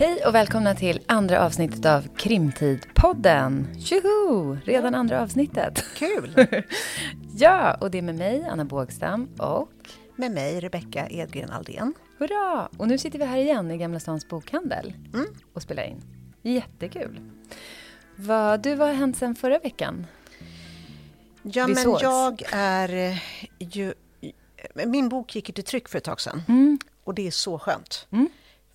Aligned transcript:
Hej 0.00 0.22
och 0.26 0.34
välkomna 0.34 0.74
till 0.74 1.00
andra 1.06 1.46
avsnittet 1.46 1.86
av 1.86 2.08
Krimtid-podden. 2.16 3.80
Tjoho! 3.80 4.56
Redan 4.64 4.94
andra 4.94 5.22
avsnittet. 5.22 5.84
Kul! 5.96 6.46
ja, 7.36 7.74
och 7.74 7.90
det 7.90 7.98
är 7.98 8.02
med 8.02 8.14
mig, 8.14 8.46
Anna 8.50 8.64
Bågstam, 8.64 9.28
och... 9.38 9.70
Med 10.16 10.32
mig, 10.32 10.60
Rebecka 10.60 11.08
Edgren 11.10 11.50
Aldén. 11.50 11.94
Hurra! 12.18 12.68
Och 12.76 12.88
nu 12.88 12.98
sitter 12.98 13.18
vi 13.18 13.24
här 13.24 13.36
igen 13.38 13.70
i 13.70 13.78
Gamla 13.78 14.00
Stans 14.00 14.28
bokhandel 14.28 14.94
Mm. 15.14 15.26
och 15.54 15.62
spelar 15.62 15.82
in. 15.82 16.02
Jättekul. 16.42 17.20
Vad, 18.16 18.62
du, 18.62 18.74
vad 18.74 18.88
har 18.88 18.94
hänt 18.94 19.16
sen 19.16 19.34
förra 19.34 19.58
veckan? 19.58 20.06
Ja, 21.42 21.66
Vi 21.66 21.74
men 21.74 21.84
sågs. 21.84 22.02
jag 22.02 22.42
är 22.52 22.94
eh, 22.94 23.16
ju... 23.58 23.94
Min 24.86 25.08
bok 25.08 25.34
gick 25.34 25.48
ju 25.48 25.52
till 25.52 25.64
tryck 25.64 25.88
för 25.88 25.98
ett 25.98 26.04
tag 26.04 26.20
sedan. 26.20 26.42
Mm. 26.48 26.78
Och 27.04 27.14
det 27.14 27.26
är 27.26 27.30
så 27.30 27.58
skönt. 27.58 28.06
Mm. 28.10 28.28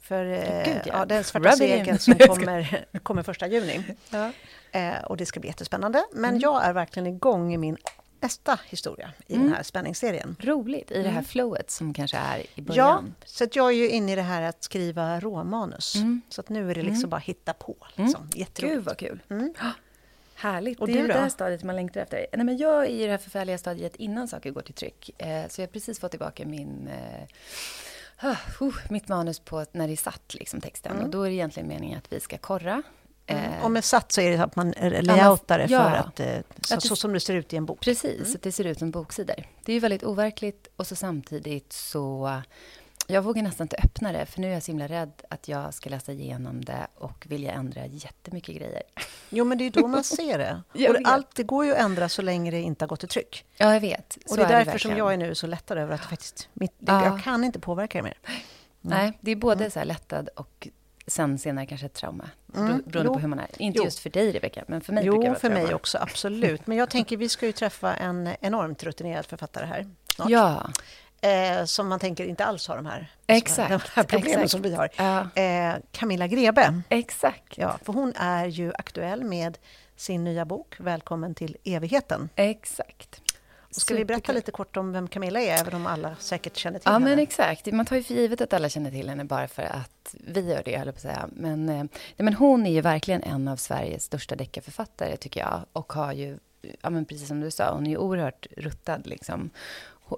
För 0.07 0.25
eh, 0.25 0.63
Gud, 0.65 0.81
ja. 0.85 0.91
ja. 0.93 1.05
den 1.05 1.23
svarta 1.23 1.49
Rub 1.49 1.53
it 1.55 1.61
in. 1.61 1.67
segern 1.69 1.99
som 1.99 2.13
kommer, 2.27 2.85
kommer 3.03 3.23
första 3.23 3.47
juni. 3.47 3.83
Ja. 4.09 4.31
Eh, 4.71 5.03
och 5.03 5.17
det 5.17 5.25
ska 5.25 5.39
bli 5.39 5.49
jättespännande. 5.49 6.03
Men 6.13 6.29
Mm. 6.29 6.39
jag 6.39 6.65
är 6.65 6.73
verkligen 6.73 7.07
igång 7.07 7.53
i 7.53 7.57
min 7.57 7.77
nästa 8.21 8.59
historia 8.65 9.11
i 9.27 9.33
Mm. 9.33 9.45
den 9.47 9.55
här 9.55 9.63
spänningsserien. 9.63 10.35
Roligt, 10.39 10.91
i 10.91 11.03
det 11.03 11.09
här 11.09 11.21
flowet 11.21 11.71
som 11.71 11.93
kanske 11.93 12.17
är 12.17 12.37
i 12.39 12.45
Ja, 12.55 12.63
början. 12.63 13.15
så 13.25 13.43
att 13.43 13.55
jag 13.55 13.67
är 13.67 13.71
ju 13.75 13.89
inne 13.89 14.11
i 14.11 14.15
det 14.15 14.21
här 14.21 14.41
att 14.41 14.63
skriva 14.63 15.19
råmanus. 15.19 15.95
Mm. 15.95 16.21
Så 16.29 16.41
att 16.41 16.49
nu 16.49 16.71
är 16.71 16.75
det 16.75 16.81
liksom 16.81 16.97
Mm. 16.99 17.09
bara 17.09 17.19
hitta 17.19 17.53
på. 17.53 17.75
Liksom. 17.95 18.29
Jätteroligt. 18.35 18.75
Gud 18.75 18.83
vad 18.85 18.97
kul. 18.97 19.19
Mm. 19.29 19.53
Härligt. 20.35 20.79
Och 20.79 20.87
det 20.87 20.93
är 20.93 21.01
ju 21.01 21.07
det 21.07 21.13
här 21.13 21.29
stadiet 21.29 21.63
man 21.63 21.75
längtar 21.75 22.01
efter. 22.01 22.25
Nej, 22.33 22.45
men 22.45 22.57
jag 22.57 22.83
är 22.85 22.89
i 22.89 23.03
det 23.05 23.11
här 23.11 23.17
förfärliga 23.17 23.57
stadiet 23.57 23.95
innan 23.95 24.27
saker 24.27 24.51
går 24.51 24.61
till 24.61 24.73
tryck. 24.73 25.09
Eh, 25.17 25.47
så 25.49 25.61
jag 25.61 25.67
har 25.67 25.71
precis 25.71 25.99
fått 25.99 26.11
tillbaka 26.11 26.45
min, 26.45 26.87
eh, 26.87 27.27
uh, 28.24 28.76
mitt 28.90 29.08
manus 29.08 29.40
på 29.40 29.66
när 29.71 29.88
det 29.88 29.94
är 29.94 29.98
satt, 29.98 30.34
liksom, 30.34 30.62
texten. 30.62 30.91
Mm. 30.91 31.04
Och 31.04 31.10
då 31.10 31.24
är 31.24 31.30
det 31.30 31.35
egentligen 31.35 31.68
meningen 31.68 31.98
att 31.98 32.13
vi 32.13 32.20
ska 32.20 32.38
korra. 32.38 32.84
Mm. 33.27 33.54
Eh, 33.54 33.63
Och 33.66 33.71
med 33.71 33.84
satt 33.84 34.12
så 34.12 34.21
är 34.21 34.32
det 34.38 34.44
att 34.44 34.55
man 34.55 34.74
layoutar 35.02 35.58
det 35.60 35.66
ja. 35.70 35.90
för 35.90 35.96
att, 35.98 36.20
eh, 36.20 36.41
så, 36.62 36.74
Att 36.74 36.82
det- 36.82 36.88
så 36.88 36.96
som 36.96 37.13
det 37.13 37.20
ser 37.20 37.34
ut 37.36 37.54
i 37.54 37.58
en 37.58 37.66
bok. 37.66 37.80
Precis, 37.80 38.32
så 38.32 38.38
att 38.38 38.41
det 38.41 38.52
ser 38.52 38.63
ut 38.63 38.80
som 38.80 38.91
boksidor. 38.91 39.36
Det 39.66 39.71
är 39.71 39.74
ju 39.74 39.80
väldigt 39.80 40.04
overkligt 40.04 40.68
och 40.76 40.88
så 40.88 40.96
samtidigt 40.96 41.74
så... 41.74 42.41
Jag 43.07 43.21
vågar 43.21 43.43
nästan 43.43 43.65
inte 43.65 43.75
öppna 43.84 44.11
det, 44.11 44.25
för 44.25 44.41
nu 44.41 44.48
är 44.49 44.53
jag 44.53 44.63
så 44.63 44.71
himla 44.71 44.87
rädd 44.87 45.11
att 45.29 45.48
jag 45.48 45.73
ska 45.73 45.89
läsa 45.89 46.11
igenom 46.11 46.65
det 46.65 46.87
och 46.95 47.25
vilja 47.29 47.51
ändra 47.51 47.85
jättemycket 47.85 48.55
grejer. 48.55 48.84
Jo, 49.29 49.45
men 49.45 49.57
det 49.57 49.63
är 49.63 49.71
då 49.71 49.87
man 49.87 50.03
ser 50.03 50.37
det. 50.37 50.62
Och 50.87 50.93
det, 50.93 51.01
allt 51.05 51.35
det 51.35 51.43
går 51.43 51.65
ju 51.65 51.71
att 51.71 51.77
ändra 51.77 52.09
så 52.09 52.21
länge 52.21 52.51
det 52.51 52.59
inte 52.62 52.85
har 52.85 52.87
gått 52.87 52.99
till 52.99 53.09
tryck. 53.09 53.45
Ja, 53.57 53.73
jag 53.73 53.81
vet. 53.81 54.17
och 54.29 54.37
det 54.37 54.43
är 54.43 54.47
därför 54.65 54.77
som 54.77 54.97
jag 54.97 55.13
är 55.13 55.17
nu 55.17 55.35
så 55.35 55.47
lättad 55.47 55.77
över 55.77 55.93
att 55.95 56.01
det 56.01 56.07
faktiskt, 56.07 56.49
mitt, 56.53 56.73
det, 56.79 56.91
Ja. 56.91 57.05
jag 57.05 57.23
kan 57.23 57.43
inte 57.43 57.59
påverka 57.59 57.97
det 57.97 58.03
mer. 58.03 58.17
Nej, 58.81 59.17
det 59.21 59.31
är 59.31 59.35
både 59.35 59.71
så 59.71 59.79
här 59.79 59.85
lättad 59.85 60.29
och 60.35 60.67
sen 61.07 61.40
senare 61.40 61.65
kanske 61.65 61.85
ett 61.85 61.93
trauma. 61.93 62.29
Mm, 62.55 62.67
Mm. 62.69 62.84
Beroende 62.85 63.09
jo. 63.09 63.13
på 63.13 63.19
hur 63.19 63.27
man 63.27 63.40
är. 63.40 63.47
Inte 63.57 63.77
Jo. 63.77 63.84
just 63.85 63.99
för 63.99 64.09
dig, 64.09 64.31
Rebecka, 64.31 64.63
men 64.67 64.81
för 64.81 64.94
mig 64.94 65.03
brukar 65.03 65.19
det 65.19 65.25
Jo, 65.25 65.29
vara 65.31 65.40
för 65.40 65.50
mig 65.50 65.62
trauma. 65.63 65.75
också, 65.75 65.97
absolut. 66.01 66.67
Men 66.67 66.78
jag 66.78 66.90
tänker, 66.90 67.17
vi 67.17 67.29
ska 67.29 67.45
ju 67.45 67.51
träffa 67.51 67.95
en 67.95 68.29
enormt 68.41 68.84
rutinerad 68.84 69.25
författare 69.25 69.66
här 69.66 69.88
snart. 70.16 70.29
Ja, 70.29 70.69
Eh, 71.25 71.66
som 71.66 71.88
man 71.88 72.00
tänker 72.00 72.25
inte 72.25 72.45
alls 72.45 72.68
har 72.68 72.75
de 72.75 72.85
här, 72.85 73.12
Exakt, 73.28 73.69
de 73.69 73.79
här 73.94 74.03
problemen 74.03 74.31
exakt. 74.40 74.51
som 74.51 74.62
vi 74.62 74.75
har. 74.75 74.90
ja, 74.97 75.41
Eh, 75.41 75.75
Camilla 75.91 76.28
Grebe, 76.28 76.81
exakt. 76.90 77.57
ja, 77.57 77.79
för 77.84 77.94
hon 77.94 78.13
är 78.16 78.45
ju 78.45 78.73
aktuell 78.73 79.23
med 79.23 79.57
sin 79.96 80.23
nya 80.23 80.46
bok 80.46 80.75
Välkommen 80.79 81.35
till 81.35 81.57
evigheten. 81.63 82.29
Exakt. 82.35 83.22
Ska 83.72 83.96
vi 83.96 84.06
berätta 84.06 84.31
lite 84.31 84.51
kort 84.51 84.78
om 84.78 84.91
vem 84.91 85.07
Camilla 85.07 85.40
är, 85.41 85.62
även 85.62 85.73
om 85.73 85.88
alla 85.88 86.16
säkert 86.19 86.57
känner 86.57 86.79
till 86.79 86.85
Ja, 86.85 86.91
henne? 86.94 87.06
men 87.09 87.19
exakt. 87.19 87.66
Man 87.72 87.85
tar 87.85 87.96
ju 87.96 88.03
för 88.03 88.13
givet 88.13 88.41
att 88.41 88.53
alla 88.53 88.69
känner 88.69 88.91
till 88.91 89.09
henne 89.09 89.23
bara 89.25 89.47
för 89.47 89.63
att 89.63 90.16
vi 90.28 90.41
gör 90.50 90.62
det, 90.66 90.78
höll 90.78 90.88
jag 90.88 90.96
på 90.96 90.97
att 90.97 91.02
säga. 91.02 91.30
Men, 91.31 91.69
eh, 91.69 91.75
nej, 91.84 91.88
men 92.18 92.34
hon 92.34 92.66
är 92.66 92.72
ju 92.72 92.81
verkligen 92.81 93.24
en 93.24 93.47
av 93.47 93.56
Sveriges 93.57 94.03
största 94.03 94.36
deckarförfattare, 94.36 95.18
tycker 95.18 95.40
jag. 95.40 95.62
Och 95.74 95.94
har 95.94 96.13
ju, 96.13 96.38
ja, 96.81 96.90
men 96.90 97.06
precis 97.06 97.28
som 97.28 97.40
du 97.40 97.52
sa, 97.52 97.74
hon 97.74 97.86
är 97.88 97.92
ju 97.92 97.97
oerhört 97.97 98.47
ruttad. 98.57 99.07
Liksom. 99.07 99.50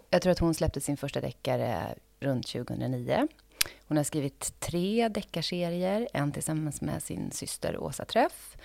Jag 0.09 0.21
tror 0.21 0.31
att 0.31 0.39
hon 0.39 0.53
släppte 0.53 0.81
sin 0.81 0.97
första 0.97 1.21
deckare 1.21 1.95
runt 2.19 2.47
2009. 2.47 3.27
Hon 3.87 3.97
har 3.97 4.03
skrivit 4.03 4.59
tre 4.59 5.07
deckarserier, 5.09 6.07
en 6.13 6.31
tillsammans 6.31 6.81
med 6.81 7.03
sin 7.03 7.31
syster 7.31 7.77
Åsa 7.77 8.05
Träff. 8.05 8.57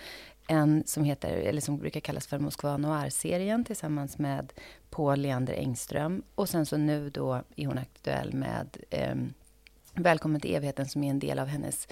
En 0.47 0.83
som, 0.85 1.03
heter, 1.03 1.37
eller 1.37 1.61
som 1.61 1.77
brukar 1.77 1.99
kallas 1.99 2.27
för 2.27 2.39
Moskva 2.39 2.77
Noir-serien 2.77 3.65
tillsammans 3.65 4.17
med 4.17 4.53
Paul 4.89 5.19
Leander 5.19 5.53
Engström. 5.53 6.23
Och 6.35 6.49
sen 6.49 6.65
så 6.65 6.77
nu 6.77 7.09
då 7.09 7.41
är 7.55 7.67
hon 7.67 7.77
aktuell 7.77 8.33
med 8.33 8.77
ehm, 8.89 9.33
Välkommen 9.95 10.41
till 10.41 10.55
evigheten 10.55 10.87
som 10.87 11.03
är 11.03 11.09
en 11.09 11.19
del 11.19 11.39
av 11.39 11.47
hennes 11.47 11.87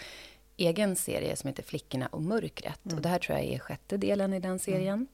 egen 0.58 0.96
serie 0.96 1.36
som 1.36 1.48
heter 1.48 1.64
Flickorna 1.64 2.08
och 2.08 2.22
mörkret. 2.22 2.80
Och 2.94 3.02
det 3.02 3.10
här 3.10 3.20
tror 3.20 3.38
jag 3.38 3.48
är 3.48 3.60
sjätte 3.60 3.98
delen 3.98 4.34
i 4.34 4.40
den 4.40 4.60
serien. 4.60 5.08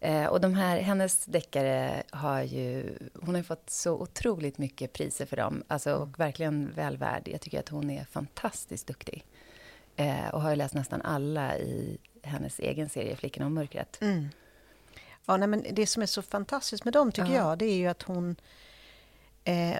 Eh, 0.00 0.26
och 0.26 0.40
de 0.40 0.54
här, 0.54 0.80
hennes 0.80 1.24
deckare 1.24 2.02
har 2.10 2.42
ju... 2.42 2.98
Hon 3.14 3.28
har 3.28 3.36
ju 3.36 3.42
fått 3.42 3.70
så 3.70 3.92
otroligt 3.92 4.58
mycket 4.58 4.92
priser 4.92 5.26
för 5.26 5.36
dem. 5.36 5.62
Alltså, 5.68 5.94
och 5.94 6.20
verkligen 6.20 6.72
väl 6.74 6.96
värd. 6.96 7.28
Jag 7.28 7.40
tycker 7.40 7.58
att 7.60 7.68
hon 7.68 7.90
är 7.90 8.04
fantastiskt 8.04 8.86
duktig. 8.86 9.24
Eh, 9.96 10.28
och 10.28 10.42
har 10.42 10.56
läst 10.56 10.74
nästan 10.74 11.02
alla 11.02 11.58
i 11.58 11.98
hennes 12.22 12.58
egen 12.58 12.88
serie 12.88 13.16
Flickorna 13.16 13.46
och 13.46 13.52
mörkret. 13.52 13.98
Mm. 14.00 14.28
Ja, 15.26 15.36
nej, 15.36 15.48
men 15.48 15.64
det 15.72 15.86
som 15.86 16.02
är 16.02 16.06
så 16.06 16.22
fantastiskt 16.22 16.84
med 16.84 16.92
dem, 16.92 17.12
tycker 17.12 17.28
Ja. 17.32 17.34
jag, 17.48 17.58
det 17.58 17.64
är 17.66 17.76
ju 17.76 17.86
att 17.86 18.02
hon... 18.02 18.36
Eh, 19.44 19.76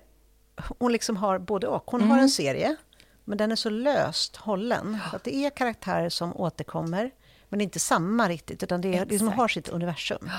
hon 0.79 0.93
liksom 0.93 1.17
har 1.17 1.39
både 1.39 1.67
och. 1.69 1.91
Hon 1.91 2.01
Mm. 2.01 2.11
har 2.11 2.19
en 2.19 2.29
serie, 2.31 2.77
men 3.25 3.39
den 3.39 3.53
är 3.53 3.57
så 3.57 3.71
löst 3.71 4.37
hållen. 4.37 4.99
Så 5.11 5.17
att 5.17 5.25
det 5.25 5.35
är 5.37 5.51
karaktärer 5.51 6.09
som 6.09 6.37
återkommer, 6.37 7.11
men 7.49 7.61
inte 7.61 7.79
samma 7.79 8.29
riktigt, 8.29 8.63
utan 8.63 8.81
det 8.81 8.89
är, 8.89 9.07
det 9.07 9.15
är 9.15 9.19
som 9.19 9.29
Exakt. 9.29 9.41
har 9.41 9.49
sitt 9.49 9.69
universum. 9.69 10.31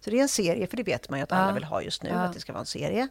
Så 0.00 0.10
det 0.10 0.18
är 0.18 0.22
en 0.22 0.28
serie, 0.28 0.66
för 0.66 0.76
det 0.76 0.82
vet 0.82 1.10
man 1.10 1.18
ju 1.18 1.22
att 1.22 1.32
alla 1.32 1.46
Ja. 1.48 1.54
vill 1.54 1.64
ha 1.64 1.82
just 1.82 2.02
nu, 2.02 2.08
Ja. 2.10 2.16
att 2.16 2.32
det 2.32 2.40
ska 2.40 2.52
vara 2.52 2.60
en 2.60 2.66
serie. 2.66 3.08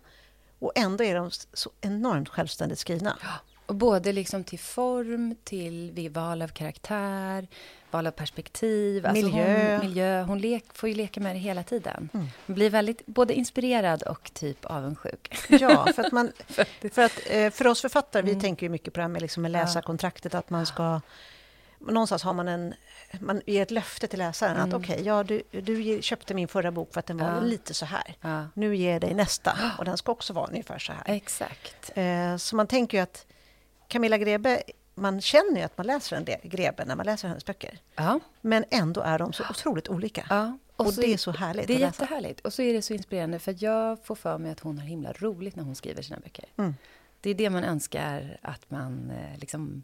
Och 0.60 0.72
ändå 0.76 1.04
är 1.04 1.16
de 1.16 1.32
så 1.54 1.70
enormt 1.82 2.30
självständigt 2.30 2.80
skrivna. 2.80 3.18
Och 3.66 3.76
både 3.76 4.12
liksom 4.12 4.44
till 4.44 4.60
form, 4.60 5.36
till 5.44 6.10
val 6.14 6.42
av 6.42 6.48
karaktär, 6.48 7.48
val 7.92 8.08
av 8.08 8.12
perspektiv. 8.12 9.06
Alltså 9.06 9.26
Miljö. 9.26 9.78
Hon, 9.78 9.86
miljö. 9.88 10.24
Hon 10.24 10.40
lek, 10.40 10.64
får 10.74 10.90
ju 10.90 10.96
leka 10.96 11.20
med 11.20 11.36
det 11.36 11.40
hela 11.40 11.64
tiden. 11.64 12.10
Mm. 12.14 12.28
Hon 12.46 12.56
blir 12.56 12.70
väldigt 12.70 13.06
både 13.06 13.34
inspirerad 13.34 14.04
och 14.04 14.32
typ 14.34 14.66
avundsjuk. 14.66 15.38
Ja, 15.50 15.88
för 15.96 16.04
att, 16.04 16.12
man, 16.12 16.32
för, 16.94 17.02
att 17.02 17.20
eh, 17.30 17.50
för 17.50 17.68
oss 17.68 17.82
författare, 17.82 18.24
vi 18.24 18.32
Mm. 18.32 18.42
tänker 18.42 18.66
ju 18.66 18.70
mycket 18.70 18.94
på 18.94 18.98
det 18.98 19.04
här 19.04 19.08
med, 19.10 19.22
liksom 19.22 19.42
med 19.44 19.52
läsarkontraktet, 19.52 20.36
att 20.36 20.50
man 20.50 20.66
ska... 20.66 21.02
Någonstans 21.80 22.24
har 22.24 22.34
man 22.34 22.48
en... 22.48 22.74
Man 23.20 23.42
ger 23.46 23.62
ett 23.62 23.72
löfte 23.72 24.08
till 24.08 24.20
läsaren 24.20 24.58
att 24.58 24.68
Mm. 24.68 24.82
okej, 24.82 25.02
ja, 25.06 25.24
du, 25.24 25.42
du 25.52 26.02
köpte 26.02 26.34
min 26.34 26.48
förra 26.48 26.72
bok 26.72 26.94
för 26.94 27.00
att 27.00 27.06
den 27.06 27.18
var 27.18 27.28
Ja. 27.36 27.40
lite 27.40 27.74
så 27.74 27.86
här. 27.86 28.16
Ja, 28.22 28.46
Nu 28.54 28.76
ger 28.76 28.92
jag 28.92 29.02
dig 29.02 29.14
nästa 29.14 29.58
och 29.78 29.86
den 29.86 29.98
ska 29.98 30.12
också 30.12 30.34
vara 30.34 30.48
ungefär 30.48 30.80
så 30.80 30.94
här. 30.94 31.04
exakt. 31.06 31.92
Eh, 31.96 32.38
så 32.38 32.56
man 32.56 32.68
tänker 32.68 32.98
ju 32.98 33.02
att 33.04 33.26
Camilla 33.88 34.18
Grebe, 34.18 34.64
man 34.96 35.22
känner 35.22 35.58
ju 35.58 35.62
att 35.62 35.78
man 35.78 35.88
läser 35.88 36.18
en 36.18 36.26
del 36.26 36.40
Grebe 36.44 36.86
när 36.86 36.96
man 36.96 37.06
läser 37.06 37.28
hennes 37.28 37.46
böcker. 37.46 37.80
Ja, 37.96 38.20
Men 38.42 38.66
ändå 38.70 39.02
är 39.02 39.20
de 39.20 39.34
så 39.34 39.44
otroligt 39.50 39.88
olika. 39.88 40.26
ja. 40.30 40.58
och 40.76 40.94
så 40.94 41.02
det 41.02 41.14
är 41.14 41.18
så 41.18 41.32
härligt 41.32 41.68
Det 41.68 41.74
är 41.74 41.88
att 41.88 42.00
jättehärligt. 42.00 42.40
Och 42.40 42.54
så 42.54 42.62
är 42.62 42.74
det 42.74 42.82
så 42.82 42.94
inspirerande 42.94 43.40
för 43.40 43.52
att 43.52 43.62
jag 43.62 44.06
får 44.06 44.16
för 44.16 44.38
mig 44.38 44.52
att 44.52 44.60
hon 44.60 44.80
har 44.80 44.86
himla 44.86 45.14
roligt 45.14 45.56
när 45.56 45.64
hon 45.64 45.76
skriver 45.76 46.02
sina 46.02 46.20
böcker. 46.20 46.46
Mm. 46.58 46.76
Det 47.22 47.30
är 47.30 47.36
det 47.36 47.50
man 47.50 47.64
önskar 47.64 48.38
att 48.42 48.72
man 48.72 49.12
eh, 49.12 49.40
liksom 49.40 49.84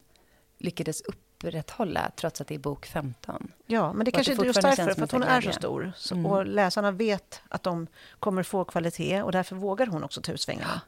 lyckades 0.58 1.02
upprätthålla 1.44 2.12
trots 2.16 2.42
att 2.42 2.48
det 2.48 2.56
är 2.56 2.60
bok 2.60 2.86
15. 2.86 3.52
Ja, 3.66 3.94
men 3.94 4.06
det 4.06 4.12
kanske 4.12 4.34
är 4.34 4.46
just 4.46 4.62
därför, 4.62 4.94
för 4.94 5.04
att 5.04 5.12
hon 5.12 5.24
är 5.24 5.42
så 5.42 5.52
stor. 5.52 5.92
Så, 5.98 6.16
Mm. 6.16 6.26
Och 6.26 6.46
läsarna 6.46 6.92
vet 6.92 7.42
att 7.50 7.64
de 7.64 7.88
kommer 8.20 8.44
få 8.44 8.66
kvalitet 8.66 9.22
och 9.22 9.32
därför 9.32 9.56
vågar 9.56 9.88
hon 9.88 10.04
också 10.04 10.22
ta 10.22 10.32
ut 10.32 10.42
svängarna. 10.42 10.82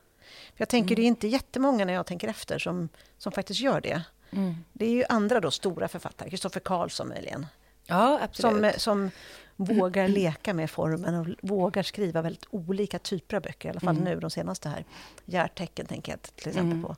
För 0.55 0.61
Jag 0.61 0.69
tänker, 0.69 0.87
Mm. 0.87 0.95
det 0.95 1.01
är 1.01 1.07
inte 1.07 1.27
jättemånga 1.27 1.85
när 1.85 1.93
jag 1.93 2.05
tänker 2.05 2.27
efter 2.27 2.59
som, 2.59 2.89
som 3.17 3.31
faktiskt 3.31 3.59
gör 3.59 3.81
det. 3.81 4.01
Mm. 4.31 4.55
Det 4.73 4.85
är 4.85 4.89
ju 4.89 5.03
andra 5.09 5.39
då 5.39 5.51
stora 5.51 5.87
författare, 5.87 6.29
Kristoffer 6.29 6.59
Karlsson 6.59 7.07
möjligen, 7.07 7.45
Ja, 7.85 8.19
absolut. 8.21 8.73
som, 8.73 8.79
som 8.79 9.11
vågar 9.55 10.07
leka 10.07 10.53
med 10.53 10.71
formen 10.71 11.15
och 11.15 11.27
vågar 11.49 11.83
skriva 11.83 12.21
väldigt 12.21 12.45
olika 12.49 12.99
typer 12.99 13.35
av 13.37 13.41
böcker, 13.43 13.69
i 13.69 13.71
alla 13.71 13.79
fall 13.79 13.95
Mm. 13.97 14.03
nu 14.03 14.19
de 14.19 14.29
senaste 14.29 14.69
här. 14.69 14.85
Hjärtecken 15.25 15.85
tänker 15.85 16.11
jag 16.11 16.21
till 16.21 16.47
exempel 16.47 16.71
Mm. 16.71 16.83
på. 16.83 16.95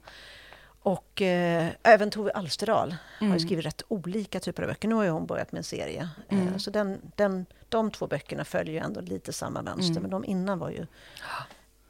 Och 0.81 1.22
eh, 1.22 1.68
även 1.84 2.10
Tove 2.12 2.31
Alsterdal 2.31 2.96
har 3.20 3.28
Mm. 3.28 3.40
skrivit 3.40 3.66
rätt 3.66 3.81
olika 3.88 4.40
typer 4.40 4.64
av 4.64 4.70
böcker. 4.70 4.88
Nu 4.88 4.96
har 4.96 5.04
ju 5.04 5.10
hon 5.10 5.26
börjat 5.26 5.52
med 5.52 5.58
en 5.60 5.64
serie. 5.64 6.10
Mm. 6.30 6.48
Eh, 6.48 6.58
så 6.58 6.72
den, 6.72 7.02
den, 7.16 7.46
de 7.70 7.92
två 7.92 8.08
böckerna 8.08 8.46
följer 8.46 8.74
ju 8.74 8.80
ändå 8.80 9.02
lite 9.02 9.34
samma 9.34 9.62
mönster, 9.62 9.92
Mm. 9.92 10.02
men 10.02 10.12
de 10.12 10.26
innan 10.26 10.60
var 10.60 10.70
ju 10.70 10.86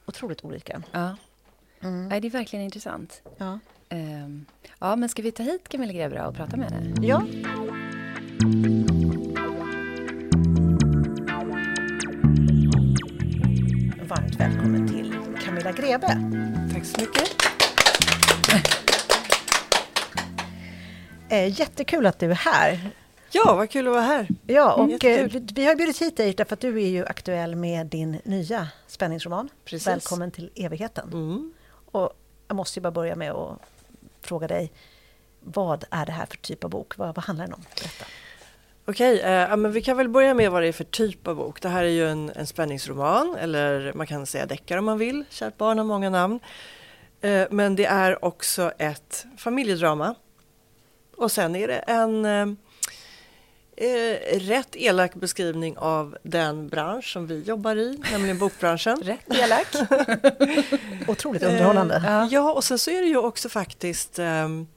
otroligt 0.06 0.46
olika. 0.46 0.82
Ja. 0.92 1.16
Mm. 1.82 2.08
Nej, 2.08 2.22
det 2.22 2.28
är 2.28 2.32
verkligen 2.32 2.66
intressant. 2.66 3.22
Ja. 3.38 3.60
Ehm, 3.90 4.46
ja, 4.80 4.96
men 4.96 5.10
ska 5.10 5.22
vi 5.22 5.32
ta 5.32 5.44
hit 5.44 5.70
Camilla 5.70 5.94
Grebra 5.94 6.28
och 6.28 6.36
prata 6.36 6.58
med 6.58 6.72
henne? 6.72 7.08
ja. 7.08 7.24
Varmt 14.10 14.36
välkommen 14.40 14.88
till 14.88 15.16
Camilla 15.46 15.72
Grebe. 15.72 16.08
Tack 16.74 16.86
så 16.86 17.02
mycket. 17.02 17.30
Eh, 21.30 21.60
jättekul 21.60 22.06
att 22.06 22.20
du 22.20 22.32
är 22.32 22.36
här. 22.36 22.90
Ja, 23.32 23.56
vad 23.56 23.70
kul 23.70 23.88
att 23.88 23.94
vara 23.94 24.04
här. 24.04 24.28
Ja, 24.48 24.74
och 24.74 25.06
eh, 25.06 25.30
vi 25.54 25.66
har 25.66 25.76
bjudit 25.76 26.02
hit 26.02 26.18
dig 26.18 26.34
därför 26.34 26.54
att 26.54 26.60
du 26.60 26.82
är 26.82 26.88
ju 26.88 27.06
aktuell 27.06 27.56
med 27.56 27.88
din 27.88 28.22
nya 28.24 28.68
spänningsroman. 28.88 29.50
Precis. 29.66 29.88
Välkommen 29.88 30.32
till 30.32 30.50
evigheten. 30.56 31.10
Mm. 31.14 31.54
Och 31.92 32.14
jag 32.48 32.56
måste 32.56 32.80
ju 32.80 32.82
bara 32.82 32.92
börja 32.92 33.16
med 33.16 33.32
att 33.32 33.60
fråga 34.22 34.48
dig, 34.48 34.72
vad 35.40 35.86
är 35.90 36.06
det 36.06 36.12
här 36.12 36.26
för 36.26 36.38
typ 36.38 36.64
av 36.64 36.70
bok? 36.70 36.98
Vad, 36.98 37.16
vad 37.16 37.26
handlar 37.26 37.46
den 37.46 37.54
om? 37.54 37.64
Berätta. 37.76 38.06
Okej, 38.86 39.22
eh, 39.22 39.58
men 39.58 39.72
vi 39.72 39.82
kan 39.82 39.98
väl 39.98 40.10
börja 40.10 40.34
med 40.34 40.52
vad 40.52 40.62
det 40.62 40.68
är 40.68 40.74
för 40.74 40.84
typ 40.84 41.28
av 41.28 41.36
bok. 41.36 41.62
Det 41.62 41.70
här 41.70 41.84
är 41.84 41.90
ju 41.90 42.10
en, 42.10 42.32
en 42.36 42.48
spänningsroman, 42.48 43.36
eller 43.40 43.94
man 43.94 44.08
kan 44.08 44.26
säga 44.26 44.46
deckare 44.46 44.80
om 44.80 44.86
man 44.86 44.98
vill. 44.98 45.24
Kärt 45.30 45.58
barn 45.58 45.78
har 45.78 45.86
många 45.86 46.10
namn. 46.10 46.40
Eh, 47.22 47.48
men 47.52 47.76
det 47.76 47.86
är 47.86 48.26
också 48.26 48.72
ett 48.78 49.26
familjedrama. 49.38 50.16
Och 51.20 51.32
sen 51.32 51.56
är 51.56 51.68
det 51.68 51.78
en 51.78 52.26
eh, 52.26 52.48
eh, 53.88 54.40
rätt 54.40 54.76
elak 54.76 55.16
beskrivning 55.16 55.78
av 55.78 56.18
den 56.24 56.68
bransch 56.68 57.14
som 57.14 57.28
vi 57.28 57.42
jobbar 57.44 57.76
i, 57.76 58.00
nämligen 58.12 58.38
bokbranschen. 58.40 59.02
Rätt 59.04 59.34
elak. 59.36 59.68
Otroligt 61.08 61.44
underhållande. 61.44 61.96
Eh, 61.96 62.28
ja, 62.32 62.52
och 62.54 62.64
sen 62.64 62.80
så 62.80 62.92
är 62.92 63.02
det 63.02 63.08
ju 63.08 63.18
också 63.18 63.50
faktiskt 63.50 64.20
ehm, 64.20 64.68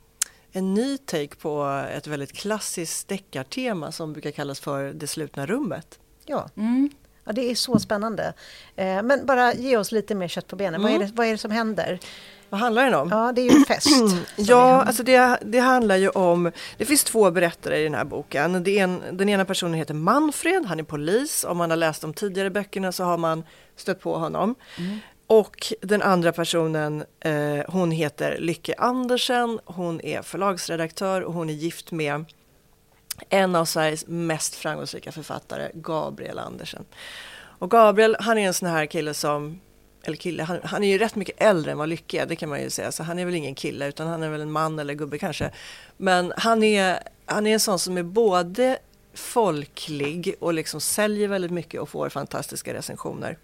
en 0.53 0.75
ny 0.75 0.99
take 0.99 1.37
på 1.37 1.83
ett 1.97 2.07
väldigt 2.07 2.33
klassiskt 2.33 3.09
deckartema 3.09 3.93
som 3.93 4.13
brukar 4.13 4.31
kallas 4.31 4.61
för 4.61 4.93
Det 4.93 5.07
slutna 5.07 5.47
rummet. 5.47 5.99
Ja, 6.27 6.49
Mm. 6.57 6.91
ja, 7.25 7.33
det 7.33 7.51
är 7.51 7.55
så 7.55 7.79
spännande. 7.79 8.33
Eh, 8.77 9.03
men 9.03 9.27
bara 9.27 9.55
ge 9.55 9.77
oss 9.77 9.93
lite 9.93 10.15
mer 10.15 10.29
kött 10.29 10.47
på 10.47 10.57
benen. 10.57 10.83
Vad, 10.83 10.91
är 10.91 10.97
Mm. 10.97 11.09
det, 11.09 11.15
vad 11.17 11.27
är 11.27 11.31
det 11.33 11.39
som 11.39 11.51
händer? 11.51 11.99
Vad 12.53 12.61
handlar 12.61 12.85
den 12.85 12.95
om? 12.95 13.09
Ja, 13.11 13.33
det 13.33 13.41
är 13.41 13.51
ju 13.51 13.57
en 13.59 13.65
fest. 13.65 13.89
Ja, 14.37 14.83
alltså 14.83 15.03
det, 15.03 15.39
det 15.43 15.59
handlar 15.59 15.97
ju 15.97 16.09
om, 16.09 16.53
det 16.77 16.85
finns 16.85 17.05
två 17.05 17.31
berättare 17.31 17.81
i 17.81 17.85
den 17.85 17.95
här 17.95 18.05
boken. 18.05 18.63
Det 18.65 18.79
en, 18.79 19.03
den 19.13 19.29
ena 19.29 19.45
personen 19.45 19.75
heter 19.75 19.95
Manfred, 19.95 20.67
han 20.67 20.79
är 20.81 20.85
polis. 20.85 21.45
Om 21.45 21.57
man 21.57 21.71
har 21.71 21.77
läst 21.77 22.03
de 22.03 22.15
tidigare 22.15 22.51
böckerna 22.51 22.93
så 22.93 23.05
har 23.05 23.19
man 23.19 23.45
stött 23.77 24.01
på 24.01 24.19
honom. 24.19 24.55
Och 25.27 25.73
den 25.83 26.03
andra 26.03 26.33
personen, 26.33 27.05
eh, 27.21 27.59
hon 27.69 27.91
heter 27.91 28.39
Lycke 28.39 28.75
Andersen, 28.79 29.59
hon 29.65 30.01
är 30.01 30.23
förlagsredaktör 30.23 31.23
och 31.23 31.33
hon 31.33 31.51
är 31.51 31.55
gift 31.55 31.93
med 31.93 32.25
en 33.29 33.57
av 33.57 33.65
Sveriges 33.65 34.07
mest 34.07 34.55
framgångsrika 34.55 35.13
författare, 35.13 35.71
Gabriel 35.75 36.39
Andersen. 36.39 36.85
Och 37.59 37.71
Gabriel, 37.71 38.17
han 38.21 38.39
är 38.39 38.47
en 38.47 38.55
sån 38.55 38.69
här 38.69 38.87
kille 38.87 39.15
som, 39.15 39.61
eller 40.03 40.17
kille, 40.17 40.43
han, 40.43 40.59
han 40.65 40.85
är 40.85 40.89
ju 40.89 40.99
rätt 40.99 41.15
mycket 41.15 41.43
äldre 41.43 41.73
än 41.73 41.79
vad 41.79 41.89
Lycke 41.89 42.23
är, 42.23 42.27
det 42.27 42.37
kan 42.37 42.49
man 42.49 42.63
ju 42.63 42.71
säga. 42.71 42.93
Så 42.93 43.03
han 43.03 43.19
är 43.19 43.25
väl 43.25 43.35
ingen 43.35 43.55
kille, 43.55 43.89
utan 43.89 44.07
han 44.07 44.23
är 44.23 44.29
väl 44.29 44.41
en 44.41 44.53
man 44.53 44.79
eller 44.79 44.95
gubbe 44.95 45.19
kanske. 45.19 45.51
Men 45.97 46.33
han 46.37 46.63
är, 46.63 46.99
han 47.27 47.47
är 47.47 47.53
en 47.53 47.61
sån 47.61 47.79
som 47.79 47.97
är 47.97 48.03
både 48.03 48.79
folklig 49.15 50.35
och 50.41 50.55
liksom 50.55 50.81
säljer 50.81 51.29
väldigt 51.29 51.51
mycket 51.51 51.81
och 51.81 51.89
får 51.89 52.09
fantastiska 52.09 52.75
recensioner. 52.75 53.39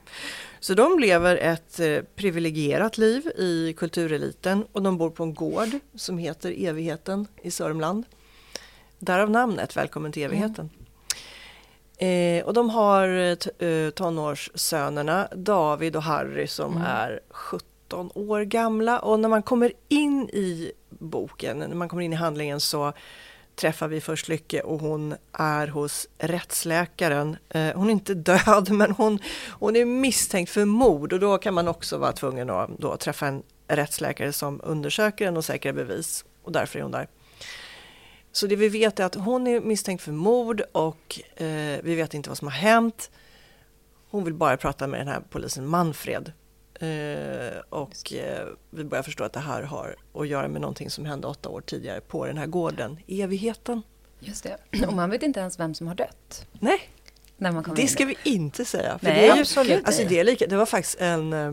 Så 0.61 0.75
de 0.75 0.99
lever 0.99 1.37
ett 1.37 1.81
eh, 1.81 1.99
privilegierat 2.15 2.99
liv 2.99 3.27
i 3.37 3.75
kultureliten 3.77 4.65
och 4.73 4.83
de 4.83 4.99
bor 4.99 5.11
på 5.11 5.23
en 5.23 5.35
gård 5.35 5.69
som 5.95 6.19
heter 6.19 6.55
Evigheten 6.67 7.27
i 7.43 7.51
Sörmland. 7.51 8.05
Därav 8.99 9.31
namnet 9.31 9.77
Välkommen 9.77 10.13
till 10.13 10.23
evigheten. 10.23 10.71
Mm. 10.75 10.78
Eh, 11.99 12.45
och 12.45 12.55
de 12.55 12.71
har 12.71 13.09
eh, 13.09 13.35
t- 13.35 13.67
eh, 13.67 13.91
tonårssönerna 13.91 15.29
David 15.37 15.97
och 15.97 16.03
Harry 16.03 16.47
som 16.47 16.77
är 16.87 17.21
17 17.31 18.11
år 18.15 18.41
gamla. 18.41 18.99
Och 18.99 19.21
när 19.21 19.29
man 19.29 19.43
kommer 19.43 19.73
in 19.89 20.29
i 20.29 20.73
boken, 20.89 21.59
när 21.59 21.75
man 21.75 21.89
kommer 21.89 22.03
in 22.03 22.13
i 22.13 22.17
handlingen 22.17 22.61
så 22.61 22.93
träffar 23.57 23.89
vi 23.89 24.01
först 24.01 24.29
Lycke 24.29 24.61
och 24.61 24.81
hon 24.81 25.15
är 25.33 25.67
hos 25.67 26.09
rättsläkaren. 26.19 27.37
Eh, 27.49 27.71
hon 27.75 27.87
är 27.87 27.91
inte 27.91 28.15
död 28.15 28.71
men 28.71 28.91
hon, 28.91 29.19
hon 29.51 29.77
är 29.77 29.85
misstänkt 29.85 30.51
för 30.51 30.65
mord 30.65 31.13
och 31.13 31.21
då 31.21 31.39
kan 31.39 31.55
man 31.55 31.69
också 31.69 31.99
vara 31.99 32.13
tvungen 32.13 32.51
att 32.51 32.71
då 32.79 32.97
träffa 32.97 33.27
en 33.27 33.43
rättsläkare 33.69 34.33
som 34.33 34.61
undersöker 34.65 35.25
den 35.25 35.37
och 35.37 35.45
säkrar 35.45 35.73
bevis 35.73 36.25
och 36.43 36.53
därför 36.53 36.79
är 36.79 36.83
hon 36.83 36.93
där. 36.93 37.09
Så 38.33 38.47
det 38.47 38.57
vi 38.57 38.69
vet 38.69 39.01
är 39.01 39.05
att 39.05 39.15
hon 39.15 39.47
är 39.47 39.61
misstänkt 39.61 40.03
för 40.03 40.13
mord 40.13 40.63
och 40.73 41.21
eh, 41.37 41.81
vi 41.83 41.95
vet 41.95 42.15
inte 42.15 42.31
vad 42.31 42.39
som 42.39 42.49
har 42.49 42.55
hänt. 42.55 43.11
Hon 44.11 44.25
vill 44.25 44.35
bara 44.35 44.57
prata 44.57 44.87
med 44.87 45.01
den 45.01 45.09
här 45.09 45.23
polisen 45.31 45.67
Manfred. 45.67 46.33
Eh, 46.81 47.59
och 47.69 48.13
eh, 48.13 48.47
vi 48.71 48.85
börjar 48.85 49.03
förstå 49.03 49.25
att 49.25 49.33
det 49.33 49.41
här 49.41 49.63
har 49.63 49.97
att 50.15 50.29
göra 50.29 50.49
med 50.49 50.61
någonting 50.61 50.91
som 50.91 51.05
hände 51.05 51.27
åtta 51.27 51.49
år 51.49 51.61
tidigare 51.61 52.01
på 52.01 52.27
den 52.27 52.39
här 52.39 52.47
gården, 52.47 52.99
evigheten. 53.07 53.83
Just 54.21 54.45
det. 54.45 54.87
Och 54.87 54.93
man 54.93 55.11
vet 55.11 55.23
inte 55.23 55.41
ens 55.41 55.59
vem 55.59 55.75
som 55.75 55.87
har 55.87 55.95
dött. 55.95 56.47
Nej, 56.61 56.91
det 57.75 57.83
in 57.83 57.89
ska 57.89 58.05
vi 58.05 58.17
inte 58.25 58.65
säga. 58.65 58.99
För 58.99 59.07
Nej, 59.07 59.15
det, 59.15 59.29
är 59.29 59.35
ju, 59.35 59.41
absolut 59.41 59.87
alltså 59.87 60.05
det, 60.09 60.21
är 60.21 60.25
lika, 60.25 60.47
det 60.47 60.57
var 60.57 60.67
faktiskt 60.67 61.01
en, 61.01 61.33
eh, 61.33 61.53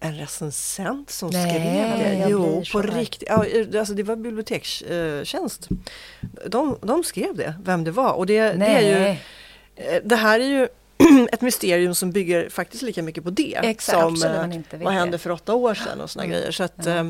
en 0.00 0.16
recensent 0.18 1.10
som 1.10 1.30
Nej, 1.30 1.50
skrev 1.50 1.62
det. 1.98 2.26
Jo, 2.30 2.64
på 2.72 2.82
riktigt. 2.82 3.28
Ja, 3.28 3.44
alltså 3.78 3.94
det 3.94 4.02
var 4.02 4.16
bibliotekstjänst. 4.16 5.68
De, 6.46 6.78
de 6.82 7.04
skrev 7.04 7.36
det, 7.36 7.54
vem 7.64 7.84
det 7.84 7.90
var. 7.90 8.12
Och 8.12 8.26
det, 8.26 8.52
det 8.52 8.66
är 8.66 8.80
ju 9.10 9.16
Eh, 9.80 10.02
Det 10.04 10.16
här 10.16 10.40
är 10.40 10.44
ju 10.44 10.68
ett 11.32 11.40
mysterium 11.40 11.94
som 11.94 12.10
bygger 12.12 12.48
faktiskt 12.50 12.82
lika 12.82 13.02
mycket 13.02 13.24
på 13.24 13.30
det 13.30 13.60
Exakt, 13.62 13.98
som 14.00 14.12
absolut, 14.14 14.72
eh, 14.72 14.80
vad 14.80 14.92
hände 14.92 15.18
för 15.18 15.30
åtta 15.30 15.54
år 15.54 15.74
sedan 15.74 16.00
och 16.00 16.10
såna 16.10 16.24
Mm. 16.24 16.36
grejer. 16.36 16.52
Så 16.52 16.64
att, 16.64 16.86
eh, 16.86 17.04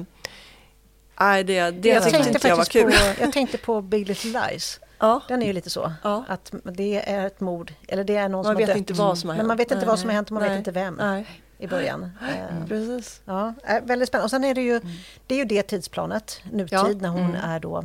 nej, 1.21 1.45
det, 1.45 1.71
det 1.71 1.89
Jag 1.89 2.03
tänkte 2.03 2.29
inte 2.31 2.49
jag 2.49 2.57
var 2.57 2.65
kul. 2.65 2.93
På, 2.93 2.99
jag 3.21 3.33
tänkte 3.33 3.59
på 3.59 3.81
Big 3.83 4.09
Little 4.09 4.31
Lies. 4.51 4.81
Ja, 4.99 5.21
Den 5.29 5.43
är 5.43 5.47
ju 5.47 5.53
lite 5.53 5.71
så. 5.71 5.93
Ja. 6.05 6.25
Att 6.29 6.53
det 6.65 7.03
är 7.11 7.27
ett 7.27 7.41
mord, 7.41 7.73
eller 7.89 8.05
det 8.05 8.17
är 8.17 8.29
någon 8.29 8.33
man 8.33 8.45
som 8.45 8.55
har 8.55 8.61
vet 8.61 8.67
dött. 8.69 8.77
inte 8.77 8.93
vad 8.93 9.19
som 9.19 9.29
har 9.29 9.35
hänt. 9.37 9.43
Men 9.43 9.49
man 9.49 9.57
vet 9.57 9.65
inte 9.71 9.77
Nej, 9.77 9.87
vad 9.87 9.99
som 9.99 10.09
har 10.09 10.15
hänt 10.15 10.29
och 10.29 10.33
man 10.33 10.43
nej, 10.43 10.51
vet 10.51 10.59
inte 10.59 10.71
vem 10.71 10.95
Nej, 10.95 11.27
i 11.59 11.67
början. 11.67 12.11
Eh, 12.29 12.67
precis. 12.69 13.21
Ja, 13.25 13.55
eh, 13.65 13.81
väldigt 13.85 14.09
spännande. 14.09 14.25
Och 14.25 14.31
sen 14.31 14.45
är 14.45 14.55
det 14.55 14.63
ju 14.63 14.81
det, 15.27 15.35
är 15.35 15.39
ju 15.39 15.45
det 15.45 15.63
tidsplanet, 15.63 16.41
nutid, 16.53 16.73
Ja. 16.79 16.89
när 17.01 17.09
hon 17.09 17.21
Mm. 17.35 17.35
är 17.45 17.61
då 17.61 17.85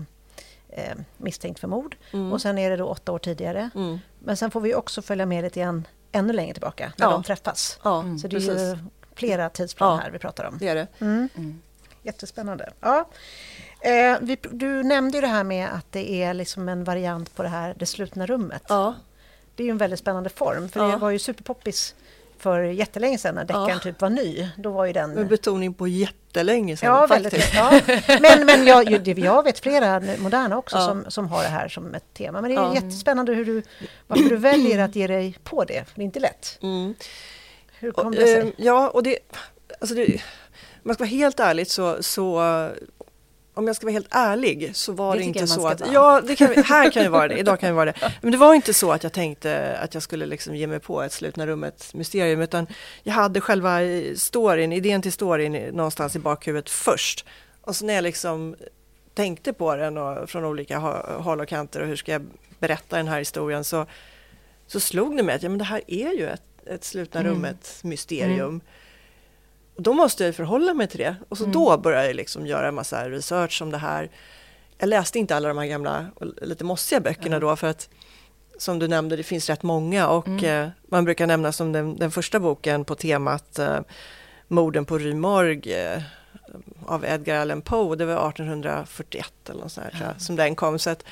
eh, 0.69 0.95
misstänkt 1.17 1.59
för 1.59 1.67
mord. 1.67 1.95
Mm. 2.13 2.33
Och 2.33 2.41
sen 2.41 2.57
är 2.57 2.69
det 2.69 2.75
då 2.77 2.85
åtta 2.87 3.11
år 3.11 3.19
tidigare. 3.19 3.69
Mm. 3.75 3.99
Men 4.19 4.37
sen 4.37 4.51
får 4.51 4.61
vi 4.61 4.75
också 4.75 5.01
följa 5.01 5.25
med 5.25 5.43
lite 5.43 5.59
grann 5.59 5.87
ännu 6.11 6.33
längre 6.33 6.53
tillbaka, 6.53 6.93
när 6.97 7.05
Ja. 7.07 7.11
de 7.11 7.23
träffas. 7.23 7.79
Ja, 7.83 7.99
Mm. 8.01 8.19
Så 8.19 8.27
det 8.27 8.35
är 8.35 8.39
ju 8.71 8.77
flera 9.15 9.49
tidsplan 9.49 9.99
här 9.99 10.11
vi 10.11 10.19
pratar 10.19 10.43
om. 10.45 10.57
Det 10.57 10.67
är 10.67 10.75
det. 10.75 10.87
Mm. 10.99 11.29
Mm. 11.35 11.61
Jättespännande. 12.03 12.73
Ja. 12.79 13.09
Eh, 13.81 14.17
vi, 14.21 14.37
du 14.51 14.83
nämnde 14.83 15.17
ju 15.17 15.21
det 15.21 15.27
här 15.27 15.43
med 15.43 15.69
att 15.73 15.91
det 15.91 16.23
är 16.23 16.33
liksom 16.33 16.69
en 16.69 16.83
variant 16.83 17.35
på 17.35 17.43
det 17.43 17.49
här 17.49 17.75
det 17.79 17.85
slutna 17.85 18.25
rummet. 18.25 18.63
Ja, 18.69 18.93
Det 19.55 19.63
är 19.63 19.65
ju 19.65 19.71
en 19.71 19.77
väldigt 19.77 19.99
spännande 19.99 20.29
form, 20.29 20.69
för 20.69 20.79
Ja. 20.79 20.87
det 20.87 20.97
var 20.97 21.09
ju 21.09 21.19
superpoppis 21.19 21.95
för 22.43 22.61
jättelänge 22.63 23.17
sedan 23.17 23.35
när 23.35 23.45
deckaren 23.45 23.69
Ja. 23.69 23.79
typ 23.79 24.01
var 24.01 24.09
ny. 24.09 24.49
Då 24.57 24.71
var 24.71 24.85
ju 24.85 24.93
den... 24.93 25.09
med 25.11 25.27
betoning 25.27 25.73
på 25.73 25.87
jättelänge 25.87 26.77
sedan 26.77 26.89
Ja, 26.89 27.07
faktiskt. 27.07 27.33
väldigt. 27.55 27.97
Ja. 28.07 28.17
Men, 28.21 28.45
men 28.45 28.67
jag, 28.67 29.07
jag 29.17 29.43
vet 29.43 29.59
flera 29.59 30.01
moderna 30.19 30.57
också 30.57 30.75
Ja. 30.77 30.85
som, 30.87 31.05
som 31.11 31.27
har 31.27 31.43
det 31.43 31.49
här 31.49 31.67
som 31.67 31.95
ett 31.95 32.13
tema. 32.13 32.41
Men 32.41 32.49
det 32.49 32.55
är 32.55 32.61
Ja. 32.63 32.73
jättespännande 32.75 33.33
hur 33.33 33.45
du, 33.45 33.63
varför 34.07 34.29
du 34.29 34.37
väljer 34.37 34.79
att 34.79 34.95
ge 34.95 35.07
dig 35.07 35.37
på 35.43 35.63
det. 35.63 35.73
För 35.87 35.95
det 35.95 36.01
är 36.01 36.05
inte 36.05 36.19
lätt. 36.19 36.59
Mm. 36.61 36.95
Hur 37.79 37.91
kom 37.91 38.05
Och, 38.07 38.11
det 38.11 38.25
sig? 38.27 38.39
eh, 38.39 38.47
ja, 38.57 38.89
och 38.89 39.03
det, 39.03 39.17
alltså 39.81 39.95
det, 39.95 40.05
om 40.05 40.19
jag 40.83 40.95
ska 40.95 41.03
vara 41.03 41.09
helt 41.09 41.39
ärlig 41.39 41.67
så, 41.71 42.03
så 42.03 42.39
om 43.53 43.67
jag 43.67 43.75
ska 43.75 43.85
vara 43.85 43.93
helt 43.93 44.07
ärlig 44.11 44.71
så 44.73 44.91
var 44.91 45.13
Det 45.15 45.19
det, 45.21 45.25
inte 45.25 45.47
så 45.47 45.67
att, 45.67 45.81
vara. 45.81 45.91
ja 45.93 46.21
det 46.27 46.35
kan, 46.35 46.47
här 46.63 46.91
kan 46.91 47.03
ju 47.03 47.09
vara 47.09 47.27
det, 47.27 47.37
idag 47.37 47.59
kan 47.59 47.69
ju 47.69 47.75
vara 47.75 47.85
det. 47.85 48.11
Men 48.21 48.31
det 48.31 48.37
var 48.37 48.53
inte 48.53 48.73
så 48.73 48.91
att 48.91 49.03
jag 49.03 49.13
tänkte 49.13 49.77
att 49.77 49.93
jag 49.93 50.03
skulle 50.03 50.25
liksom 50.25 50.55
ge 50.55 50.67
mig 50.67 50.79
på 50.79 51.01
ett 51.01 51.11
slutna 51.11 51.47
rummet 51.47 51.93
mysterium 51.93 52.41
utan 52.41 52.67
jag 53.03 53.13
hade 53.13 53.41
själva 53.41 53.79
storyn, 54.15 54.73
idén 54.73 55.01
till 55.01 55.11
storyn 55.13 55.53
någonstans 55.75 56.15
i 56.15 56.19
bakhuvudet 56.19 56.69
först. 56.69 57.25
Och 57.61 57.75
så 57.75 57.85
när 57.85 57.93
jag 57.93 58.03
liksom 58.03 58.55
tänkte 59.13 59.53
på 59.53 59.75
den 59.75 59.97
och, 59.97 60.29
från 60.29 60.45
olika 60.45 60.77
håll 61.17 61.39
och 61.41 61.47
kanter 61.47 61.81
och 61.81 61.87
hur 61.87 61.95
ska 61.95 62.11
jag 62.11 62.25
berätta 62.59 62.97
den 62.97 63.07
här 63.07 63.19
historien 63.19 63.63
så, 63.63 63.85
så 64.67 64.79
slog 64.79 65.17
det 65.17 65.23
mig 65.23 65.35
att 65.35 65.43
ja, 65.43 65.49
men 65.49 65.57
det 65.57 65.63
här 65.65 65.81
är 65.87 66.11
ju 66.13 66.27
ett, 66.27 66.41
ett 66.65 66.83
slutna 66.83 67.19
Mm. 67.19 68.61
Då 69.75 69.93
måste 69.93 70.25
jag 70.25 70.35
förhålla 70.35 70.73
mig 70.73 70.87
till 70.87 70.99
det. 70.99 71.15
Och 71.29 71.37
så 71.37 71.45
då 71.45 71.77
började 71.77 72.07
jag 72.07 72.15
liksom 72.15 72.47
göra 72.47 72.67
en 72.67 72.75
massa 72.75 73.09
research 73.09 73.61
om 73.61 73.71
det 73.71 73.77
här. 73.77 74.09
Jag 74.77 74.89
läste 74.89 75.19
inte 75.19 75.35
alla 75.35 75.47
de 75.47 75.57
här 75.57 75.65
gamla 75.65 76.05
lite 76.41 76.63
mossiga 76.63 76.99
böckerna 76.99 77.39
då 77.39 77.55
för 77.55 77.67
att 77.67 77.89
som 78.57 78.79
du 78.79 78.87
nämnde, 78.87 79.15
det 79.15 79.23
finns 79.23 79.49
rätt 79.49 79.63
många. 79.63 80.07
Och 80.07 80.43
eh, 80.43 80.69
man 80.89 81.05
brukar 81.05 81.27
nämna 81.27 81.51
som 81.51 81.71
den, 81.71 81.97
den 81.97 82.11
första 82.11 82.39
boken 82.39 82.85
på 82.85 82.95
temat 82.95 83.59
eh, 83.59 83.79
Morden 84.47 84.85
på 84.85 84.97
Rue 84.97 85.15
Morgue 85.15 85.95
eh, 85.95 86.01
av 86.85 87.05
Edgar 87.05 87.35
Allan 87.35 87.61
Poe, 87.61 87.95
det 87.95 88.05
var 88.05 88.29
1841 88.29 89.33
eller 89.49 89.61
något 89.61 89.71
sånt 89.71 89.85
här, 89.85 89.91
tror 89.91 90.11
jag, 90.13 90.21
som 90.21 90.35
den 90.35 90.55
kom. 90.55 90.79
Så 90.79 90.89
att, 90.89 91.03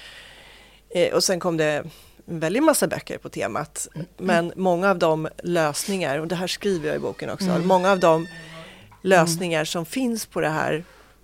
eh, 0.90 1.14
och 1.14 1.24
sen 1.24 1.40
kom 1.40 1.58
det 1.58 1.84
en 2.26 2.40
väldig 2.40 2.64
massa 2.64 2.88
böcker 2.88 3.18
på 3.18 3.30
temat, 3.30 3.88
men 4.18 4.54
många 4.56 4.90
av 4.90 5.00
de 5.00 5.28
lösningar, 5.44 6.18
och 6.18 6.28
det 6.28 6.36
här 6.36 6.48
skriver 6.48 6.88
jag 6.88 6.96
i 6.96 7.00
boken 7.00 7.30
också, 7.30 7.60
många 7.64 7.92
av 7.92 8.00
de 8.00 8.28
lösningar 9.02 9.66
som 9.66 9.86
finns 9.86 10.26
på 10.26 10.42
det 10.42 10.50
här 10.50 10.84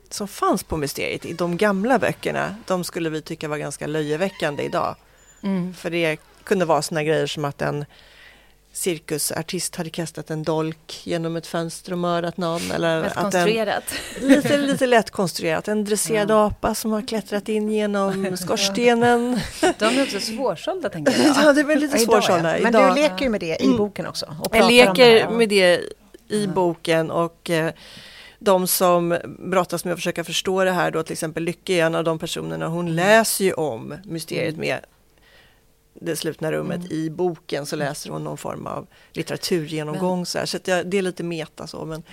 som 0.09 0.27
fanns 0.27 0.63
på 0.63 0.77
mysteriet 0.77 1.25
i 1.25 1.33
de 1.33 1.57
gamla 1.57 1.99
böckerna, 1.99 2.55
de 2.67 2.83
skulle 2.83 3.09
vi 3.09 3.21
tycka 3.21 3.47
var 3.47 3.57
ganska 3.57 3.87
löjeväckande 3.87 4.63
idag. 4.63 4.95
Mm. 5.43 5.73
För 5.73 5.89
det 5.89 6.17
kunde 6.43 6.65
vara 6.65 6.81
såna 6.81 7.03
grejer 7.03 7.27
som 7.27 7.45
att 7.45 7.61
en 7.61 7.85
cirkusartist 8.73 9.75
hade 9.75 9.89
kastat 9.89 10.29
en 10.29 10.43
dolk 10.43 11.01
genom 11.03 11.35
ett 11.35 11.47
fönster 11.47 11.91
och 11.91 11.97
mördat 11.97 12.37
någon. 12.37 12.71
Eller 12.71 12.95
Väldigt 12.95 13.11
att 13.11 13.17
en, 13.17 13.31
konstruerat. 13.31 13.83
lite, 14.21 14.57
lite 14.57 14.85
lätt 14.87 15.11
konstruerat. 15.11 15.67
En 15.67 15.85
dresserad 15.85 16.29
Ja. 16.31 16.45
apa 16.47 16.75
som 16.75 16.91
har 16.91 17.01
klättrat 17.07 17.49
in 17.49 17.71
genom 17.71 18.37
skorstenen. 18.37 19.39
De 19.79 19.85
är 19.85 20.03
också 20.03 20.19
svårsålda 20.19 20.89
tänker 20.89 21.11
jag. 21.23 21.35
ja, 21.45 21.53
det 21.53 21.61
är 21.61 21.75
lite 21.75 21.97
idag, 21.97 22.13
svårsålda. 22.23 22.57
ja. 22.57 22.63
Men 22.63 22.75
idag. 22.75 22.95
du 22.95 23.01
leker 23.01 23.23
ju 23.23 23.29
med 23.29 23.39
det 23.39 23.63
i 23.63 23.69
boken 23.77 24.07
också. 24.07 24.35
Och 24.43 24.55
Jag 24.55 24.67
leker 24.71 25.05
det 25.15 25.29
med 25.29 25.49
det 25.49 25.81
i 26.29 26.45
Ja. 26.45 26.51
boken 26.51 27.11
och 27.11 27.49
eh, 27.49 27.73
de 28.39 28.67
som 28.67 29.17
brottas 29.39 29.85
med 29.85 29.91
att 29.93 29.97
försöka 29.99 30.23
förstå 30.23 30.63
det 30.63 30.71
här 30.71 30.91
då 30.91 31.03
till 31.03 31.13
exempel 31.13 31.43
Lycke 31.43 31.73
är 31.73 31.85
en 31.85 31.95
av 31.95 32.03
de 32.03 32.19
personerna. 32.19 32.67
Hon 32.67 32.95
läser 32.95 33.45
ju 33.45 33.53
om 33.53 33.93
mysteriet 34.03 34.57
med 34.57 34.79
det 36.01 36.15
slutna 36.15 36.51
rummet 36.51 36.77
Mm. 36.79 36.91
i 36.91 37.09
boken 37.09 37.65
så 37.65 37.75
läser 37.75 38.09
hon 38.09 38.23
någon 38.23 38.37
form 38.37 38.67
av 38.67 38.87
litteraturgenomgång 39.13 40.25
så, 40.25 40.37
här, 40.39 40.45
så 40.45 40.57
jag, 40.65 40.87
det 40.87 40.97
är 40.97 41.01
lite 41.01 41.23
meta 41.23 41.67
så 41.67 41.85
men 41.85 42.03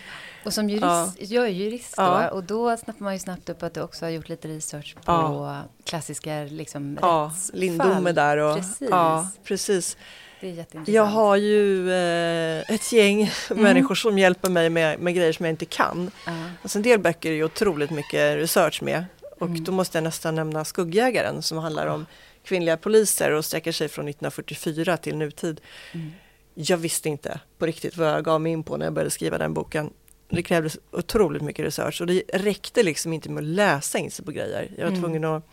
Och 0.45 0.53
som 0.53 0.71
jurist, 0.71 0.85
Ja. 0.85 1.13
jag 1.19 1.45
är 1.45 1.49
jurist 1.49 1.97
då, 1.97 2.03
Ja. 2.03 2.29
och 2.31 2.45
då 2.45 2.77
snappar 2.77 3.05
man 3.05 3.13
ju 3.13 3.19
snabbt 3.19 3.49
upp 3.49 3.63
att 3.63 3.75
du 3.75 3.81
också 3.81 4.05
har 4.05 4.11
gjort 4.11 4.29
lite 4.29 4.49
research 4.49 4.95
på 4.95 5.03
Ja. 5.07 5.63
klassiska 5.85 6.43
liksom, 6.43 6.99
ja, 7.03 7.31
rättsfall. 7.35 7.61
Lindome 7.61 8.13
där 8.13 8.37
och 8.37 8.57
Precis. 8.57 8.89
ja 8.91 9.29
precis. 9.45 9.97
Det 10.45 10.51
är 10.51 10.53
jätteintressant. 10.53 10.95
Jag 10.95 11.05
har 11.05 11.37
ju 11.37 11.91
eh, 11.93 12.71
ett 12.75 12.93
gäng 12.93 13.31
Mm. 13.51 13.63
människor 13.63 13.95
som 13.95 14.19
hjälper 14.19 14.51
mig 14.51 14.71
med, 14.71 14.99
med 14.99 15.15
grejer 15.15 15.33
som 15.33 15.45
jag 15.47 15.53
inte 15.53 15.65
kan. 15.65 16.11
Ja. 16.27 16.33
Alltså 16.63 16.79
en 16.79 16.83
del 16.83 16.99
böcker 17.01 17.31
är 17.31 17.35
ju 17.35 17.45
otroligt 17.45 17.91
mycket 17.91 18.37
research 18.37 18.83
med 18.83 19.05
och 19.41 19.47
Mm. 19.47 19.65
då 19.65 19.73
måste 19.73 19.99
jag 19.99 20.03
nästan 20.05 20.35
nämna 20.35 20.65
Skuggjägaren 20.65 21.43
som 21.43 21.59
handlar 21.59 21.87
om 21.87 22.07
kvinnliga 22.45 22.77
poliser 22.77 23.31
och 23.31 23.45
sträcker 23.45 23.73
sig 23.73 23.89
från 23.89 24.09
1944 24.09 24.97
till 24.97 25.17
nutid. 25.17 25.61
Mm. 25.93 26.13
Jag 26.55 26.77
visste 26.77 27.09
inte 27.09 27.41
på 27.59 27.67
riktigt 27.67 27.97
vad 27.97 28.09
jag 28.09 28.25
gav 28.25 28.41
mig 28.41 28.53
in 28.53 28.63
på 28.63 28.77
när 28.77 28.87
jag 28.87 28.93
började 28.93 29.11
skriva 29.11 29.39
den 29.39 29.55
boken. 29.55 29.91
Det 30.29 30.43
krävdes 30.43 30.79
otroligt 30.91 31.43
mycket 31.43 31.65
research 31.65 32.01
och 32.01 32.07
det 32.07 32.23
räckte 32.35 32.83
liksom 32.83 33.13
inte 33.13 33.31
med 33.31 33.41
att 33.43 33.49
läsa 33.49 33.99
in 33.99 34.11
sig 34.11 34.25
på 34.25 34.31
grejer. 34.31 34.71
Jag 34.77 34.83
var 34.85 34.89
Mm. 34.91 35.01
tvungen 35.03 35.25
att, 35.25 35.47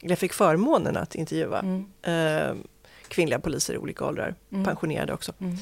jag 0.00 0.18
fick 0.18 0.32
förmånen 0.32 0.96
att 0.96 1.14
intervjua 1.14 1.58
Mm. 1.58 1.86
eh, 2.02 2.54
kvinnliga 3.10 3.38
poliser 3.40 3.74
i 3.74 3.78
olika 3.78 4.04
åldrar, 4.06 4.34
Mm. 4.52 4.64
pensionerade 4.64 5.12
också. 5.12 5.32
Mm. 5.40 5.56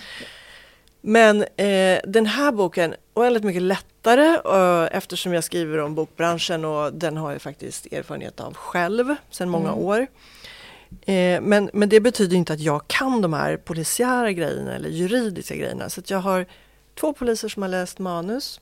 Men 1.01 1.43
eh, 1.57 2.01
den 2.05 2.27
här 2.27 2.53
boken 2.53 2.95
är 3.15 3.21
väldigt 3.21 3.45
mycket 3.45 3.63
lättare 3.63 4.27
eh, 4.45 4.97
eftersom 4.97 5.33
jag 5.33 5.45
skriver 5.45 5.79
om 5.79 5.95
bokbranschen 5.95 6.65
och 6.65 6.93
den 6.93 7.17
har 7.17 7.33
jag 7.33 7.43
faktiskt 7.43 7.87
erfarenhet 7.93 8.41
av 8.41 8.55
själv 8.55 9.15
sedan 9.31 9.49
många 9.49 9.69
Mm. 9.73 9.85
år. 9.85 10.07
Eh, 11.07 11.41
men, 11.41 11.71
men 11.73 11.89
det 11.89 12.01
betyder 12.01 12.37
inte 12.37 12.53
att 12.53 12.61
jag 12.61 12.87
kan 12.89 13.21
de 13.23 13.33
här 13.33 13.57
polisiära 13.57 14.33
grejerna 14.33 14.75
eller 14.75 14.89
juridiska 14.89 15.55
grejerna. 15.57 15.89
Så 15.91 16.01
jag 16.07 16.19
har 16.19 16.47
två 17.01 17.13
poliser 17.13 17.49
som 17.49 17.63
har 17.63 17.69
läst 17.69 17.99
manus. 17.99 18.61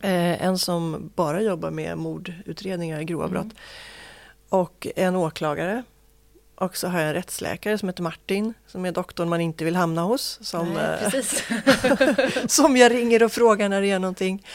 Eh, 0.00 0.42
en 0.46 0.58
som 0.58 1.10
bara 1.14 1.42
jobbar 1.42 1.70
med 1.70 1.98
mordutredningar, 1.98 3.02
grova 3.02 3.24
Mm. 3.24 3.32
brott. 3.34 3.56
Och 4.48 4.86
en 4.96 5.16
åklagare. 5.16 5.82
Och 6.58 6.76
så 6.76 6.88
har 6.88 7.00
jag 7.00 7.08
en 7.08 7.14
rättsläkare 7.14 7.78
som 7.78 7.88
heter 7.88 8.02
Martin, 8.02 8.54
som 8.66 8.84
är 8.84 8.92
doktorn 8.92 9.28
man 9.28 9.40
inte 9.40 9.64
vill 9.64 9.76
hamna 9.76 10.02
hos. 10.02 10.38
Som, 10.42 10.68
Nej, 10.68 10.98
eh, 11.14 12.46
som 12.46 12.76
jag 12.76 12.92
ringer 12.92 13.22
och 13.22 13.32
frågar 13.32 13.68
när 13.68 13.80
det 13.80 13.90
är 13.90 13.98
någonting. 13.98 14.46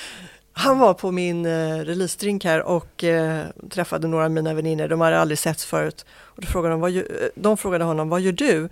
Han 0.53 0.79
var 0.79 0.93
på 0.93 1.11
min 1.11 1.45
eh, 1.45 1.77
releasedrink 1.77 2.45
här 2.45 2.61
och 2.61 3.03
eh, 3.03 3.45
träffade 3.69 4.07
några 4.07 4.25
av 4.25 4.31
mina 4.31 4.53
vänner. 4.53 4.87
De 4.87 5.01
hade 5.01 5.19
aldrig 5.19 5.39
setts 5.39 5.65
förut. 5.65 6.05
Och 6.11 6.41
då 6.41 6.47
frågade 6.47 6.73
de, 6.73 6.81
vad 6.81 6.91
gör, 6.91 7.03
eh, 7.03 7.27
de 7.35 7.57
frågade 7.57 7.83
honom, 7.83 8.09
vad 8.09 8.21
gör 8.21 8.31
du? 8.31 8.69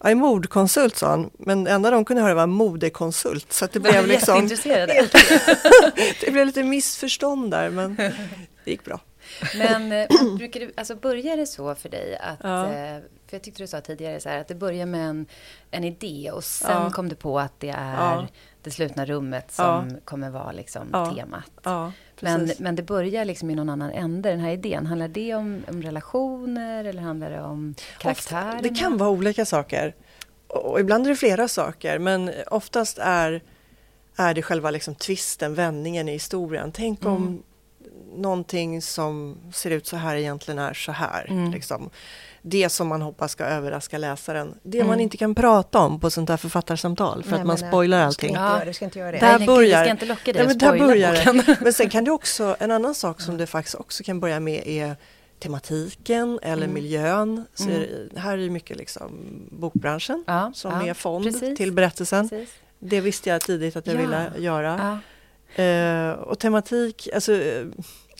Jag 0.00 0.10
är 0.10 0.14
mordkonsult, 0.14 0.96
sa 0.96 1.08
han. 1.08 1.30
Men 1.38 1.64
det 1.64 1.70
enda 1.70 1.90
de 1.90 2.04
kunde 2.04 2.22
höra 2.22 2.34
var 2.34 2.46
modekonsult. 2.46 3.52
Så 3.52 3.68
det 3.72 3.80
blev 3.80 4.06
liksom, 4.06 4.48
det 6.20 6.30
blev 6.30 6.46
lite 6.46 6.62
missförstånd 6.62 7.50
där, 7.50 7.70
men 7.70 7.96
det 8.64 8.70
gick 8.70 8.84
bra. 8.84 9.00
Men 9.58 9.92
eh, 9.92 10.06
brukar 10.38 10.60
du, 10.60 10.72
alltså 10.76 10.94
börjar 10.96 11.36
det 11.36 11.46
så 11.46 11.74
för 11.74 11.88
dig 11.88 12.16
att, 12.20 12.38
Ja. 12.42 12.64
eh, 12.66 12.98
för 13.26 13.36
jag 13.36 13.42
tyckte 13.42 13.62
du 13.62 13.66
sa 13.66 13.80
tidigare 13.80 14.20
så 14.20 14.28
här, 14.28 14.38
att 14.40 14.48
det 14.48 14.54
börjar 14.54 14.86
med 14.86 15.08
en, 15.08 15.26
en 15.70 15.84
idé 15.84 16.30
och 16.32 16.44
sen 16.44 16.82
Ja. 16.82 16.90
kom 16.90 17.08
du 17.08 17.14
på 17.16 17.38
att 17.40 17.52
det 17.60 17.68
är 17.70 17.92
Ja. 17.94 18.26
det 18.62 18.70
slutna 18.70 19.04
rummet 19.04 19.52
som 19.52 19.98
kommer 20.04 20.30
vara 20.30 20.52
liksom 20.52 20.88
Ja. 20.92 21.14
temat. 21.16 21.50
Ja, 21.62 21.92
Men, 22.20 22.50
men 22.58 22.76
det 22.76 22.82
börjar 22.82 23.24
liksom 23.24 23.50
i 23.50 23.54
någon 23.54 23.68
annan 23.70 23.90
ände, 23.90 24.30
den 24.30 24.40
här 24.40 24.50
idén. 24.50 24.86
Handlar 24.86 25.08
det 25.08 25.34
om, 25.34 25.62
om 25.68 25.82
relationer 25.82 26.84
eller 26.84 27.02
handlar 27.02 27.30
det 27.30 27.42
om 27.42 27.74
karaktärer? 27.98 28.62
Det 28.62 28.68
kan 28.68 28.96
vara 28.98 29.10
olika 29.10 29.44
saker. 29.44 29.94
Och 30.46 30.80
ibland 30.80 31.06
är 31.06 31.10
det 31.10 31.16
flera 31.16 31.48
saker, 31.48 31.98
men 31.98 32.30
oftast 32.50 32.98
är, 32.98 33.42
är 34.16 34.34
det 34.34 34.42
själva 34.42 34.70
liksom 34.70 34.94
twisten, 34.94 35.54
vändningen 35.54 36.08
i 36.08 36.12
historien. 36.12 36.72
Tänk 36.72 37.04
om 37.06 37.16
Mm. 37.16 37.42
Någonting 38.16 38.82
som 38.82 39.38
ser 39.52 39.70
ut 39.70 39.86
så 39.86 39.96
här 39.96 40.16
egentligen 40.16 40.58
är 40.58 40.74
så 40.74 40.92
här. 40.92 41.26
Mm. 41.30 41.50
Liksom. 41.50 41.90
Det 42.42 42.68
som 42.68 42.88
man 42.88 43.02
hoppas 43.02 43.32
ska 43.32 43.44
överraska 43.44 43.98
läsaren. 43.98 44.54
Det 44.62 44.78
man 44.78 44.86
Mm. 44.86 45.00
inte 45.00 45.16
kan 45.16 45.34
prata 45.34 45.78
om 45.78 46.00
på 46.00 46.10
sånt 46.10 46.28
här 46.28 46.36
författarsamtal 46.36 47.22
för 47.22 47.30
Nej, 47.30 47.40
att 47.40 47.46
man 47.46 47.56
eh, 47.62 47.68
spoilar 47.68 48.06
du 48.06 48.12
ska 48.12 48.26
allting. 48.26 48.28
inte 48.30 48.40
Ja. 48.40 48.54
göra- 48.56 48.64
Du 48.64 48.72
ska 48.72 48.84
inte 48.84 48.98
göra 48.98 49.12
det. 49.12 49.18
Där 49.18 49.28
Nej, 49.28 49.38
nej, 49.38 49.46
börjar- 49.46 49.82
ska 49.84 49.90
inte 49.90 50.06
locka 50.06 50.32
dig 50.32 50.42
att 50.42 50.48
men 50.48 50.58
där 50.58 50.78
börjar 50.78 51.12
det. 51.12 51.56
Men 51.60 51.72
sen 51.72 51.90
kan 51.90 52.04
det 52.04 52.10
också, 52.10 52.56
en 52.60 52.70
annan 52.70 52.94
sak 52.94 53.20
som 53.20 53.36
det 53.36 53.46
faktiskt 53.46 53.74
också 53.74 54.04
kan 54.04 54.20
börja 54.20 54.40
med 54.40 54.62
är 54.66 54.96
tematiken 55.38 56.38
eller 56.42 56.62
Mm. 56.64 56.74
miljön. 56.74 57.44
Så 57.54 57.64
Mm. 57.64 57.76
är 57.76 58.08
det- 58.14 58.20
här 58.20 58.38
är 58.38 58.50
mycket 58.50 58.76
liksom 58.76 59.10
bokbranschen 59.50 60.24
Ja, 60.26 60.52
som 60.54 60.72
ja, 60.72 60.86
är 60.86 60.94
fond 60.94 61.24
precis, 61.24 61.56
till 61.58 61.72
berättelsen. 61.72 62.28
precis. 62.28 62.54
Det 62.78 63.00
visste 63.00 63.30
jag 63.30 63.40
tidigt 63.40 63.76
att 63.76 63.86
jag 63.86 63.96
Ja. 63.96 64.00
ville 64.00 64.30
göra. 64.38 64.98
Eh, 65.56 66.10
och 66.10 66.38
tematik, 66.38 67.08
alltså 67.14 67.32
eh, 67.32 67.66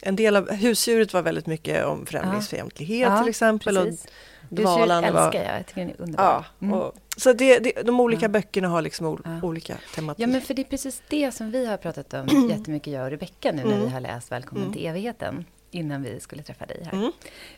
en 0.02 0.16
del 0.16 0.37
av 0.37 0.50
husdjuret 0.50 1.12
var 1.12 1.23
väldigt 1.23 1.47
mycket 1.47 1.85
om 1.87 2.06
främlingsfientlighet 2.06 3.08
Ja, 3.08 3.18
till 3.20 3.28
exempel. 3.30 3.76
Precis. 3.76 4.04
Och 4.50 4.54
dvalan 4.56 5.04
älskar 5.04 5.35
jag, 5.44 5.58
jag 5.58 5.66
tycker 5.66 5.80
den 5.80 5.90
är 5.90 6.00
underbar. 6.02 6.25
Ja, 6.25 6.44
Mm. 6.66 6.75
och, 6.75 6.94
så 7.16 7.32
det, 7.32 7.58
det, 7.58 7.73
de 7.85 8.00
olika 8.00 8.25
Ja. 8.25 8.28
böckerna 8.28 8.68
har 8.68 8.82
liksom 8.82 9.06
ol, 9.06 9.20
Ja. 9.25 9.47
olika 9.47 9.75
tematik. 9.94 10.23
Ja, 10.23 10.26
men 10.26 10.40
för 10.40 10.54
det 10.54 10.62
är 10.62 10.64
precis 10.64 11.02
det 11.08 11.32
som 11.32 11.50
vi 11.50 11.66
har 11.66 11.76
pratat 11.76 12.14
om 12.14 12.49
jättemycket, 12.50 12.92
jag 12.92 13.04
och 13.04 13.11
Rebecka, 13.11 13.52
nu 13.52 13.64
när 13.64 13.73
Mm. 13.73 13.80
vi 13.85 13.88
har 13.88 14.00
läst 14.00 14.32
Välkommen 14.32 14.62
Mm. 14.62 14.75
till 14.75 14.87
evigheten, 14.87 15.44
innan 15.70 16.02
vi 16.02 16.20
skulle 16.20 16.42
träffa 16.42 16.66
dig 16.66 16.80
här. 16.84 16.92
Mm. 16.92 17.12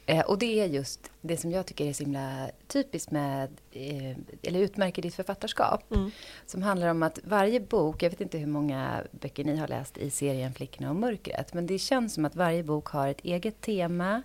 Eh, 0.07 0.21
och 0.25 0.39
det 0.39 0.61
är 0.61 0.67
just 0.67 1.11
det 1.21 1.37
som 1.37 1.51
jag 1.51 1.67
tycker 1.67 1.85
är 1.85 1.93
så 1.93 2.03
himla 2.03 2.51
typiskt 2.67 3.11
med, 3.11 3.51
eh, 3.71 4.17
eller 4.43 4.61
utmärker 4.61 5.03
ditt 5.03 5.15
författarskap, 5.15 5.93
Mm. 5.95 6.11
som 6.47 6.63
handlar 6.63 6.89
om 6.89 7.03
att 7.03 7.19
varje 7.25 7.61
bok, 7.61 8.03
jag 8.03 8.11
vet 8.11 8.21
inte 8.21 8.39
hur 8.39 8.47
många 8.47 9.03
böcker 9.11 9.45
ni 9.45 9.57
har 9.57 9.69
läst 9.69 9.99
i 9.99 10.11
serien 10.11 10.55
Flickorna 10.55 10.91
och 10.91 10.97
mörkret, 10.97 11.55
men 11.55 11.67
det 11.67 11.79
känns 11.79 12.15
som 12.15 12.25
att 12.25 12.37
varje 12.37 12.63
bok 12.63 12.89
har 12.89 13.09
ett 13.09 13.21
eget 13.25 13.61
tema, 13.61 14.23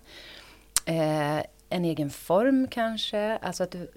eh, 0.84 1.38
en 1.68 1.84
egen 1.84 2.10
form 2.10 2.68
kanske, 2.70 3.36
alltså 3.36 3.62
att 3.62 3.70
du, 3.70 3.90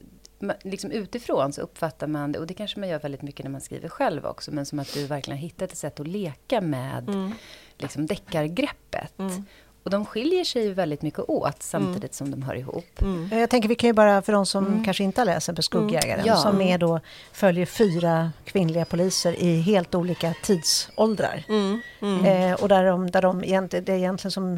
liksom 0.64 0.92
utifrån 0.92 1.54
så 1.54 1.62
uppfattar 1.62 2.08
man 2.08 2.32
det, 2.32 2.40
och 2.40 2.48
det 2.48 2.54
kanske 2.54 2.80
man 2.80 2.90
gör 2.90 3.00
väldigt 3.00 3.22
mycket 3.22 3.44
när 3.44 3.52
man 3.52 3.62
skriver 3.62 3.90
själv 3.90 4.26
också, 4.26 4.52
men 4.52 4.66
som 4.66 4.80
att 4.80 4.94
du 4.94 5.06
verkligen 5.06 5.38
har 5.38 5.42
hittat 5.42 5.72
ett 5.72 5.78
sätt 5.78 6.00
att 6.00 6.08
leka 6.08 6.62
med 6.62 7.10
Mm. 7.10 7.32
liksom 7.78 8.06
deckargreppet. 8.06 9.20
Mm. 9.20 9.46
Och 9.84 9.90
de 9.90 10.06
skiljer 10.06 10.44
sig 10.44 10.64
ju 10.64 10.74
väldigt 10.74 11.02
mycket 11.02 11.20
åt 11.30 11.64
samtidigt 11.64 12.14
som 12.14 12.32
de 12.32 12.42
hör 12.44 12.56
ihop. 12.56 13.02
Mm. 13.02 13.40
Jag 13.40 13.50
tänker 13.50 13.70
vi 13.70 13.76
kan 13.76 13.88
ju 13.88 13.94
bara, 13.94 14.22
för 14.22 14.34
de 14.34 14.46
som 14.46 14.66
Mm. 14.68 14.84
kanske 14.84 15.04
inte 15.04 15.22
har 15.22 15.26
läst 15.26 15.46
den 15.46 15.56
på 15.56 15.62
Skuggjägaren, 15.62 16.26
Ja. 16.26 16.36
som 16.36 16.62
är 16.62 16.78
då, 16.78 17.00
följer 17.34 17.66
fyra 17.66 18.32
kvinnliga 18.46 18.86
poliser 18.86 19.34
i 19.40 19.62
helt 19.62 19.96
olika 19.96 20.34
tidsåldrar. 20.44 21.44
Mm. 21.50 21.82
Mm. 22.02 22.26
Eh, 22.26 22.62
och 22.62 22.68
där 22.70 22.84
de, 22.86 23.12
där 23.12 23.22
de 23.22 23.44
egentligen, 23.44 23.86
det 23.86 23.92
är 23.94 23.98
egentligen 23.98 24.32
som... 24.32 24.58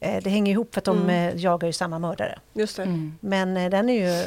Eh, 0.00 0.22
det 0.22 0.30
hänger 0.30 0.52
ihop 0.52 0.74
för 0.74 0.80
att 0.80 0.84
de 0.84 0.98
Mm. 1.02 1.10
eh, 1.36 1.42
jagar 1.42 1.66
ju 1.66 1.72
samma 1.72 1.98
mördare. 1.98 2.38
Just 2.52 2.76
det. 2.76 2.82
Mm. 2.82 3.18
Men 3.20 3.56
eh, 3.56 3.70
den 3.70 3.88
är 3.88 4.08
ju 4.08 4.24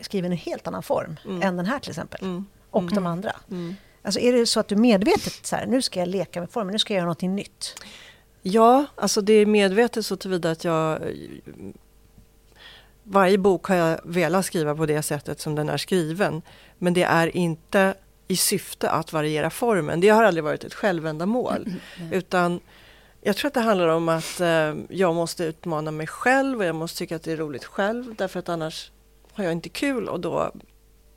skriven 0.00 0.32
i 0.32 0.34
en 0.34 0.38
helt 0.40 0.66
annan 0.66 0.82
form 0.82 1.16
Mm. 1.24 1.42
än 1.42 1.56
den 1.56 1.66
här 1.66 1.78
till 1.78 1.90
exempel. 1.90 2.20
Mm. 2.22 2.46
Och 2.70 2.82
Mm. 2.82 2.94
de 2.94 3.06
andra. 3.06 3.32
Mm. 3.50 3.76
Alltså 4.02 4.20
är 4.20 4.32
det 4.32 4.46
så 4.46 4.60
att 4.60 4.68
du 4.68 4.76
medvetet 4.76 5.46
så 5.46 5.56
här, 5.56 5.66
nu 5.66 5.82
ska 5.82 6.00
jag 6.00 6.08
leka 6.08 6.40
med 6.40 6.50
formen, 6.50 6.72
nu 6.72 6.78
ska 6.78 6.92
jag 6.94 6.96
göra 6.98 7.04
någonting 7.06 7.34
nytt. 7.34 7.74
Ja, 8.42 8.86
alltså 8.94 9.20
det 9.20 9.32
är 9.32 9.46
medvetet 9.46 10.06
så 10.06 10.16
tillvida 10.16 10.50
att 10.50 10.64
jag 10.64 11.00
varje 13.02 13.38
bok 13.38 13.66
har 13.66 13.76
jag 13.76 14.00
velat 14.04 14.46
skriva 14.46 14.74
på 14.74 14.86
det 14.86 15.02
sättet 15.02 15.40
som 15.40 15.54
den 15.54 15.68
är 15.68 15.76
skriven. 15.76 16.42
Men 16.78 16.94
det 16.94 17.02
är 17.02 17.36
inte 17.36 17.94
i 18.28 18.36
syfte 18.36 18.90
att 18.90 19.12
variera 19.12 19.50
formen. 19.50 20.00
Det 20.00 20.08
har 20.08 20.24
aldrig 20.24 20.44
varit 20.44 20.64
ett 20.64 20.74
självändamål. 20.74 21.64
Nej. 21.66 22.08
Utan 22.12 22.60
jag 23.20 23.36
tror 23.36 23.48
att 23.48 23.54
det 23.54 23.60
handlar 23.60 23.88
om 23.88 24.08
att 24.08 24.40
eh, 24.40 24.74
jag 24.88 25.14
måste 25.14 25.44
utmana 25.44 25.90
mig 25.90 26.06
själv 26.06 26.58
och 26.58 26.64
jag 26.64 26.74
måste 26.74 26.98
tycka 26.98 27.16
att 27.16 27.22
det 27.22 27.32
är 27.32 27.36
roligt 27.36 27.64
själv. 27.64 28.14
Därför 28.18 28.38
att 28.38 28.48
annars 28.48 28.90
har 29.32 29.44
jag 29.44 29.52
inte 29.52 29.68
kul 29.68 30.08
och 30.08 30.20
då 30.20 30.52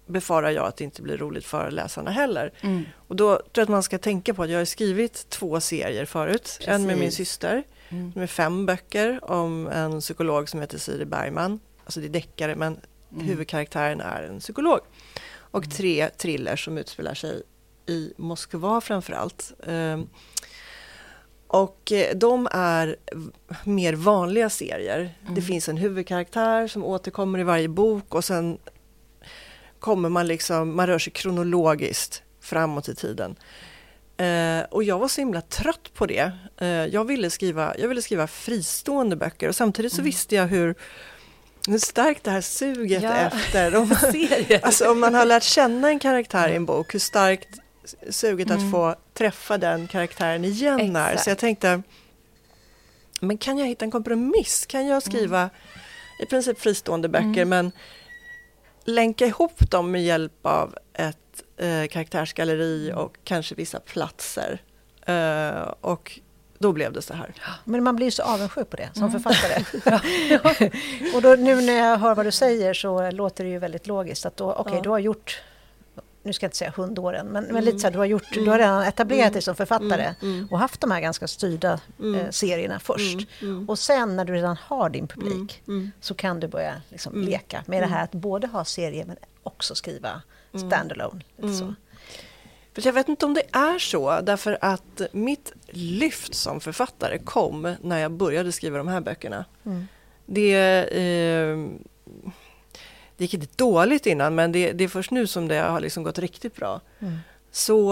befarar 0.05 0.49
jag 0.49 0.65
att 0.65 0.77
det 0.77 0.83
inte 0.83 1.01
blir 1.01 1.17
roligt 1.17 1.45
för 1.45 1.71
läsarna 1.71 2.11
heller. 2.11 2.53
Mm. 2.61 2.83
Och 3.07 3.15
då 3.15 3.35
tror 3.35 3.45
jag 3.53 3.63
att 3.63 3.69
man 3.69 3.83
ska 3.83 3.97
tänka 3.97 4.33
på 4.33 4.43
att 4.43 4.49
jag 4.49 4.57
har 4.59 4.65
skrivit 4.65 5.29
två 5.29 5.59
serier 5.59 6.05
förut. 6.05 6.59
En 6.67 6.81
med 6.85 6.97
min 6.97 7.05
Precis. 7.07 7.17
syster 7.29 7.63
Mm. 7.89 8.11
med 8.15 8.29
fem 8.29 8.65
böcker 8.65 9.31
om 9.31 9.67
en 9.67 9.99
psykolog 10.01 10.49
som 10.49 10.59
heter 10.61 10.77
Siri 10.77 11.05
Bergman. 11.05 11.59
Alltså 11.83 11.99
det 11.99 12.05
är 12.07 12.09
deckare 12.09 12.55
men 12.55 12.79
Mm. 13.11 13.25
huvudkaraktären 13.25 14.01
är 14.01 14.23
en 14.23 14.39
psykolog. 14.39 14.79
Och 15.35 15.71
tre 15.71 16.09
thrillers 16.09 16.65
som 16.65 16.77
utspelar 16.77 17.13
sig 17.13 17.41
i 17.85 18.13
Moskva 18.17 18.81
framförallt. 18.81 19.53
Ehm, 19.67 20.07
och 21.47 21.91
eh, 21.91 22.15
de 22.15 22.47
är 22.51 22.95
mer 23.63 23.93
vanliga 23.93 24.49
serier. 24.49 25.17
Det 25.21 25.27
Mm. 25.27 25.41
finns 25.41 25.69
en 25.69 25.77
huvudkaraktär 25.77 26.67
som 26.67 26.83
återkommer 26.83 27.39
i 27.39 27.43
varje 27.43 27.67
bok 27.67 28.15
och 28.15 28.25
sen 28.25 28.57
kommer 29.83 30.09
man 30.09 30.27
liksom, 30.27 30.75
man 30.75 30.87
rör 30.87 30.99
sig 30.99 31.13
kronologiskt 31.13 32.23
framåt 32.41 32.89
i 32.89 32.95
tiden. 32.95 33.35
Eh, 34.17 34.61
och 34.69 34.83
jag 34.83 34.99
var 34.99 35.07
så 35.07 35.21
himla 35.21 35.41
trött 35.41 35.93
på 35.93 36.05
det. 36.05 36.31
Eh, 36.57 36.67
jag, 36.67 37.05
ville 37.07 37.29
skriva, 37.29 37.75
jag 37.77 37.87
ville 37.87 38.01
skriva 38.01 38.27
fristående 38.27 39.15
böcker 39.15 39.47
och 39.49 39.55
samtidigt 39.55 39.91
så 39.93 39.97
Mm. 40.01 40.05
visste 40.05 40.35
jag 40.35 40.47
hur, 40.47 40.75
hur 41.67 41.77
starkt 41.77 42.23
det 42.23 42.31
här 42.31 42.41
suget 42.41 43.03
Ja. 43.03 43.13
efter, 43.13 43.75
om, 43.75 43.95
Serier. 44.01 44.59
alltså 44.65 44.91
om 44.91 44.99
man 44.99 45.13
har 45.13 45.25
lärt 45.25 45.43
känna 45.43 45.89
en 45.89 45.99
karaktär 45.99 46.49
i 46.49 46.55
en 46.55 46.65
bok, 46.65 46.93
hur 46.93 46.99
starkt 46.99 47.49
suget 48.09 48.49
Mm. 48.49 48.65
att 48.65 48.71
få 48.71 48.95
träffa 49.13 49.57
den 49.57 49.87
karaktären 49.87 50.45
igen 50.45 50.95
är. 50.95 51.07
Exakt. 51.09 51.23
Så 51.23 51.29
jag 51.29 51.37
tänkte, 51.37 51.81
men 53.21 53.37
kan 53.37 53.57
jag 53.57 53.67
hitta 53.67 53.85
en 53.85 53.91
kompromiss? 53.91 54.65
Kan 54.65 54.87
jag 54.87 55.03
skriva 55.03 55.49
i 56.19 56.25
princip 56.25 56.59
fristående 56.59 57.09
böcker 57.09 57.27
Mm. 57.41 57.49
men 57.49 57.71
länka 58.83 59.25
ihop 59.25 59.71
dem 59.71 59.91
med 59.91 60.03
hjälp 60.03 60.45
av 60.45 60.75
ett 60.93 61.17
eh, 61.57 61.87
karaktärsgalleri 61.87 62.89
Mm. 62.89 63.03
och 63.03 63.17
kanske 63.23 63.55
vissa 63.55 63.79
platser. 63.79 64.61
Eh, 65.05 65.61
och 65.81 66.19
då 66.59 66.71
blev 66.73 66.93
det 66.93 67.01
så 67.01 67.13
här. 67.13 67.33
Men 67.63 67.83
man 67.83 67.95
blir 67.95 68.11
så 68.11 68.23
avundsjuk 68.23 68.69
på 68.69 68.77
det 68.77 68.89
som 68.93 69.03
Mm. 69.03 69.21
författare. 69.23 70.71
och 71.15 71.21
då, 71.21 71.29
nu 71.35 71.55
när 71.61 71.73
jag 71.73 71.97
hör 71.97 72.15
vad 72.15 72.25
du 72.25 72.31
säger 72.31 72.73
så 72.73 73.11
låter 73.11 73.43
det 73.43 73.49
ju 73.49 73.59
väldigt 73.59 73.87
logiskt 73.87 74.25
att 74.25 74.37
då, 74.37 74.53
okej, 74.53 74.73
Ja. 74.75 74.81
du 74.81 74.89
har 74.89 74.99
gjort 74.99 75.41
nu 76.23 76.33
ska 76.33 76.43
jag 76.43 76.47
inte 76.47 76.57
säga 76.57 76.73
hundåren, 76.77 77.25
men, 77.27 77.43
men 77.43 77.51
Mm. 77.51 77.63
lite 77.65 77.79
så 77.79 77.87
här, 77.87 77.91
du 77.91 77.97
har, 77.97 78.05
gjort, 78.05 78.23
du 78.33 78.39
Mm. 78.39 78.51
har 78.51 78.59
redan 78.59 78.83
etablerat 78.83 79.21
Mm. 79.21 79.33
dig 79.33 79.41
som 79.41 79.55
författare 79.55 80.03
Mm, 80.21 80.33
mm, 80.37 80.47
och 80.51 80.59
haft 80.59 80.81
de 80.81 80.91
här 80.91 81.01
ganska 81.01 81.27
styrda 81.27 81.79
Mm. 81.99 82.15
eh, 82.19 82.29
serierna 82.29 82.79
först. 82.79 83.13
mm, 83.13 83.25
mm, 83.41 83.69
Och 83.69 83.79
sen 83.79 84.15
när 84.15 84.25
du 84.25 84.33
redan 84.33 84.57
har 84.61 84.89
din 84.89 85.07
publik 85.07 85.61
mm, 85.67 85.91
så 86.01 86.13
kan 86.15 86.39
du 86.39 86.47
börja 86.47 86.81
liksom 86.89 87.13
Mm. 87.13 87.25
leka 87.27 87.63
med 87.67 87.81
det 87.81 87.85
Mm. 87.85 87.97
här 87.97 88.03
att 88.03 88.11
både 88.11 88.47
ha 88.47 88.65
serier 88.65 89.05
men 89.05 89.17
också 89.43 89.75
skriva 89.75 90.21
Mm. 90.53 90.67
standalone. 90.69 91.21
Mm. 91.41 91.55
så. 91.55 91.73
För 92.75 92.85
jag 92.85 92.93
vet 92.93 93.09
inte 93.09 93.25
om 93.25 93.33
det 93.33 93.43
är 93.51 93.79
så, 93.79 94.21
därför 94.21 94.57
att 94.61 95.01
mitt 95.11 95.53
lyft 95.69 96.35
som 96.35 96.59
författare 96.59 97.17
kom 97.17 97.75
när 97.81 97.97
jag 97.99 98.11
började 98.11 98.51
skriva 98.51 98.77
de 98.77 98.87
här 98.87 99.01
böckerna. 99.01 99.45
Mm. 99.65 99.87
Det, 100.25 100.53
eh, 100.83 101.57
det 103.17 103.23
gick 103.23 103.33
inte 103.33 103.47
dåligt 103.55 104.05
innan, 104.05 104.35
men 104.35 104.51
det, 104.51 104.71
det 104.71 104.83
är 104.83 104.87
först 104.87 105.11
nu 105.11 105.27
som 105.27 105.47
det 105.47 105.55
har 105.55 105.79
liksom 105.79 106.03
gått 106.03 106.19
riktigt 106.19 106.55
bra. 106.55 106.81
Mm. 106.99 107.17
Så 107.51 107.91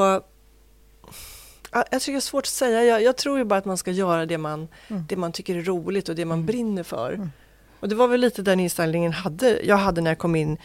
ja, 1.71 1.85
jag 1.91 2.01
tycker 2.01 2.11
det 2.11 2.17
är 2.17 2.19
svårt 2.19 2.43
att 2.43 2.47
säga. 2.47 2.83
Jag, 2.83 3.03
jag 3.03 3.17
tror 3.17 3.37
ju 3.37 3.43
bara 3.43 3.59
att 3.59 3.65
man 3.65 3.77
ska 3.77 3.91
göra 3.91 4.25
det 4.25 4.37
man, 4.37 4.67
Mm. 4.87 5.03
det 5.09 5.15
man 5.15 5.31
tycker 5.31 5.55
är 5.55 5.61
roligt 5.61 6.09
och 6.09 6.15
det 6.15 6.25
man 6.25 6.37
Mm. 6.37 6.45
brinner 6.45 6.83
för. 6.83 7.13
Mm. 7.13 7.31
Och 7.79 7.89
det 7.89 7.95
var 7.95 8.07
väl 8.07 8.19
lite 8.21 8.41
den 8.41 8.59
inställningen 8.59 9.13
hade, 9.13 9.59
jag 9.63 9.77
hade 9.77 10.01
när 10.01 10.11
jag 10.11 10.17
kom 10.17 10.35
in 10.35 10.57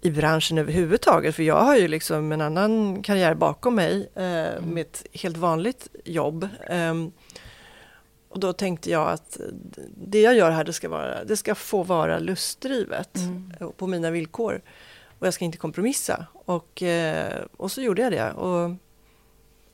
i 0.00 0.10
branschen 0.10 0.58
överhuvudtaget. 0.58 1.34
För 1.34 1.42
jag 1.42 1.60
har 1.64 1.76
ju 1.76 1.88
liksom 1.88 2.32
en 2.32 2.40
annan 2.40 3.02
karriär 3.02 3.34
bakom 3.34 3.74
mig 3.74 4.10
eh, 4.14 4.62
med 4.62 4.78
ett 4.80 5.06
helt 5.12 5.36
vanligt 5.36 5.88
jobb. 6.04 6.48
Ehm, 6.68 7.12
och 8.28 8.40
då 8.40 8.52
tänkte 8.52 8.90
jag 8.90 9.08
att 9.10 9.40
det 9.96 10.20
jag 10.20 10.34
gör 10.34 10.50
här, 10.50 10.64
det 10.64 10.72
ska, 10.72 10.88
vara, 10.88 11.24
det 11.24 11.36
ska 11.36 11.54
få 11.54 11.82
vara 11.82 12.18
lustdrivet 12.18 13.16
Mm. 13.16 13.52
på 13.76 13.86
mina 13.86 14.10
villkor. 14.10 14.62
Och 15.18 15.26
jag 15.26 15.34
ska 15.34 15.44
inte 15.44 15.58
kompromissa. 15.58 16.26
Och, 16.32 16.82
eh, 16.82 17.44
och 17.56 17.72
så 17.72 17.80
gjorde 17.80 18.02
jag 18.02 18.12
det. 18.12 18.32
Och 18.32 18.70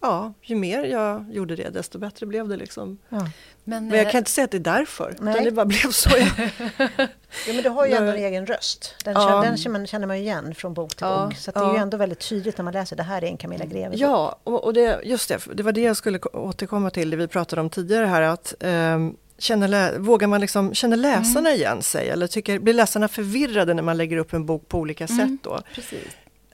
ja, 0.04 0.32
ju 0.42 0.56
mer 0.56 0.84
jag 0.84 1.26
gjorde 1.32 1.56
det, 1.56 1.68
desto 1.70 1.98
bättre 1.98 2.26
blev 2.26 2.48
det 2.48 2.56
liksom. 2.56 2.98
Ja. 3.08 3.28
Men, 3.64 3.88
Men 3.88 3.98
jag 3.98 4.06
eh, 4.06 4.10
kan 4.12 4.18
inte 4.18 4.30
säga 4.30 4.44
att 4.44 4.50
det 4.50 4.56
är 4.56 4.78
därför, 4.78 5.14
Nej. 5.20 5.32
utan 5.34 5.44
det 5.44 5.50
bara 5.50 5.66
blev 5.66 5.90
så. 5.90 6.10
Jag, 6.18 6.28
Ja, 7.46 7.52
men 7.52 7.62
du 7.62 7.68
har 7.68 7.86
ju 7.86 7.92
ändå 7.92 8.12
en 8.12 8.18
egen 8.18 8.46
röst. 8.46 8.94
Den, 9.04 9.14
Ja. 9.14 9.20
känner, 9.28 9.42
den 9.42 9.56
känner 9.56 9.78
man- 9.78 9.86
känner 9.86 10.06
man 10.06 10.16
igen 10.16 10.54
från 10.54 10.74
bok 10.74 10.94
till 10.96 11.06
Ja, 11.06 11.26
bok. 11.26 11.36
Så 11.36 11.50
att 11.50 11.54
det 11.54 11.60
är 11.60 11.72
ju 11.72 11.78
ändå 11.78 11.96
väldigt 11.96 12.28
tydligt 12.28 12.58
när 12.58 12.62
man 12.64 12.72
läser 12.72 12.96
det 12.96 13.02
här 13.02 13.24
är 13.24 13.28
en 13.28 13.36
Camilla 13.36 13.64
Greve. 13.64 13.96
ja, 13.96 14.38
och, 14.44 14.64
och 14.64 14.74
det, 14.74 15.00
just 15.04 15.28
det, 15.28 15.38
det 15.54 15.62
var 15.62 15.72
det 15.72 15.80
jag 15.80 15.96
skulle 15.96 16.18
ko- 16.18 16.28
återkomma 16.38 16.90
till, 16.90 17.10
det 17.10 17.16
vi 17.16 17.28
pratade 17.28 17.60
om 17.62 17.70
tidigare 17.70 18.06
här, 18.06 18.22
att 18.22 18.54
ehm, 18.60 19.16
känner, 19.38 19.98
vågar 19.98 20.28
man 20.28 20.40
liksom, 20.40 20.74
känner 20.74 20.96
läsarna 20.96 21.50
igen 21.52 21.82
sig? 21.82 22.08
Eller 22.08 22.26
tycker, 22.26 22.58
blir 22.58 22.74
läsarna 22.74 23.08
förvirrade 23.08 23.74
när 23.74 23.82
man 23.82 23.96
lägger 23.96 24.16
upp 24.16 24.32
en 24.32 24.46
bok 24.46 24.68
på 24.68 24.78
olika 24.78 25.04
Mm. 25.04 25.16
sätt 25.28 25.38
då? 25.44 25.60
Precis. 25.74 25.98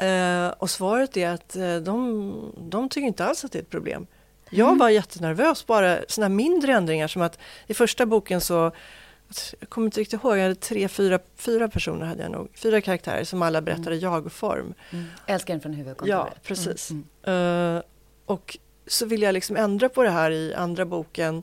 Eh, 0.00 0.48
och 0.58 0.70
svaret 0.70 1.16
är 1.16 1.28
att 1.30 1.56
eh, 1.56 1.76
de, 1.76 2.52
de 2.58 2.88
tycker 2.88 3.06
inte 3.06 3.24
alls 3.24 3.44
att 3.44 3.52
det 3.52 3.58
är 3.58 3.62
ett 3.62 3.70
problem. 3.70 4.06
Jag 4.50 4.66
Mm. 4.66 4.78
var 4.78 4.88
jättenervös, 4.88 5.66
bara 5.66 5.98
sådana 6.08 6.34
mindre 6.34 6.72
ändringar 6.72 7.08
som 7.08 7.22
att 7.22 7.38
i 7.66 7.74
första 7.74 8.06
boken 8.06 8.40
så 8.40 8.72
jag 9.60 9.68
kommer 9.68 9.84
inte 9.86 10.00
riktigt 10.00 10.22
ihåg, 10.24 10.36
jag 10.38 10.42
hade 10.42 10.54
tre, 10.54 10.88
fyra, 10.88 11.18
fyra 11.36 11.68
personer 11.68 12.06
hade 12.06 12.22
jag 12.22 12.30
nog, 12.32 12.48
fyra 12.54 12.80
karaktärer 12.80 13.24
som 13.24 13.42
alla 13.42 13.62
berättade 13.62 13.96
jag-form. 13.96 14.74
Mm. 14.90 15.04
Älskaren 15.26 15.60
från 15.60 15.72
huvudkontoret. 15.72 16.10
Ja, 16.10 16.30
precis. 16.42 16.90
Mm. 16.90 17.76
Eh, 17.76 17.82
och 18.26 18.58
så 18.86 19.06
ville 19.06 19.26
jag 19.26 19.32
liksom 19.32 19.56
ändra 19.56 19.88
på 19.88 20.02
det 20.02 20.10
här 20.10 20.30
i 20.30 20.54
andra 20.54 20.84
boken 20.86 21.42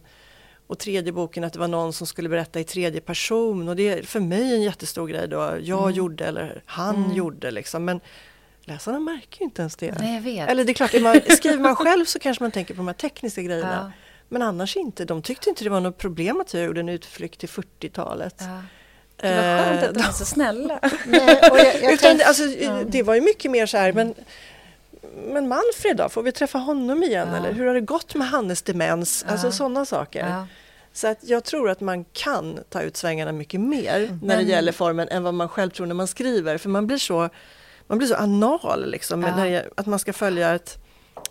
och 0.67 0.79
tredje 0.79 1.11
boken 1.11 1.43
att 1.43 1.53
det 1.53 1.59
var 1.59 1.67
någon 1.67 1.93
som 1.93 2.07
skulle 2.07 2.29
berätta 2.29 2.59
i 2.59 2.63
tredje 2.63 3.01
person 3.01 3.69
och 3.69 3.75
det 3.75 3.89
är 3.89 4.03
för 4.03 4.19
mig 4.19 4.53
en 4.55 4.61
jättestor 4.61 5.07
grej 5.07 5.27
då. 5.27 5.37
Jag 5.61 5.81
Mm. 5.83 5.93
gjorde 5.95 6.25
eller 6.25 6.61
han 6.65 6.95
Mm. 6.95 7.13
gjorde 7.13 7.51
liksom 7.51 7.85
men 7.85 7.99
läsarna 8.67 8.99
märker 8.99 9.39
ju 9.39 9.45
inte 9.45 9.61
ens 9.61 9.75
det. 9.75 9.99
Nej, 9.99 10.13
jag 10.15 10.21
vet. 10.21 10.49
Eller 10.49 10.63
det 10.63 10.71
är 10.71 10.73
klart, 10.73 10.93
är 10.93 10.99
man, 11.01 11.21
skriver 11.29 11.57
man 11.59 11.75
själv 11.75 12.05
så 12.05 12.19
kanske 12.19 12.43
man 12.43 12.51
tänker 12.51 12.73
på 12.73 12.77
de 12.77 12.87
här 12.87 12.93
tekniska 12.93 13.41
grejerna. 13.41 13.73
ja, 13.83 13.91
Men 14.29 14.41
annars 14.41 14.75
inte. 14.77 15.05
De 15.05 15.21
tyckte 15.21 15.49
inte 15.49 15.63
det 15.63 15.69
var 15.69 15.79
något 15.79 15.97
problem 15.97 16.41
att 16.41 16.53
jag 16.53 16.63
gjorde 16.63 16.79
en 16.79 16.89
utflykt 16.89 17.39
till 17.39 17.49
40-talet. 17.49 18.35
ja. 18.39 18.61
Det 19.21 19.27
var 19.35 19.65
skönt 19.65 19.83
att 19.83 19.93
de 19.93 19.99
Eh, 20.01 20.07
är 20.09 20.11
så 20.11 20.25
snälla. 20.25 20.79
Nej, 21.05 21.39
och 21.51 21.57
jag, 21.59 21.75
jag 21.83 21.93
utan, 21.93 22.19
alltså, 22.25 22.43
ja. 22.43 22.83
Det 22.87 23.03
var 23.03 23.15
ju 23.15 23.21
mycket 23.21 23.51
mer 23.51 23.65
så 23.65 23.77
här, 23.77 23.93
men, 23.93 24.13
men 25.27 25.47
Manfred 25.47 25.97
då, 25.97 26.09
får 26.09 26.23
vi 26.23 26.31
träffa 26.31 26.57
honom 26.57 27.03
igen? 27.03 27.27
Ja. 27.31 27.37
Eller 27.37 27.53
hur 27.53 27.67
har 27.67 27.73
det 27.73 27.81
gått 27.81 28.15
med 28.15 28.27
Hannes 28.27 28.61
demens? 28.61 29.25
Alltså 29.27 29.47
Ja. 29.47 29.51
sådana 29.51 29.85
saker. 29.85 30.27
Ja. 30.29 30.47
Så 30.93 31.07
att 31.07 31.17
jag 31.21 31.43
tror 31.43 31.69
att 31.69 31.81
man 31.81 32.05
kan 32.13 32.59
ta 32.69 32.81
ut 32.81 32.97
svängarna 32.97 33.31
mycket 33.31 33.59
mer 33.59 33.99
när 33.99 34.27
Men- 34.27 34.37
det 34.37 34.43
gäller 34.51 34.71
formen 34.71 35.07
än 35.07 35.23
vad 35.23 35.33
man 35.33 35.49
själv 35.49 35.69
tror 35.69 35.85
när 35.85 35.95
man 35.95 36.07
skriver. 36.07 36.57
För 36.57 36.69
man 36.69 36.87
blir 36.87 36.97
så, 36.97 37.29
man 37.87 37.97
blir 37.97 38.07
så 38.07 38.15
anal 38.15 38.89
liksom, 38.91 39.21
Ja. 39.21 39.31
det, 39.35 39.69
att 39.75 39.85
man 39.85 39.99
ska 39.99 40.13
följa 40.13 40.55
ett, 40.55 40.77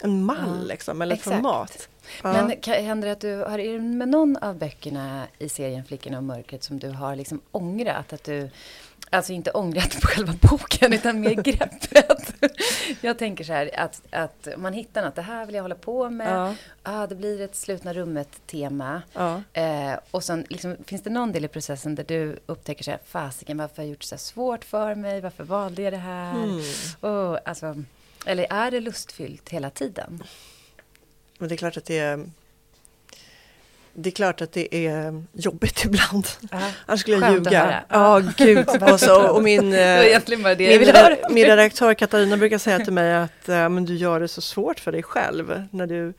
en 0.00 0.24
mall 0.24 0.58
Ja, 0.60 0.66
liksom, 0.68 1.02
eller 1.02 1.14
ett 1.14 1.22
format. 1.22 1.88
Ja. 2.22 2.32
Men 2.32 2.56
kan, 2.60 2.74
händer 2.74 3.06
det 3.08 3.12
att 3.12 3.20
du 3.20 3.36
har 3.36 3.58
är 3.58 3.72
det 3.72 3.78
med 3.80 4.08
någon 4.08 4.36
av 4.36 4.58
böckerna 4.58 5.22
i 5.38 5.48
serien 5.48 5.84
Flickorna 5.84 6.16
och 6.16 6.24
mörkret 6.24 6.64
som 6.64 6.78
du 6.78 6.90
har 6.90 7.16
liksom 7.16 7.40
ångrat? 7.52 8.12
Att 8.12 8.24
du, 8.24 8.50
alltså 9.10 9.32
inte 9.32 9.50
ångrat 9.50 10.00
på 10.00 10.06
själva 10.06 10.32
boken 10.42 10.92
utan 10.92 11.20
mer 11.20 11.34
greppet. 11.34 12.34
Jag 13.00 13.18
tänker 13.18 13.44
så 13.44 13.52
här 13.52 13.70
att, 13.80 14.02
att 14.10 14.48
man 14.56 14.72
hittar 14.72 15.04
något, 15.04 15.14
det 15.14 15.22
här 15.22 15.46
vill 15.46 15.54
jag 15.54 15.62
hålla 15.62 15.74
på 15.74 16.10
med. 16.10 16.32
ja, 16.36 16.54
Ah, 16.82 17.06
det 17.06 17.14
blir 17.14 17.40
ett 17.40 17.56
slutna 17.56 17.92
rummet-tema. 17.92 19.02
ja. 19.12 19.42
Eh, 19.52 19.94
och 20.10 20.24
sen 20.24 20.46
liksom, 20.48 20.76
finns 20.86 21.02
det 21.02 21.10
någon 21.10 21.32
del 21.32 21.44
i 21.44 21.48
processen 21.48 21.94
där 21.94 22.04
du 22.04 22.38
upptäcker 22.46 22.84
så 22.84 22.90
här, 22.90 23.00
fasiken 23.06 23.56
varför 23.58 23.76
har 23.76 23.84
jag 23.84 23.90
gjort 23.90 24.00
det 24.00 24.06
så 24.06 24.14
här 24.14 24.20
svårt 24.20 24.64
för 24.64 24.94
mig? 24.94 25.20
Varför 25.20 25.44
valde 25.44 25.82
jag 25.82 25.92
det 25.92 25.96
här? 25.96 26.34
Mm. 26.34 26.60
Oh, 27.00 27.38
alltså, 27.44 27.82
eller 28.26 28.46
är 28.52 28.70
det 28.70 28.80
lustfyllt 28.80 29.48
hela 29.48 29.70
tiden? 29.70 30.22
Men 31.38 31.48
det 31.48 31.54
är 31.54 31.56
klart 31.56 31.76
att 31.76 31.84
det 31.84 31.98
är 31.98 32.24
det 33.98 34.08
är 34.08 34.12
klart 34.12 34.40
att 34.42 34.52
det 34.52 34.86
är 34.86 35.22
jobbigt 35.32 35.84
ibland. 35.84 36.26
Ja. 36.50 36.70
Annars 36.86 37.00
skulle 37.00 37.16
jag 37.16 37.32
ljuga. 37.34 37.84
Ja, 37.88 38.22
gud. 38.36 38.68
Och, 38.92 39.00
så, 39.00 39.28
och 39.30 39.42
min, 39.42 39.72
eh, 39.74 40.20
min, 40.28 40.44
min 41.30 41.44
redaktör 41.46 41.94
Katarina 41.94 42.36
brukar 42.36 42.58
säga 42.58 42.78
till 42.78 42.92
mig 42.92 43.14
att 43.14 43.48
eh, 43.48 43.68
men 43.68 43.84
du 43.84 43.94
gör 43.94 44.20
det 44.20 44.28
så 44.28 44.40
svårt 44.40 44.80
för 44.80 44.92
dig 44.92 45.02
själv 45.02 45.62
när 45.70 45.86
du 45.86 46.14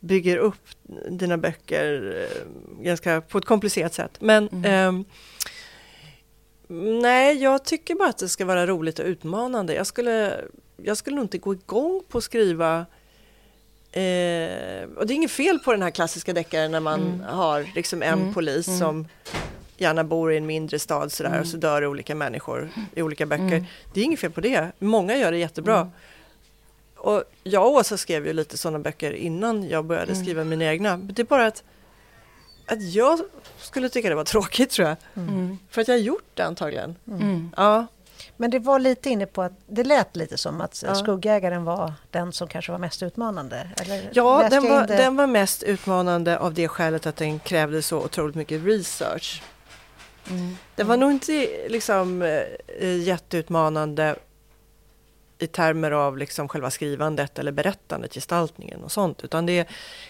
bygger 0.00 0.36
upp 0.36 0.68
dina 1.10 1.38
böcker 1.38 2.16
eh, 2.30 2.82
ganska 2.84 3.20
på 3.20 3.38
ett 3.38 3.44
komplicerat 3.44 3.94
sätt. 3.94 4.16
Men 4.20 4.48
Mm. 4.48 4.64
ehm, 4.64 5.04
nej, 7.02 7.42
jag 7.42 7.64
tycker 7.64 7.94
bara 7.94 8.08
att 8.08 8.18
det 8.18 8.28
ska 8.28 8.44
vara 8.44 8.66
roligt 8.66 8.98
och 8.98 9.06
utmanande. 9.06 9.74
Jag 9.74 9.86
skulle, 9.86 10.40
jag 10.76 10.96
skulle 10.96 11.16
nog 11.16 11.24
inte 11.24 11.38
gå 11.38 11.52
igång 11.54 12.02
på 12.08 12.18
att 12.18 12.24
skriva 12.24 12.86
Eh, 13.92 14.88
och 14.96 15.06
det 15.06 15.12
är 15.12 15.14
inget 15.14 15.30
fel 15.30 15.58
på 15.58 15.72
den 15.72 15.82
här 15.82 15.90
klassiska 15.90 16.32
deckaren 16.32 16.70
när 16.72 16.80
man 16.80 17.00
Mm. 17.00 17.20
har 17.20 17.66
liksom 17.74 18.02
en 18.02 18.18
Mm. 18.20 18.34
polis 18.34 18.66
Mm. 18.68 18.78
som 18.78 19.08
gärna 19.76 20.04
bor 20.04 20.32
i 20.32 20.36
en 20.36 20.46
mindre 20.46 20.78
stad 20.78 21.12
sådär 21.12 21.40
och 21.40 21.46
så 21.46 21.56
dör 21.56 21.80
det 21.80 21.86
olika 21.86 22.14
människor 22.14 22.70
i 22.94 23.02
olika 23.02 23.26
böcker. 23.26 23.42
Mm. 23.44 23.64
Det 23.94 24.00
är 24.00 24.04
inget 24.04 24.20
fel 24.20 24.30
på 24.30 24.40
det. 24.40 24.72
Många 24.78 25.16
gör 25.16 25.32
det 25.32 25.38
jättebra. 25.38 25.76
Mm. 25.76 25.90
Och 26.96 27.24
jag 27.42 27.64
och 27.66 27.72
Åsa 27.72 27.96
skrev 27.96 28.26
ju 28.26 28.32
lite 28.32 28.58
sådana 28.58 28.78
böcker 28.78 29.12
innan 29.12 29.68
jag 29.68 29.84
började 29.84 30.12
Mm. 30.12 30.24
skriva 30.24 30.44
mina 30.44 30.64
egna. 30.64 30.96
Men 30.96 31.14
Det 31.14 31.22
är 31.22 31.26
bara 31.26 31.46
att, 31.46 31.62
att 32.66 32.82
jag 32.82 33.20
skulle 33.58 33.88
tycka 33.88 34.08
det 34.08 34.14
var 34.14 34.24
tråkigt 34.24 34.70
tror 34.70 34.88
jag. 34.88 34.96
Mm. 35.16 35.58
För 35.70 35.80
att 35.80 35.88
jag 35.88 35.94
har 35.94 36.00
gjort 36.00 36.24
det 36.34 36.42
antagligen. 36.42 36.96
Mm. 37.08 37.50
Ja, 37.56 37.86
Men 38.42 38.50
det 38.50 38.58
var 38.58 38.78
lite 38.78 39.10
inne 39.10 39.26
på 39.26 39.42
att 39.42 39.52
det 39.66 39.84
lät 39.84 40.16
lite 40.16 40.38
som 40.38 40.60
att 40.60 40.82
Ja. 40.86 40.94
skuggägaren 40.94 41.64
var 41.64 41.92
den 42.10 42.32
som 42.32 42.48
kanske 42.48 42.72
var 42.72 42.78
mest 42.78 43.02
utmanande. 43.02 43.70
Eller 43.80 44.10
ja 44.12 44.48
den, 44.50 44.62
var, 44.68 44.80
in 44.80 44.86
det- 44.86 44.96
den 44.96 45.16
var 45.16 45.26
mest 45.26 45.62
utmanande 45.62 46.38
av 46.38 46.54
det 46.54 46.68
skälet 46.68 47.06
att 47.06 47.16
den 47.16 47.38
krävde 47.38 47.82
så 47.82 47.98
otroligt 47.98 48.34
mycket 48.36 48.64
research. 48.64 49.42
Mm. 50.30 50.56
Den 50.76 50.86
var 50.86 50.96
nog 50.96 51.10
inte 51.10 51.32
liksom 51.68 52.22
eh, 52.22 52.96
jätteutmanande 53.02 54.16
i 55.38 55.46
termer 55.46 55.90
av 55.90 56.18
liksom 56.18 56.48
själva 56.48 56.70
skrivandet 56.70 57.38
eller 57.38 57.52
berättandet, 57.52 58.14
gestaltningen 58.14 58.84
och 58.84 58.92
sånt. 58.92 59.24
Utan 59.24 59.46
det, 59.46 59.68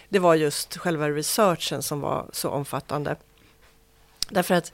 det 0.09 0.19
var 0.19 0.35
just 0.35 0.77
själva 0.77 1.09
researchen 1.09 1.83
som 1.83 2.01
var 2.01 2.25
så 2.33 2.49
omfattande. 2.49 3.15
Därför 4.29 4.55
att 4.55 4.73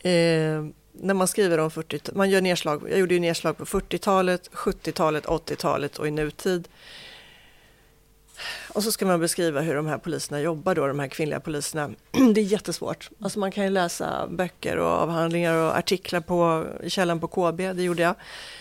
eh, 0.00 0.64
när 1.00 1.14
man 1.14 1.28
skriver 1.28 1.58
om 1.58 1.70
40 1.70 2.00
man 2.12 2.30
gör 2.30 2.40
nedslag, 2.40 2.82
jag 2.90 2.98
gjorde 2.98 3.14
ju 3.14 3.20
nedslag 3.20 3.56
på 3.56 3.64
40-talet, 3.64 4.50
70-talet, 4.52 5.26
80-talet 5.26 5.98
och 5.98 6.08
i 6.08 6.10
nutid. 6.10 6.68
Och 8.74 8.82
så 8.82 8.92
ska 8.92 9.06
man 9.06 9.20
beskriva 9.20 9.60
hur 9.60 9.74
de 9.74 9.86
här 9.86 9.98
poliserna 9.98 10.40
jobbar 10.40 10.74
då, 10.74 10.86
de 10.86 10.98
här 10.98 11.08
kvinnliga 11.08 11.40
poliserna. 11.40 11.90
Det 12.34 12.40
är 12.40 12.44
jättesvårt. 12.44 13.10
Alltså 13.20 13.38
man 13.38 13.50
kan 13.52 13.64
ju 13.64 13.70
läsa 13.70 14.26
böcker 14.30 14.76
och 14.76 14.88
avhandlingar 14.88 15.54
och 15.54 15.78
artiklar 15.78 16.20
på, 16.20 16.66
i 16.82 16.90
källan 16.90 17.20
på 17.20 17.28
KB, 17.28 17.56
det 17.56 17.82
gjorde 17.82 18.02
jag. 18.02 18.14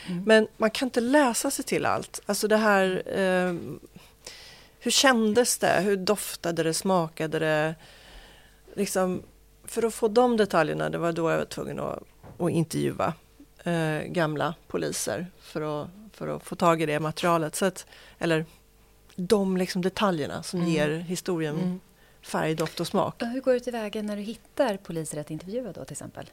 Mm. 0.07 0.23
Men 0.23 0.47
man 0.57 0.71
kan 0.71 0.87
inte 0.87 1.01
läsa 1.01 1.51
sig 1.51 1.65
till 1.65 1.85
allt. 1.85 2.21
Alltså 2.25 2.47
det 2.47 2.57
här, 2.57 3.03
eh, 3.05 3.55
hur 4.79 4.91
kändes 4.91 5.57
det? 5.57 5.81
Hur 5.81 5.97
doftade 5.97 6.63
det? 6.63 6.73
Smakade 6.73 7.39
det? 7.39 7.75
Liksom, 8.75 9.23
för 9.65 9.85
att 9.85 9.93
få 9.93 10.07
de 10.07 10.37
detaljerna, 10.37 10.89
det 10.89 10.97
var 10.97 11.11
då 11.11 11.31
jag 11.31 11.37
var 11.37 11.45
tvungen 11.45 11.79
att, 11.79 12.03
att 12.45 12.51
intervjua 12.51 13.13
eh, 13.63 13.99
gamla 14.03 14.55
poliser 14.67 15.27
för 15.41 15.83
att, 15.83 15.89
för 16.13 16.27
att 16.27 16.43
få 16.43 16.55
tag 16.55 16.81
i 16.81 16.85
det 16.85 16.99
materialet. 16.99 17.55
Så 17.55 17.65
att, 17.65 17.85
eller 18.19 18.45
de 19.15 19.57
liksom 19.57 19.81
detaljerna 19.81 20.43
som 20.43 20.59
Mm. 20.59 20.71
ger 20.71 20.89
historien 20.89 21.55
Mm. 21.55 21.79
färg, 22.21 22.55
doft 22.55 22.79
och 22.79 22.87
smak. 22.87 23.21
Och 23.21 23.27
hur 23.27 23.41
går 23.41 23.53
du 23.53 23.59
tillväga 23.59 24.01
när 24.01 24.15
du 24.15 24.21
hittar 24.21 24.77
poliser 24.77 25.19
att 25.21 25.31
intervjua 25.31 25.71
då 25.73 25.85
till 25.85 25.93
exempel? 25.93 26.29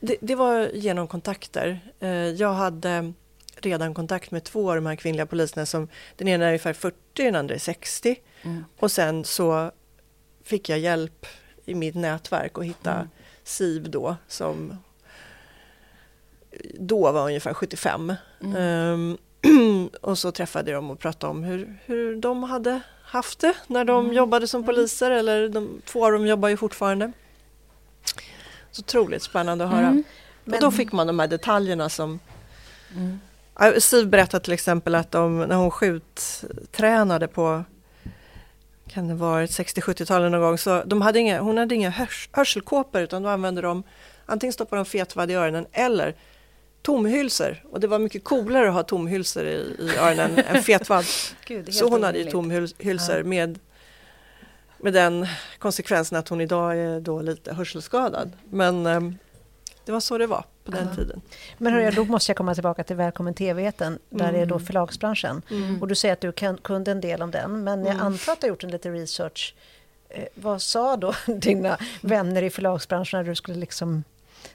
Det, 0.00 0.16
det 0.20 0.34
var 0.34 0.68
genom 0.74 1.08
kontakter. 1.08 1.80
Eh, 2.00 2.08
Jag 2.10 2.52
hade 2.52 3.12
redan 3.56 3.94
kontakt 3.94 4.30
med 4.30 4.44
två 4.44 4.70
av 4.70 4.76
de 4.76 4.86
här 4.86 4.96
kvinnliga 4.96 5.26
poliserna. 5.26 5.66
Som, 5.66 5.88
den 6.16 6.28
ena 6.28 6.44
är 6.44 6.48
ungefär 6.48 6.72
40, 6.72 6.96
den 7.14 7.34
andra 7.36 7.54
är 7.54 7.58
60. 7.58 8.16
Mm. 8.42 8.64
Och 8.78 8.90
sen 8.92 9.24
så 9.24 9.70
fick 10.44 10.68
jag 10.68 10.78
hjälp 10.78 11.26
i 11.64 11.74
mitt 11.74 11.94
nätverk 11.94 12.58
att 12.58 12.64
hitta 12.64 12.94
Mm. 12.94 13.08
Siv 13.44 13.90
då 13.90 14.16
som 14.28 14.76
då 16.74 17.12
var 17.12 17.26
ungefär 17.26 17.54
75. 17.54 18.14
Mm. 18.40 18.56
Ehm, 18.56 19.18
och 20.00 20.18
så 20.18 20.32
träffade 20.32 20.70
jag 20.70 20.78
dem 20.78 20.90
och 20.90 20.98
pratade 20.98 21.30
om 21.30 21.44
hur, 21.44 21.78
hur 21.84 22.16
de 22.16 22.42
hade 22.42 22.80
haft 23.04 23.38
det 23.38 23.54
när 23.66 23.84
de 23.84 24.04
Mm. 24.04 24.16
jobbade 24.16 24.46
som 24.46 24.64
poliser. 24.64 25.10
Eller 25.10 25.48
de, 25.48 25.82
två 25.84 26.06
av 26.06 26.12
dem 26.12 26.26
jobbar 26.26 26.48
ju 26.48 26.56
fortfarande. 26.56 27.12
Så 28.70 28.80
otroligt 28.80 29.22
spännande 29.22 29.64
att 29.64 29.70
höra. 29.70 29.86
Mm. 29.86 30.04
och 30.44 30.60
då 30.60 30.70
fick 30.70 30.92
man 30.92 31.06
de 31.06 31.18
här 31.18 31.26
detaljerna 31.28 31.88
som 31.88 32.18
Mm. 32.96 33.80
Siv 33.80 34.08
berättade 34.08 34.44
till 34.44 34.52
exempel 34.52 34.94
att 34.94 35.10
de, 35.10 35.38
när 35.40 35.56
hon 35.56 35.70
skjuttränade 35.70 37.28
på 37.28 37.64
kan 38.88 39.08
det 39.08 39.14
vara 39.14 39.46
60-70-talet 39.46 40.32
någon 40.32 40.40
gång, 40.40 40.58
så 40.58 40.82
de 40.86 41.02
hade 41.02 41.18
inga, 41.18 41.40
hon 41.40 41.58
hade 41.58 41.74
inga 41.74 41.90
hörs, 41.90 42.28
hörselkåpor 42.32 43.00
utan 43.00 43.22
då 43.22 43.28
använde 43.28 43.60
de 43.62 43.82
antingen 44.26 44.52
stoppade 44.52 44.80
de 44.80 44.84
fetvadd 44.84 45.30
i 45.30 45.34
öronen 45.34 45.66
eller 45.72 46.14
tomhylsor. 46.82 47.62
Och 47.70 47.80
det 47.80 47.86
var 47.86 47.98
mycket 47.98 48.24
coolare 48.24 48.68
att 48.68 48.74
ha 48.74 48.82
tomhylsor 48.82 49.44
i, 49.44 49.76
i 49.78 49.96
öronen 49.98 50.38
än 50.38 50.62
fetvadd. 50.62 51.04
Gud, 51.46 51.74
Så 51.74 51.88
hon 51.88 52.02
hade 52.02 52.18
ju 52.18 52.30
tomhylsor 52.30 53.16
Ja. 53.18 53.24
med, 53.24 53.58
med 54.78 54.92
den 54.92 55.26
konsekvensen 55.58 56.18
att 56.18 56.28
hon 56.28 56.40
idag 56.40 56.78
är 56.78 57.00
då 57.00 57.20
lite 57.22 57.54
hörselskadad. 57.54 58.32
Men 58.50 58.86
ehm, 58.86 59.18
det 59.84 59.92
var 59.92 60.00
så 60.00 60.18
det 60.18 60.26
var 60.26 60.44
på 60.64 60.70
den 60.70 60.88
Ja. 60.90 60.94
tiden. 60.96 61.20
Men 61.58 61.72
hörru, 61.72 61.90
då 61.90 62.04
måste 62.04 62.30
jag 62.30 62.36
komma 62.36 62.54
tillbaka 62.54 62.84
till 62.84 62.96
Välkommen 62.96 63.34
TV-eten, 63.34 63.98
där 64.10 64.32
är 64.32 64.46
då 64.46 64.54
Mm. 64.54 64.66
förlagsbranschen. 64.66 65.42
Mm. 65.50 65.82
Och 65.82 65.88
du 65.88 65.94
säger 65.94 66.12
att 66.12 66.20
du 66.20 66.32
kan, 66.32 66.56
kunde 66.56 66.90
en 66.90 67.00
del 67.00 67.22
om 67.22 67.30
den, 67.30 67.64
men 67.64 67.84
jag 67.84 67.94
Mm. 67.94 68.06
antar 68.06 68.32
att 68.32 68.40
du 68.40 68.44
har 68.46 68.48
gjort 68.48 68.64
en 68.64 68.70
lite 68.70 68.90
research. 68.90 69.54
Eh, 70.08 70.24
vad 70.34 70.62
sa 70.62 70.96
då 70.96 71.14
dina 71.26 71.78
vänner 72.00 72.42
i 72.42 72.50
förlagsbranschen 72.50 73.18
när 73.20 73.24
du 73.30 73.34
skulle 73.34 73.56
liksom 73.58 74.04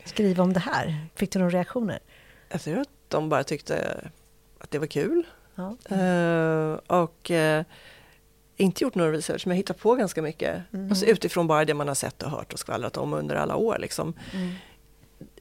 skriva 0.05 0.43
om 0.43 0.53
det 0.53 0.59
här? 0.59 0.95
Fick 1.15 1.31
du 1.31 1.39
några 1.39 1.51
reaktioner? 1.57 1.99
Jag 2.49 2.62
tror 2.62 2.79
att 2.79 2.89
de 3.07 3.29
bara 3.29 3.43
tyckte 3.43 4.01
att 4.60 4.71
det 4.71 4.79
var 4.79 4.88
kul. 4.88 5.23
Ja. 5.55 5.95
Eh, 5.95 6.99
och 7.01 7.31
eh, 7.31 7.63
inte 8.57 8.83
gjort 8.83 8.95
någon 8.95 9.12
research, 9.12 9.47
men 9.47 9.51
jag 9.51 9.57
hittat 9.57 9.79
på 9.79 9.95
ganska 9.95 10.21
mycket. 10.21 10.62
Mm. 10.73 10.89
Alltså 10.89 11.05
utifrån 11.05 11.47
bara 11.47 11.65
det 11.65 11.73
man 11.73 11.88
har 11.88 11.95
sett 11.95 12.23
och 12.23 12.31
hört 12.31 12.53
och 12.53 12.60
skvallrat 12.60 12.97
om 12.97 13.13
under 13.13 13.36
alla 13.36 13.55
år. 13.55 13.77
Liksom. 13.79 14.13
Mm. 14.33 14.53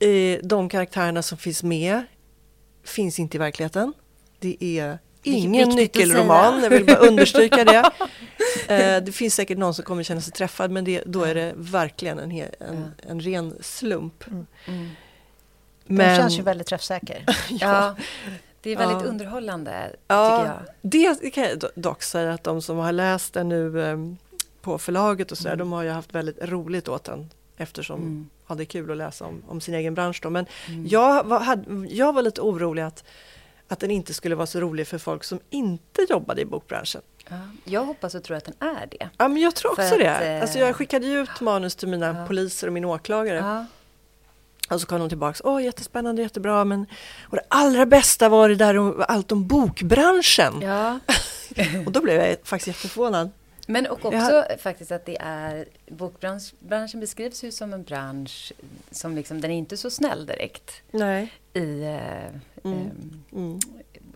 Eh, 0.01 0.41
de 0.43 0.69
karaktärerna 0.69 1.23
som 1.23 1.39
finns 1.39 1.63
med 1.63 2.03
finns 2.85 3.19
inte 3.19 3.37
i 3.37 3.39
verkligheten. 3.39 3.93
Det 4.39 4.57
är 4.61 4.99
ingen 5.23 5.69
nyckelroman, 5.69 6.63
jag 6.63 6.71
vill 6.71 6.87
bara 6.87 6.97
understryka 6.97 7.65
det. 7.65 7.91
Det 9.05 9.15
finns 9.15 9.35
säkert 9.35 9.59
någon 9.59 9.75
som 9.75 9.85
kommer 9.85 10.03
känna 10.03 10.21
sig 10.21 10.33
träffad, 10.33 10.71
men 10.71 10.85
det, 10.85 11.03
då 11.07 11.23
är 11.23 11.35
det 11.35 11.53
verkligen 11.57 12.19
en, 12.19 12.31
en, 12.31 12.95
en 13.09 13.21
ren 13.21 13.55
slump. 13.61 14.25
Mm. 14.29 14.47
Den 15.87 16.17
känns 16.17 16.39
ju 16.39 16.43
väldigt 16.43 16.67
träffsäker. 16.67 17.25
Ja, 17.51 17.95
det 18.61 18.71
är 18.71 18.77
väldigt 18.77 19.01
Ja. 19.03 19.09
underhållande, 19.09 19.91
Ja. 20.09 20.39
tycker 20.39 20.53
jag. 21.13 21.21
Det 21.21 21.31
kan 21.31 21.45
jag 21.45 21.59
do- 21.59 21.71
dock 21.75 22.03
säga 22.03 22.33
att 22.33 22.45
de 22.45 22.63
som 22.63 22.77
har 22.77 22.93
läst 22.93 23.35
den 23.35 23.49
nu 23.49 23.83
eh, 23.91 23.97
på 24.61 24.79
förlaget 24.79 25.33
och 25.33 25.39
så 25.39 25.49
Mm. 25.49 25.59
de 25.59 25.73
har 25.73 25.83
ju 25.83 25.91
haft 25.91 26.15
väldigt 26.15 26.43
roligt 26.43 26.89
åt 26.89 27.05
den 27.05 27.31
eftersom 27.57 28.01
Mm. 28.01 28.29
ja, 28.49 28.55
det 28.55 28.63
är 28.63 28.65
kul 28.65 28.91
att 28.91 28.97
läsa 28.97 29.25
om, 29.25 29.43
om 29.49 29.61
sin 29.61 29.75
egen 29.75 29.95
bransch. 29.95 30.21
Då. 30.23 30.31
Men 30.31 30.47
Mm. 30.69 30.87
jag 30.87 31.25
var, 31.25 31.41
hade, 31.41 31.87
jag 31.95 32.13
var 32.13 32.23
lite 32.23 32.41
orolig 32.41 32.83
att, 32.83 33.05
att 33.69 33.81
den 33.81 33.91
inte 33.91 34.15
skulle 34.15 34.35
vara 34.35 34.47
så 34.47 34.61
rolig 34.61 34.87
för 34.87 34.99
folk 34.99 35.25
som 35.25 35.41
inte 35.51 36.07
jobbade 36.11 36.41
i 36.41 36.45
bokbranschen. 36.45 37.03
Ja, 37.29 37.37
jag 37.65 37.85
hoppas 37.85 38.15
och 38.15 38.23
tror 38.25 38.37
att 38.37 38.45
den 38.45 38.55
är 38.69 38.87
det. 38.91 39.09
Ja, 39.19 39.29
men 39.29 39.43
jag 39.43 39.55
tror 39.55 39.71
också 39.71 39.83
att, 39.83 39.91
det. 39.99 40.27
eh, 40.35 40.43
Alltså 40.43 40.59
jag 40.59 40.77
skickade 40.77 41.07
ju 41.07 41.23
ut 41.23 41.41
manus 41.41 41.75
till 41.77 41.89
mina 41.89 42.07
Ja. 42.21 42.27
poliser 42.27 42.67
och 42.67 42.73
min 42.73 42.85
åklagare. 42.85 43.67
Och 44.71 44.81
så 44.81 44.87
kom 44.87 44.99
de 45.01 45.09
tillbaka. 45.09 45.41
Åh, 45.45 45.65
jättespännande, 45.65 46.23
jättebra. 46.23 46.65
Men, 46.65 46.87
och 47.23 47.37
det 47.37 47.43
allra 47.49 47.87
bästa 47.87 48.29
var 48.29 48.49
det 48.49 48.55
där 48.55 48.79
om, 48.79 49.05
allt 49.09 49.33
om 49.33 49.47
bokbranschen. 49.47 50.55
ja. 50.63 50.99
Och 51.87 51.93
då 51.93 52.01
blev 52.01 52.17
jag 52.23 52.37
faktiskt 52.45 52.67
jätteförvånad. 52.77 53.31
Men 53.69 53.87
och 53.87 54.05
också 54.05 54.17
Ja. 54.19 54.45
faktiskt 54.63 54.93
att 54.93 55.07
det 55.07 55.17
är 55.21 55.67
bokbranschen 55.91 57.01
beskrivs 57.01 57.45
ju 57.45 57.53
som 57.53 57.73
en 57.73 57.83
bransch 57.83 58.53
som 58.91 59.15
liksom, 59.17 59.41
den 59.41 59.51
är 59.51 59.57
inte 59.57 59.77
så 59.77 59.91
snäll 59.91 60.27
direkt 60.27 60.83
Nej. 60.91 61.33
i, 61.55 61.83
eh, 61.83 61.97
Mm. 62.65 62.79
ehm, 63.33 63.59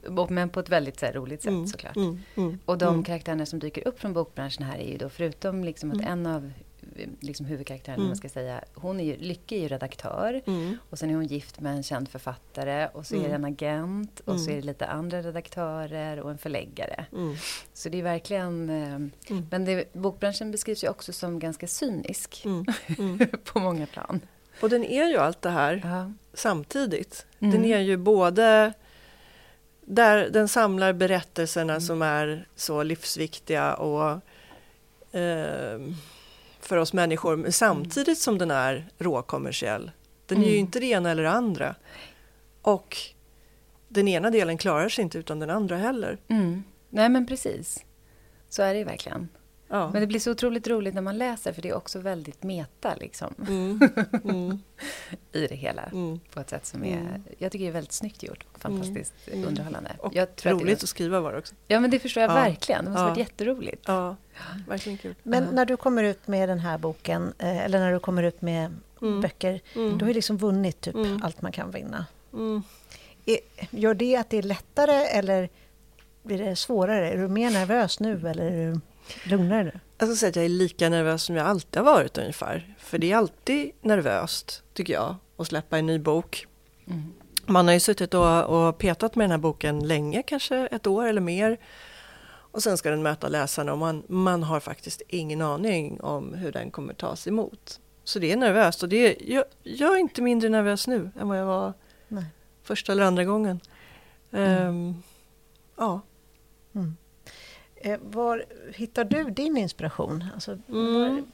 Mm. 0.07 0.27
men 0.35 0.49
på 0.49 0.61
ett 0.61 0.69
väldigt 0.69 1.03
här, 1.03 1.13
roligt 1.13 1.43
sätt 1.43 1.49
Mm. 1.51 1.67
såklart. 1.67 1.97
Mm. 1.97 2.21
Mm. 2.37 2.59
Och 2.65 2.79
de 2.79 2.89
Mm. 2.95 3.05
karaktärerna 3.05 3.47
som 3.47 3.59
dyker 3.59 3.89
upp 3.89 4.01
från 4.01 4.13
bokbranschen 4.13 4.63
här 4.65 4.79
är 4.79 4.89
ju 4.93 4.99
då 4.99 5.09
förutom 5.09 5.65
liksom 5.65 5.91
att 5.91 5.97
Mm. 5.97 6.09
en 6.13 6.27
av 6.27 6.45
eh, 6.45 6.51
liksom 7.21 7.47
huvudkaraktärerna, 7.47 8.01
Mm. 8.01 8.09
man 8.09 8.17
ska 8.17 8.29
säga, 8.29 8.65
hon 8.75 9.01
är 9.01 9.05
ju, 9.05 9.17
Lycke 9.17 9.55
är 9.55 9.61
ju 9.61 9.69
redaktör 9.69 10.43
Mm. 10.47 10.77
och 10.91 10.99
sen 10.99 11.11
är 11.11 11.15
hon 11.15 11.27
gift 11.27 11.61
med 11.61 11.73
en 11.77 11.83
känd 11.83 12.09
författare 12.09 12.89
och 12.93 13.07
så 13.07 13.15
är 13.15 13.19
det 13.21 13.27
Mm. 13.27 13.45
en 13.45 13.53
agent 13.53 14.21
och 14.21 14.41
så 14.41 14.45
Mm. 14.47 14.53
är 14.59 14.61
det 14.61 14.67
lite 14.67 14.87
andra 14.87 15.23
redaktörer 15.23 16.21
och 16.21 16.31
en 16.31 16.39
förläggare. 16.39 17.05
Mm. 17.13 17.35
Så 17.75 17.89
det 17.89 17.99
är 17.99 18.03
verkligen... 18.03 18.71
eh, 18.71 18.95
Mm. 19.31 19.47
Men 19.51 19.65
det, 19.65 19.93
bokbranschen 19.93 20.51
beskrivs 20.51 20.85
ju 20.85 20.89
också 20.89 21.13
som 21.13 21.39
ganska 21.39 21.67
cynisk 21.67 22.43
Mm. 22.45 22.65
Mm. 22.99 23.19
på 23.45 23.59
många 23.59 23.87
plan. 23.87 24.21
Och 24.63 24.71
den 24.71 24.85
är 24.85 25.07
ju 25.09 25.17
allt 25.17 25.43
det 25.43 25.51
här 25.51 25.81
Ja. 25.85 26.13
samtidigt. 26.35 27.27
Mm. 27.41 27.53
Den 27.55 27.65
är 27.65 27.79
ju 27.79 27.97
både 27.97 28.73
där 29.81 30.31
den 30.31 30.49
samlar 30.49 30.93
berättelserna 30.93 31.73
Mm. 31.73 31.81
som 31.81 32.03
är 32.03 32.49
så 32.57 32.83
livsviktiga 32.83 33.75
och 33.75 34.21
ehm, 35.13 35.95
för 36.61 36.77
oss 36.77 36.93
människor, 36.93 37.37
men 37.37 37.53
samtidigt 37.53 38.19
som 38.19 38.39
den 38.39 38.51
är 38.51 38.89
råkommersiell. 38.99 39.91
Den 40.27 40.39
är 40.39 40.43
ju 40.43 40.49
Mm. 40.51 40.61
inte 40.61 40.81
det 40.81 40.87
ena 40.87 41.11
eller 41.11 41.23
det 41.23 41.31
andra. 41.31 41.75
Och 42.63 42.97
den 43.89 44.09
ena 44.09 44.31
delen 44.31 44.59
klarar 44.59 44.89
sig 44.89 45.03
inte 45.03 45.19
utan 45.19 45.39
den 45.39 45.51
andra 45.51 45.77
heller. 45.77 46.19
Mm. 46.29 46.63
Nej 46.91 47.09
men 47.09 47.27
precis. 47.27 47.85
Så 48.49 48.63
är 48.63 48.73
det 48.73 48.79
ju 48.79 48.85
verkligen. 48.85 49.29
Ja. 49.73 49.91
Men 49.93 50.01
det 50.01 50.07
blir 50.07 50.21
så 50.21 50.31
otroligt 50.31 50.69
roligt 50.69 50.95
när 50.95 51.03
man 51.03 51.19
läser 51.19 51.53
för 51.53 51.63
det 51.63 51.69
är 51.69 51.75
också 51.77 51.99
väldigt 51.99 52.43
meta 52.43 52.95
liksom. 52.95 53.35
Mm. 53.49 53.81
Mm. 54.25 54.59
I 55.33 55.47
det 55.47 55.55
hela. 55.55 55.83
Mm. 55.83 56.21
På 56.35 56.41
ett 56.41 56.51
sätt 56.51 56.67
som 56.67 56.85
är, 56.85 56.97
Mm. 57.01 57.23
jag 57.39 57.53
tycker 57.53 57.65
det 57.65 57.71
är 57.71 57.73
väldigt 57.73 57.93
snyggt 57.93 58.23
gjort 58.23 58.45
och 58.53 58.61
fantastiskt 58.61 59.15
Mm. 59.33 59.49
underhållande. 59.49 59.91
Och 59.99 60.15
jag 60.15 60.37
tror 60.37 60.53
att 60.57 60.61
Roligt 60.63 60.81
det, 60.81 60.85
att 60.85 60.89
skriva 60.89 61.21
var 61.21 61.33
det 61.33 61.39
också. 61.39 61.55
Ja 61.69 61.81
men 61.81 61.91
det 61.91 61.99
förstår 61.99 62.21
jag 62.21 62.31
Ja. 62.31 62.35
verkligen. 62.35 62.85
Det 62.85 62.91
måste 62.91 63.03
Ja. 63.03 63.09
varit 63.09 63.19
jätteroligt. 63.19 63.83
Ja, 63.87 64.17
verkligen 64.69 64.99
kul. 64.99 65.15
Men 65.23 65.45
Ja. 65.45 65.51
när 65.51 65.65
du 65.67 65.77
kommer 65.77 66.03
ut 66.05 66.27
med 66.29 66.49
den 66.49 66.59
här 66.59 66.79
boken, 66.79 67.33
eh, 67.39 67.65
eller 67.65 67.79
när 67.79 67.93
du 67.93 67.99
kommer 68.01 68.23
ut 68.23 68.43
med 68.43 68.75
Mm. 69.03 69.21
böcker, 69.21 69.61
Mm. 69.75 69.99
du 69.99 70.05
har 70.05 70.09
ju 70.11 70.15
liksom 70.15 70.37
vunnit 70.37 70.81
typ 70.81 70.95
Mm. 70.95 71.23
allt 71.23 71.43
man 71.43 71.53
kan 71.53 71.71
vinna. 71.71 72.07
Mm. 72.33 72.63
Gör 73.71 73.95
det 73.95 74.17
att 74.17 74.31
det 74.31 74.39
är 74.39 74.43
lättare 74.43 74.93
eller 75.07 75.49
blir 76.23 76.39
det 76.39 76.57
svårare? 76.57 77.11
Är 77.13 77.17
du 77.17 77.29
mer 77.29 77.51
nervös 77.51 78.01
nu 78.01 78.29
eller 78.29 78.45
är 78.45 78.73
du 78.73 78.81
lugnare 79.25 79.65
nu? 79.65 79.81
Jag 79.99 80.09
ska 80.09 80.17
säga 80.17 80.31
att 80.31 80.37
jag 80.37 80.45
är 80.45 80.49
lika 80.49 80.89
nervös 80.89 81.23
som 81.23 81.37
jag 81.37 81.47
alltid 81.47 81.77
har 81.77 81.85
varit 81.85 82.19
ungefär. 82.19 82.75
För 82.79 82.99
det 82.99 83.13
är 83.13 83.17
alltid 83.17 83.73
nervöst, 83.81 84.63
tycker 84.75 84.93
jag, 84.93 85.17
att 85.37 85.47
släppa 85.47 85.79
en 85.79 85.87
ny 85.87 85.99
bok. 85.99 86.47
Mm. 86.87 87.13
Man 87.47 87.67
har 87.67 87.75
ju 87.75 87.81
suttit 87.81 88.15
och, 88.15 88.45
och 88.45 88.79
petat 88.79 89.17
med 89.17 89.25
den 89.25 89.31
här 89.31 89.39
boken 89.39 89.89
länge, 89.89 90.23
kanske 90.23 90.67
ett 90.67 90.87
år 90.87 91.07
eller 91.07 91.21
mer. 91.21 91.59
Och 92.53 92.63
sen 92.63 92.79
ska 92.79 92.91
den 92.91 93.03
möta 93.03 93.29
läsarna 93.29 93.73
och 93.73 93.79
man, 93.79 94.03
man 94.09 94.43
har 94.43 94.61
faktiskt 94.61 95.03
ingen 95.09 95.43
aning 95.43 96.01
om 96.01 96.35
hur 96.35 96.53
den 96.53 96.71
kommer 96.71 96.95
tas 96.95 97.27
emot. 97.27 97.81
Så 98.05 98.19
det 98.19 98.33
är 98.33 98.37
nervöst 98.37 98.83
och 98.83 98.89
det 98.89 98.97
är, 98.97 99.33
jag, 99.33 99.45
jag 99.63 99.95
är 99.95 99.99
inte 99.99 100.23
mindre 100.23 100.49
nervös 100.49 100.87
nu 100.87 101.11
än 101.21 101.29
vad 101.29 101.39
jag 101.39 101.47
var 101.47 101.73
Nej. 102.09 102.25
första 102.63 102.93
eller 102.93 103.05
andra 103.05 103.25
gången. 103.25 103.61
Ehm, 104.33 105.03
ja. 105.77 106.01
Mm. 106.75 106.97
Eh, 107.81 107.99
var 108.03 108.45
hittar 108.75 109.05
du 109.05 109.25
din 109.31 109.57
inspiration? 109.57 110.25
Alltså, 110.35 110.59
Mm. 110.69 111.25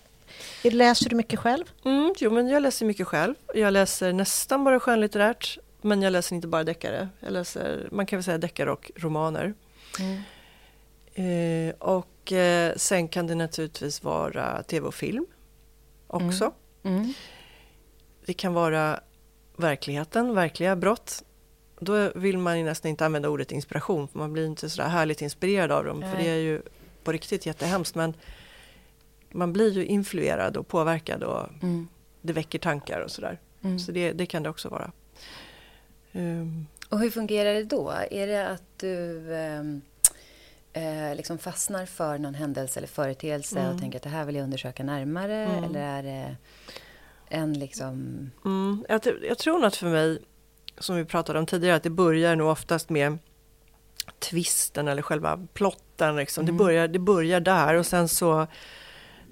var, 0.64 0.70
läser 0.70 1.10
du 1.10 1.16
mycket 1.16 1.38
själv? 1.38 1.64
Mm, 1.84 2.14
jo, 2.18 2.30
men 2.30 2.48
jag 2.48 2.62
läser 2.62 2.86
mycket 2.86 3.06
själv. 3.06 3.34
Jag 3.54 3.72
läser 3.72 4.12
nästan 4.12 4.64
bara 4.64 4.80
skönlitterärt. 4.80 5.58
Men 5.82 6.02
jag 6.02 6.10
läser 6.12 6.36
inte 6.36 6.48
bara 6.48 6.64
deckare. 6.64 7.08
Jag 7.20 7.32
läser, 7.32 7.88
man 7.92 8.06
kan 8.06 8.16
väl 8.16 8.24
säga 8.24 8.38
deckare 8.38 8.70
och 8.72 8.90
romaner. 8.96 9.54
Mm. 10.00 10.22
Eh, 11.14 11.74
och 11.78 12.32
eh, 12.32 12.72
sen 12.76 13.08
kan 13.08 13.26
det 13.26 13.34
naturligtvis 13.34 14.02
vara 14.02 14.62
tv 14.62 14.86
och 14.86 14.94
film 14.94 15.26
också. 16.06 16.52
Mm. 16.82 17.12
Det 18.26 18.32
kan 18.34 18.54
vara 18.54 19.00
verkligheten, 19.56 20.34
verkliga 20.34 20.76
brott. 20.76 21.22
Då 21.80 22.12
vill 22.14 22.38
man 22.38 22.58
ju 22.58 22.64
nästan 22.64 22.88
inte 22.88 23.06
använda 23.06 23.28
ordet 23.28 23.52
inspiration 23.52 24.08
för 24.08 24.18
man 24.18 24.32
blir 24.32 24.46
inte 24.46 24.70
så 24.70 24.82
där 24.82 24.88
härligt 24.88 25.22
inspirerad 25.22 25.72
av 25.72 25.84
dem. 25.84 26.00
För 26.00 26.08
Nej. 26.08 26.24
det 26.24 26.30
är 26.30 26.36
ju 26.36 26.62
på 27.04 27.12
riktigt 27.12 27.46
jättehemskt 27.46 27.94
men 27.94 28.14
man 29.30 29.52
blir 29.52 29.72
ju 29.72 29.84
influerad 29.86 30.56
och 30.56 30.68
påverkad 30.68 31.22
och 31.22 31.46
Mm. 31.62 31.88
det 32.20 32.32
väcker 32.32 32.58
tankar 32.58 33.00
och 33.00 33.10
sådär. 33.10 33.38
Mm. 33.62 33.78
Så 33.78 33.92
det, 33.92 34.12
det 34.12 34.26
kan 34.26 34.42
det 34.42 34.48
också 34.50 34.68
vara. 34.68 34.92
Ehm, 36.12 36.66
Och 36.88 36.98
hur 37.00 37.10
fungerar 37.10 37.54
det 37.54 37.64
då? 37.64 37.92
Är 38.10 38.26
det 38.26 38.48
att 38.48 38.62
du 38.76 39.34
ehm, 39.34 39.80
eh, 40.72 41.14
liksom 41.16 41.38
fastnar 41.38 41.86
för 41.86 42.18
någon 42.18 42.34
händelse 42.34 42.80
eller 42.80 42.88
företeelse 42.88 43.58
Mm. 43.60 43.74
och 43.74 43.80
tänker 43.80 43.98
att 43.98 44.02
det 44.02 44.08
här 44.08 44.24
vill 44.24 44.34
jag 44.36 44.44
undersöka 44.44 44.84
närmare? 44.84 45.34
Mm. 45.44 45.64
Eller 45.64 45.80
är 45.80 46.02
det 46.02 46.36
en 47.28 47.52
liksom... 47.58 48.30
mm, 48.44 48.84
jag, 48.88 49.00
jag 49.28 49.38
tror 49.38 49.54
nog 49.58 49.64
att 49.64 49.76
för 49.76 49.86
mig, 49.86 50.18
som 50.78 50.96
vi 50.96 51.04
pratade 51.04 51.38
om 51.38 51.46
tidigare, 51.46 51.76
att 51.76 51.82
det 51.82 51.90
börjar 51.90 52.36
nog 52.36 52.48
oftast 52.48 52.90
med 52.90 53.18
twisten 54.18 54.88
eller 54.88 55.02
själva 55.02 55.46
plotten. 55.54 56.16
Liksom. 56.16 56.44
Mm. 56.44 56.54
Det, 56.56 56.64
börjar, 56.64 56.88
det 56.88 56.98
börjar 56.98 57.40
där 57.40 57.74
och 57.74 57.86
sen 57.86 58.08
så 58.08 58.46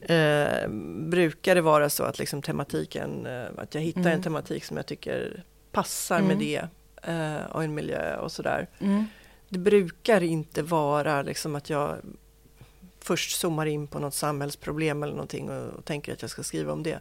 eh, 0.01 0.69
brukar 1.09 1.55
det 1.55 1.61
vara 1.61 1.91
så 1.91 2.05
att 2.05 2.19
liksom 2.19 2.43
tematiken, 2.43 3.27
eh, 3.27 3.45
att 3.57 3.75
jag 3.75 3.83
hittar 3.83 4.01
Mm. 4.01 4.13
en 4.13 4.23
tematik 4.23 4.65
som 4.65 4.77
jag 4.77 4.87
tycker 4.87 5.45
passar 5.73 6.19
Mm. 6.19 6.29
med 6.29 6.39
det 6.39 6.69
eh, 7.11 7.45
och 7.51 7.65
en 7.65 7.75
miljö 7.75 8.17
och 8.17 8.33
sådär. 8.33 8.67
Mm. 8.79 9.05
Det 9.49 9.59
brukar 9.59 10.23
inte 10.23 10.63
vara 10.63 11.23
liksom 11.23 11.55
att 11.55 11.71
jag 11.71 11.97
först 13.01 13.39
zoomar 13.41 13.67
in 13.67 13.87
på 13.87 13.99
något 13.99 14.15
samhällsproblem 14.15 15.03
eller 15.03 15.13
någonting 15.13 15.51
och, 15.51 15.79
och 15.79 15.85
tänker 15.85 16.13
att 16.13 16.23
jag 16.23 16.31
ska 16.31 16.43
skriva 16.43 16.73
om 16.73 16.83
det. 16.83 17.01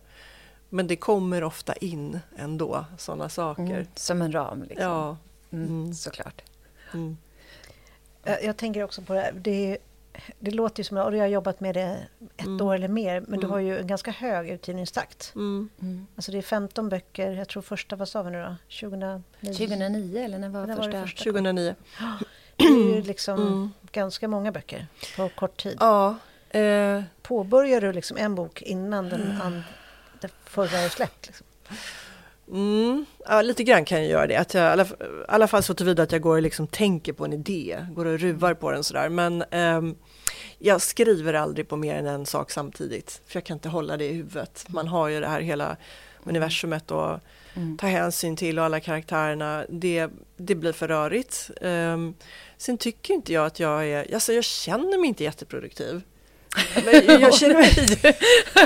Men 0.74 0.88
det 0.88 0.96
kommer 0.96 1.44
ofta 1.44 1.74
in 1.74 2.20
ändå, 2.38 2.86
sådana 2.98 3.30
saker. 3.30 3.62
Mm. 3.64 3.88
Som 3.96 4.22
en 4.22 4.32
ram 4.32 4.64
liksom. 4.64 4.84
Ja. 4.90 5.18
Mm. 5.52 5.68
Mm. 5.68 5.94
Såklart. 5.94 6.42
Mm. 6.94 7.18
Jag, 8.24 8.44
jag 8.44 8.58
tänker 8.58 8.84
också 8.84 9.02
på 9.02 9.14
det 9.14 9.20
här. 9.20 9.32
Det, 9.36 9.78
det 10.40 10.52
låter 10.52 10.80
ju 10.80 10.84
som, 10.84 10.98
och 10.98 11.16
jag 11.16 11.22
har 11.24 11.28
jobbat 11.28 11.60
med 11.60 11.76
det 11.76 11.98
ett 12.38 12.46
Mm. 12.46 12.62
år 12.68 12.76
eller 12.76 12.88
mer, 12.88 13.24
men 13.28 13.40
du 13.40 13.48
har 13.48 13.60
ju 13.60 13.80
en 13.80 13.88
ganska 13.88 14.12
hög 14.12 14.50
utgivningstakt. 14.50 15.32
Mm. 15.36 15.70
Mm. 15.82 16.08
Alltså 16.16 16.32
det 16.32 16.38
är 16.38 16.42
15 16.42 16.90
böcker, 16.90 17.32
jag 17.32 17.48
tror 17.50 17.62
första, 17.62 17.96
vad 17.96 18.08
sa 18.10 18.22
vi 18.24 18.32
nu 18.32 18.42
då? 18.44 18.56
2009? 18.80 19.22
2009 19.42 20.18
eller 20.24 20.40
när 20.40 20.50
var 20.50 20.66
När 20.68 20.76
var 20.78 20.84
det 20.88 20.92
första? 20.92 21.02
första? 21.02 21.24
2009. 21.24 21.76
Det 22.58 22.66
är 22.66 22.96
ju 22.96 23.02
liksom 23.02 23.42
Mm. 23.42 23.70
ganska 23.92 24.28
många 24.28 24.52
böcker 24.52 24.88
på 25.16 25.30
kort 25.30 25.64
tid. 25.64 25.78
Ja. 25.80 26.16
Eh, 26.50 27.04
Påbörjar 27.22 27.82
du 27.82 27.94
liksom 27.94 28.18
en 28.18 28.36
bok 28.36 28.62
innan 28.62 29.10
den, 29.10 29.42
an, 29.42 29.64
den 30.28 30.38
förra 30.46 30.80
är 30.80 30.90
släppt? 30.90 31.28
Liksom? 31.28 31.48
mm, 32.52 33.06
ja, 33.26 33.42
lite 33.42 33.64
grann 33.64 33.86
kan 33.86 34.00
jag 34.00 34.08
göra 34.08 34.28
det. 34.28 34.36
Att 34.36 34.54
jag, 34.54 34.64
i 34.64 34.68
alla, 34.68 34.86
alla 35.28 35.48
fall 35.48 35.64
så 35.64 35.74
tillvida 35.74 36.04
att 36.04 36.12
jag 36.12 36.22
går 36.22 36.36
och 36.36 36.42
liksom 36.42 36.68
tänker 36.68 37.14
på 37.14 37.26
en 37.26 37.34
idé, 37.34 37.88
går 37.92 38.06
och 38.06 38.20
ruvar 38.20 38.54
på 38.54 38.72
den 38.72 38.84
sådär. 38.84 39.10
Men 39.10 39.44
ehm, 39.52 39.96
jag 40.60 40.82
skriver 40.82 41.34
aldrig 41.34 41.68
på 41.68 41.76
mer 41.76 41.96
än 41.96 42.08
en 42.08 42.26
sak 42.26 42.52
samtidigt. 42.52 43.22
För 43.28 43.38
jag 43.38 43.44
kan 43.44 43.58
inte 43.58 43.70
hålla 43.70 43.98
det 43.98 44.06
i 44.06 44.14
huvudet. 44.14 44.66
Man 44.70 44.88
har 44.88 45.08
ju 45.08 45.20
det 45.20 45.28
här 45.28 45.42
hela 45.42 45.78
universumet 46.24 46.92
och 46.92 47.20
Mm. 47.56 47.78
ta 47.78 47.88
hänsyn 47.88 48.36
till 48.36 48.60
och 48.60 48.66
alla 48.66 48.80
karaktärerna, 48.80 49.66
det, 49.70 50.10
det 50.38 50.56
blir 50.56 50.72
för 50.72 50.88
rörigt. 50.88 51.52
Um, 51.62 52.14
sen 52.58 52.78
tycker 52.78 53.14
inte 53.14 53.34
jag 53.34 53.46
att 53.46 53.60
jag 53.60 53.88
är, 53.88 54.14
alltså 54.14 54.34
jag 54.34 54.44
känner 54.44 54.98
mig 54.98 55.08
inte 55.08 55.24
jätteproduktiv. 55.24 56.02
Men 56.86 57.22
jag 57.22 57.34
känner 57.34 57.56
mig 57.56 57.72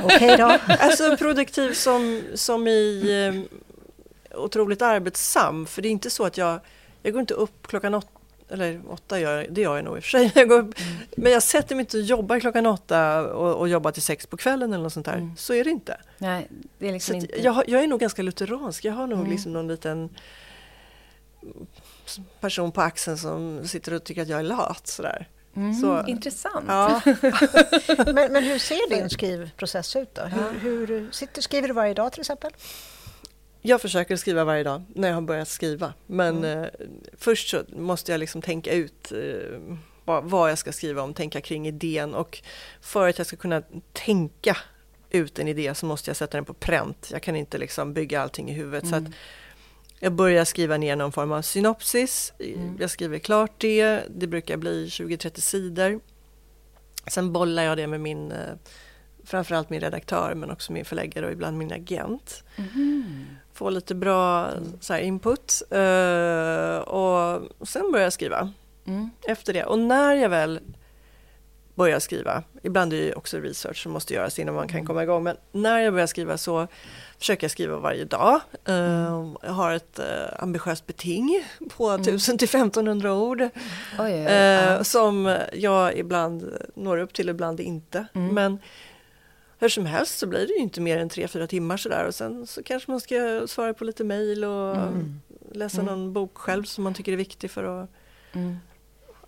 Okej 0.04 0.38
då. 0.38 0.58
alltså 0.80 1.18
produktiv 1.18 1.74
som, 1.74 2.22
som 2.36 2.68
i 2.68 3.04
um, 3.30 3.48
otroligt 4.36 4.82
arbetsam. 4.82 5.66
För 5.66 5.82
det 5.82 5.88
är 5.88 5.92
inte 5.92 6.10
så 6.10 6.26
att 6.26 6.38
jag, 6.38 6.60
jag 7.04 7.14
går 7.14 7.20
inte 7.20 7.34
upp 7.34 7.68
klockan 7.68 7.94
åtta, 7.94 8.08
eller 8.50 8.82
åtta 8.90 9.20
gör 9.20 9.38
jag, 9.38 9.54
det 9.54 9.62
gör 9.62 9.76
jag 9.76 9.86
nog 9.86 9.98
i 9.98 10.00
och 10.00 10.04
för 10.04 10.10
sig. 10.10 10.32
Jag 10.36 10.50
går 10.50 10.60
upp, 10.60 10.76
Men 11.18 11.32
jag 11.32 11.44
sätter 11.44 11.76
mig 11.76 11.80
inte 11.82 11.98
och 11.98 12.04
jobbar 12.04 12.40
klockan 12.40 12.66
åtta 12.66 13.22
och, 13.28 13.56
och 13.56 13.70
jobbar 13.70 13.92
till 13.92 14.02
sex 14.02 14.26
på 14.26 14.38
kvällen 14.38 14.74
eller 14.74 14.84
något 14.84 14.94
sånt 14.94 15.06
där. 15.06 15.14
Mm. 15.14 15.32
Så 15.38 15.54
är 15.54 15.64
det 15.64 15.70
inte. 15.70 15.98
Nej, 16.18 16.48
det 16.78 16.88
är 16.88 16.94
liksom 16.94 17.16
inte... 17.16 17.42
jag, 17.42 17.64
jag 17.68 17.84
är 17.84 17.88
nog 17.88 18.00
ganska 18.00 18.22
lutheransk. 18.22 18.86
Jag 18.86 18.94
har 18.94 19.08
nog 19.08 19.20
Mm. 19.20 19.32
liksom 19.32 19.54
någon 19.54 19.68
liten 19.68 20.10
person 22.40 22.72
på 22.72 22.82
axeln 22.82 23.18
som 23.18 23.68
sitter 23.68 23.94
och 23.94 24.04
tycker 24.04 24.22
att 24.22 24.28
jag 24.28 24.40
är 24.40 24.44
lat. 24.44 24.88
Sådär. 24.88 25.28
Mm, 25.58 25.74
så- 25.74 26.04
Intressant. 26.08 26.66
Ja. 26.68 27.02
Men, 28.14 28.32
men 28.34 28.44
hur 28.44 28.60
ser 28.60 28.90
din 28.90 29.10
skrivprocess 29.10 29.96
ut 29.96 30.16
då? 30.16 30.22
Hur, 30.22 30.60
hur, 30.60 31.12
sitter, 31.12 31.42
skriver 31.42 31.68
du 31.68 31.74
varje 31.74 31.94
dag 31.94 32.12
till 32.12 32.22
exempel? 32.22 32.52
Jag 33.62 33.82
försöker 33.82 34.16
skriva 34.16 34.44
varje 34.44 34.64
dag 34.64 34.84
när 34.96 35.08
jag 35.08 35.16
har 35.16 35.22
börjat 35.22 35.48
skriva. 35.48 35.94
Men 36.08 36.38
Mm. 36.38 36.60
eh, 36.64 36.70
först 37.18 37.50
så 37.50 37.64
måste 37.76 38.12
jag 38.12 38.20
liksom 38.20 38.42
tänka 38.42 38.72
ut 38.72 39.12
eh, 39.12 39.60
vad, 40.06 40.24
vad 40.24 40.52
jag 40.52 40.58
ska 40.58 40.72
skriva 40.72 41.02
om, 41.02 41.14
tänka 41.14 41.42
kring 41.42 41.68
idén. 41.68 42.14
Och 42.14 42.42
för 42.82 43.10
att 43.10 43.18
jag 43.18 43.28
ska 43.28 43.36
kunna 43.38 43.62
tänka 43.94 44.58
ut 45.10 45.40
en 45.40 45.48
idé 45.48 45.76
så 45.76 45.86
måste 45.86 46.10
jag 46.10 46.18
sätta 46.18 46.38
den 46.38 46.46
på 46.46 46.54
pränt. 46.54 47.10
Jag 47.12 47.22
kan 47.22 47.36
inte 47.36 47.58
liksom 47.58 47.94
bygga 47.94 48.22
allting 48.22 48.50
i 48.50 48.54
huvudet. 48.54 48.88
Så 48.90 48.96
att 48.96 49.00
Mm. 49.02 49.14
Jag 50.00 50.14
börjar 50.14 50.46
skriva 50.46 50.78
ner 50.78 50.96
någon 50.96 51.12
form 51.12 51.32
av 51.32 51.42
synopsis. 51.42 52.34
Mm. 52.40 52.78
Jag 52.80 52.90
skriver 52.90 53.20
klart 53.20 53.52
det. 53.58 54.02
Det 54.10 54.28
brukar 54.28 54.58
bli 54.58 54.86
20-30 54.88 55.40
sidor. 55.42 56.00
Sen 57.08 57.34
bollar 57.34 57.64
jag 57.64 57.78
det 57.78 57.88
med 57.88 58.00
min, 58.02 58.32
eh, 58.32 58.38
framförallt 59.24 59.70
min 59.70 59.80
redaktör 59.82 60.34
men 60.36 60.52
också 60.52 60.72
min 60.72 60.86
förläggare 60.86 61.26
och 61.26 61.32
ibland 61.32 61.58
min 61.58 61.72
agent. 61.72 62.44
Mhm. 62.58 63.26
Får 63.54 63.72
lite 63.72 63.96
bra 63.96 64.50
så 64.80 64.94
här, 64.94 65.00
input. 65.00 65.62
eh, 65.70 66.78
och 66.80 67.42
sen 67.68 67.92
börjar 67.92 68.06
jag 68.06 68.14
skriva 68.14 68.54
Mm. 68.88 69.10
efter 69.28 69.54
det. 69.54 69.64
Och 69.64 69.80
när 69.80 70.14
jag 70.16 70.30
väl 70.30 70.60
börjar 71.78 72.00
skriva, 72.00 72.44
ibland 72.64 72.94
är 72.94 72.98
det 72.98 73.14
också 73.14 73.38
research 73.38 73.84
som 73.84 73.92
måste 73.92 74.14
göras 74.14 74.40
innan 74.40 74.56
man 74.56 74.68
kan 74.68 74.86
komma 74.86 75.04
igång, 75.04 75.24
men 75.24 75.38
när 75.52 75.80
jag 75.80 75.94
börjar 75.94 76.08
skriva 76.08 76.38
så 76.38 76.68
försöker 77.20 77.44
jag 77.44 77.52
skriva 77.52 77.78
varje 77.78 78.06
dag. 78.06 78.40
Eh, 78.66 78.76
Jag 79.42 79.52
har 79.52 79.74
ett 79.74 80.00
eh, 80.00 80.06
ambitiöst 80.44 80.88
beting 80.88 81.44
på 81.78 81.92
1000 81.94 82.38
till 82.38 82.46
1500 82.48 83.14
ord 83.14 83.42
Oj, 83.42 83.50
oj, 84.00 84.06
oj. 84.14 84.26
eh, 84.26 84.82
som 84.82 85.38
jag 85.54 85.98
ibland 85.98 86.54
når 86.76 86.98
upp 86.98 87.14
till, 87.14 87.30
ibland 87.30 87.60
inte. 87.60 88.06
Mm. 88.14 88.34
Men 88.36 88.60
hur 89.60 89.70
som 89.70 89.86
helst 89.86 90.18
så 90.18 90.28
blir 90.28 90.48
det 90.48 90.54
ju 90.54 90.60
inte 90.60 90.82
mer 90.82 90.98
än 90.98 91.10
3-4 91.10 91.48
timmar 91.48 91.78
sådär 91.78 92.06
och 92.08 92.16
sen 92.16 92.48
så 92.48 92.64
kanske 92.64 92.92
man 92.92 93.00
ska 93.00 93.44
svara 93.48 93.74
på 93.74 93.84
lite 93.84 94.04
mejl 94.04 94.44
och 94.44 94.76
Mm. 94.76 95.22
läsa 95.52 95.82
Mm. 95.82 95.86
någon 95.94 96.14
bok 96.14 96.38
själv 96.38 96.64
som 96.64 96.84
man 96.84 96.94
tycker 96.94 97.12
är 97.12 97.18
viktig 97.18 97.52
för 97.52 97.64
att 97.84 97.90
Mm. 98.34 98.58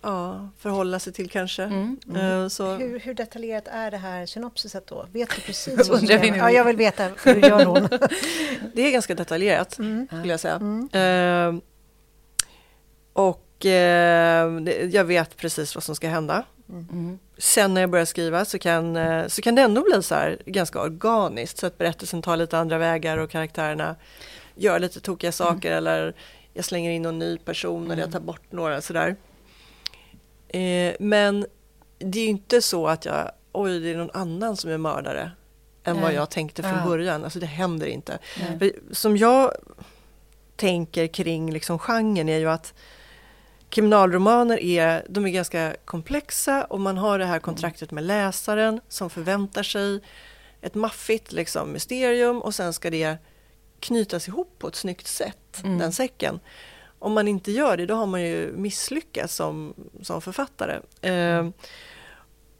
Ja, 0.02 0.48
förhålla 0.58 0.98
sig 0.98 1.12
till 1.12 1.30
kanske. 1.30 1.62
Mm. 1.62 1.96
Eh, 2.16 2.48
Så, 2.48 2.74
Hur, 2.74 2.98
hur 3.00 3.14
detaljerat 3.14 3.68
är 3.68 3.90
det 3.90 3.96
här 3.96 4.26
synopsiset 4.26 4.86
då? 4.86 5.06
Vet 5.12 5.30
du 5.36 5.40
precis 5.42 5.88
vad 5.90 6.02
nu. 6.02 6.26
Ja, 6.36 6.50
jag 6.50 6.64
vill 6.64 6.76
veta. 6.76 7.08
Hur 7.24 7.34
gör 7.48 7.64
hon? 7.64 7.88
det 8.74 8.82
är 8.82 8.90
ganska 8.90 9.14
detaljerat 9.14 9.78
Mm. 9.78 10.06
skulle 10.06 10.32
jag 10.32 10.40
säga. 10.40 10.54
Mm. 10.54 10.88
Eh, 11.56 11.62
och 13.12 13.46
det- 13.60 14.88
jag 14.92 15.04
vet 15.04 15.36
precis 15.36 15.74
vad 15.74 15.84
som 15.84 15.94
ska 15.94 16.08
hända. 16.08 16.42
Mm. 16.68 17.18
Sen 17.38 17.74
när 17.74 17.80
jag 17.80 17.90
börjar 17.90 18.04
skriva 18.04 18.44
så 18.44 18.58
kan, 18.58 18.96
eh, 18.96 19.26
så 19.26 19.42
kan 19.42 19.54
det 19.54 19.62
ändå 19.62 19.82
bli 19.92 20.02
så 20.02 20.14
här 20.14 20.38
ganska 20.46 20.80
organiskt 20.80 21.58
så 21.58 21.66
att 21.66 21.78
berättelsen 21.78 22.22
tar 22.22 22.36
lite 22.36 22.58
andra 22.58 22.78
vägar 22.78 23.18
och 23.18 23.30
karaktärerna 23.30 23.96
gör 24.54 24.78
lite 24.78 25.00
tokiga 25.00 25.32
saker 25.32 25.72
eller 25.72 26.14
jag 26.54 26.64
slänger 26.64 26.90
in 26.90 27.02
någon 27.02 27.18
ny 27.18 27.38
person 27.38 27.90
eller 27.90 28.02
jag 28.02 28.12
tar 28.12 28.20
bort 28.20 28.52
några 28.52 28.80
sådär. 28.80 29.16
Eh, 30.58 30.94
men 31.00 31.46
det 31.98 32.18
är 32.18 32.22
ju 32.22 32.28
inte 32.30 32.62
så 32.62 32.86
att 32.88 33.04
jag, 33.04 33.30
oj 33.52 33.80
det 33.80 33.90
är 33.90 33.96
någon 33.96 34.10
annan 34.10 34.56
som 34.56 34.70
är 34.70 34.78
mördare 34.78 35.32
än 35.84 35.94
vad 35.94 36.04
Nej. 36.04 36.14
jag 36.14 36.30
tänkte 36.30 36.62
från 36.62 36.72
Ja. 36.78 36.84
början. 36.86 37.24
Alltså 37.24 37.38
det 37.38 37.46
händer 37.46 37.86
inte. 37.86 38.18
Nej. 38.60 38.72
Som 38.90 39.16
jag 39.16 39.52
tänker 40.56 41.06
kring 41.06 41.52
liksom 41.52 41.78
genren 41.78 42.28
är 42.28 42.38
ju 42.38 42.50
att 42.50 42.74
kriminalromaner 43.68 44.58
är, 44.60 45.06
de 45.08 45.26
är 45.26 45.30
ganska 45.30 45.76
komplexa 45.84 46.64
och 46.64 46.80
man 46.80 46.98
har 46.98 47.18
det 47.18 47.24
här 47.26 47.38
kontraktet 47.38 47.90
med 47.90 48.04
läsaren 48.04 48.80
som 48.88 49.10
förväntar 49.10 49.62
sig 49.62 50.00
ett 50.60 50.74
maffigt 50.74 51.32
liksom, 51.32 51.72
mysterium 51.72 52.42
och 52.42 52.54
sen 52.54 52.72
ska 52.72 52.90
det 52.90 53.16
knytas 53.80 54.28
ihop 54.28 54.54
på 54.58 54.68
ett 54.68 54.74
snyggt 54.76 55.06
sätt, 55.06 55.60
Mm. 55.64 55.78
den 55.78 55.92
säcken. 55.92 56.40
Om 57.00 57.12
man 57.12 57.28
inte 57.28 57.52
gör 57.52 57.76
det, 57.76 57.86
då 57.86 57.94
har 57.94 58.06
man 58.06 58.22
ju 58.22 58.52
misslyckats 58.52 59.34
som, 59.34 59.74
som 60.02 60.20
författare. 60.20 60.80
Eh, 61.00 61.48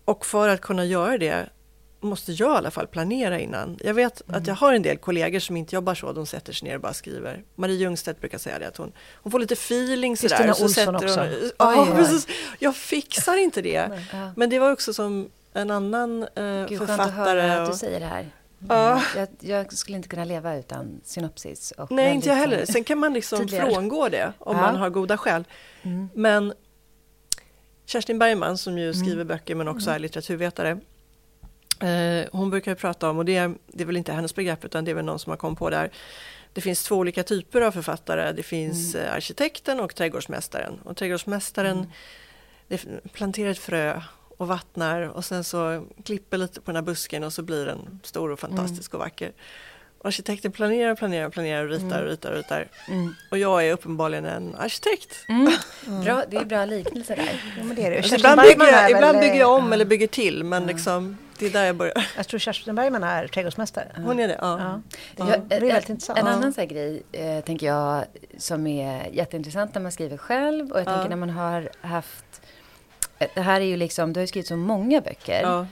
och 0.05 0.27
för 0.27 0.49
att 0.49 0.61
kunna 0.61 0.85
göra 0.85 1.19
det 1.19 1.49
måste 2.01 2.33
jag 2.33 2.55
i 2.55 2.59
alla 2.59 2.71
fall 2.71 2.87
planera 2.87 3.39
innan. 3.41 3.79
Jag 3.81 3.95
vet 3.95 4.23
att 4.27 4.47
jag 4.47 4.55
har 4.55 4.73
en 4.73 4.83
del 4.83 4.97
kollegor 4.99 5.39
som 5.39 5.57
inte 5.57 5.75
jobbar 5.75 5.95
så, 5.95 6.13
de 6.13 6.27
sätter 6.27 6.53
sig 6.53 6.69
ner 6.69 6.75
och 6.75 6.81
bara 6.81 6.93
skriver. 6.95 7.43
Marie 7.55 7.77
Ljungstedt 7.77 8.21
brukar 8.21 8.39
säga 8.39 8.59
det, 8.59 8.69
att 8.69 8.77
hon, 8.77 8.93
hon 9.15 9.33
får 9.33 9.39
lite 9.39 9.55
feeling 9.55 10.17
sådär. 10.17 10.37
Kristina 10.37 10.55
så 10.55 10.65
Olsson 10.65 10.97
också. 10.97 11.21
Hon, 11.21 11.51
ja, 11.59 11.87
Oj, 11.89 11.97
precis. 11.97 12.27
Jag 12.59 12.77
fixar 12.77 13.37
inte 13.37 13.63
det. 13.63 14.03
Ja. 14.13 14.33
Men 14.37 14.51
det 14.51 14.59
var 14.59 14.73
också 14.73 14.95
som 14.95 15.31
en 15.53 15.71
annan 15.71 16.23
eh, 16.23 16.29
Gud, 16.69 16.79
skönt 16.79 16.91
att 16.91 16.97
författare. 16.97 17.41
höra 17.41 17.63
att 17.63 17.73
du 17.73 17.79
säger 17.79 18.01
det 18.01 18.07
här. 18.07 18.31
Ja. 18.69 19.03
Jag, 19.17 19.29
jag 19.41 19.73
skulle 19.73 19.97
inte 19.97 20.09
kunna 20.09 20.25
leva 20.25 20.57
utan 20.57 21.01
synopsis. 21.05 21.71
Och 21.71 21.91
Nej, 21.93 22.15
inte 22.15 22.29
jag 22.29 22.37
heller. 22.37 22.65
Sen 22.67 22.85
kan 22.85 22.99
man 22.99 23.13
liksom 23.13 23.49
frångå 23.49 24.09
det 24.09 24.33
om 24.39 24.57
Ja. 24.57 24.63
man 24.63 24.77
har 24.77 24.91
goda 24.91 25.17
skäl. 25.17 25.45
Mm. 25.83 26.09
Men 26.15 26.53
Kerstin 27.87 28.19
Bergman 28.19 28.59
som 28.59 28.79
ju 28.79 28.85
Mm. 28.91 28.95
skriver 28.95 29.25
böcker 29.25 29.55
men 29.55 29.69
också 29.69 29.91
är 29.91 29.99
litteraturvetare. 29.99 30.71
Eh, 31.81 32.29
hon 32.33 32.51
brukar 32.51 32.75
prata 32.75 33.11
om, 33.11 33.19
och 33.19 33.25
det 33.25 33.37
är, 33.37 33.55
det 33.67 33.83
är 33.83 33.87
väl 33.87 33.97
inte 33.97 34.13
hennes 34.13 34.35
begrepp 34.35 34.65
utan 34.65 34.85
det 34.85 34.91
är 34.91 34.95
väl 34.95 35.05
någon 35.05 35.19
som 35.19 35.31
har 35.31 35.37
kommit 35.37 35.59
på 35.59 35.71
det 35.71 35.77
här. 35.77 35.91
Det 36.53 36.61
finns 36.61 36.83
två 36.85 36.97
olika 36.97 37.23
typer 37.23 37.61
av 37.61 37.73
författare. 37.73 38.33
Det 38.33 38.43
finns 38.43 38.95
Mm. 38.95 39.07
eh, 39.07 39.15
arkitekten 39.15 39.81
och 39.81 39.95
trädgårdsmästaren. 39.95 40.81
Och 40.85 40.97
trädgårdsmästaren 40.97 41.77
Mm. 41.77 41.91
det 42.69 42.85
planterar 43.13 43.51
ett 43.51 43.59
frö 43.59 44.01
och 44.41 44.49
vattnar 44.49 45.03
och 45.03 45.25
sen 45.25 45.45
så 45.45 45.85
klipper 46.05 46.37
lite 46.39 46.61
på 46.61 46.71
den 46.71 46.77
här 46.77 46.83
busken 46.83 47.25
och 47.25 47.33
så 47.33 47.43
blir 47.43 47.67
den 47.67 48.01
stor 48.03 48.31
och 48.31 48.41
fantastisk 48.41 48.95
och 48.95 49.01
vacker. 49.01 49.33
Och 49.99 50.07
arkitekten 50.07 50.53
planerar, 50.53 50.95
planerar, 50.95 51.29
planerar 51.31 51.65
och 51.65 51.71
ritar 51.71 52.03
och 52.03 52.09
ritar 52.09 52.31
och 52.31 52.37
ritar. 52.37 52.69
Mm. 52.89 53.15
Och 53.31 53.39
jag 53.39 53.67
är 53.69 53.73
uppenbarligen 53.73 54.25
en 54.25 54.55
arkitekt. 54.55 55.25
Mm. 55.29 55.53
Bra, 56.05 56.23
det 56.31 56.37
är 56.37 56.45
bra 56.45 56.65
liknelse 56.65 57.15
där. 57.15 57.43
Ja, 57.59 57.65
men 57.65 57.77
det 57.77 57.87
är 57.87 57.91
det. 57.91 57.97
Alltså, 57.97 58.15
ibland 58.15 58.41
bygger 58.41 58.67
jag, 58.73 58.91
ibland 58.91 59.19
väl, 59.19 59.21
bygger 59.29 59.41
jag 59.41 59.51
om 59.53 59.67
eh, 59.69 59.73
eller 59.73 59.85
bygger 59.85 60.07
till 60.07 60.45
men 60.45 60.67
liksom, 60.67 61.17
det 61.39 61.47
är 61.47 61.51
där 61.51 61.65
jag 61.65 61.77
börjar. 61.77 62.07
Jag 62.17 62.29
tror 62.29 62.41
Kerstin 62.41 62.75
Bergman 62.75 63.05
är 63.05 63.27
trädgårdsmästare. 63.29 63.93
Hon 63.97 64.21
är 64.21 64.29
det? 64.29 64.39
Ja. 64.41 64.59
Ja. 64.61 64.81
Ja. 65.17 65.27
Det, 65.27 65.33
är 65.55 65.61
en- 65.61 65.69
väldigt 65.69 65.89
intressant. 65.89 66.19
En 66.19 66.27
annan 66.27 66.53
så 66.53 66.61
här 66.61 66.69
grej, 66.69 67.03
eh, 67.13 67.41
tänker 67.45 67.67
jag, 67.67 68.05
som 68.39 68.67
är 68.67 69.09
jätteintressant 69.13 69.75
när 69.75 69.83
man 69.83 69.93
skriver 69.93 70.17
själv. 70.17 70.73
Och 70.73 70.79
jag 70.81 70.87
Ja. 70.87 70.93
tänker 70.95 71.09
när 71.11 71.17
man 71.17 71.31
har 71.31 71.71
haft... 71.81 72.25
eh, 73.21 73.29
Det 73.35 73.41
här 73.41 73.61
är 73.61 73.65
ju 73.65 73.77
liksom, 73.77 74.13
du 74.13 74.21
har 74.21 74.23
ju 74.23 74.27
skrivit 74.29 74.47
så 74.49 74.57
många 74.57 75.01
böcker. 75.01 75.43
Ja. 75.43 75.67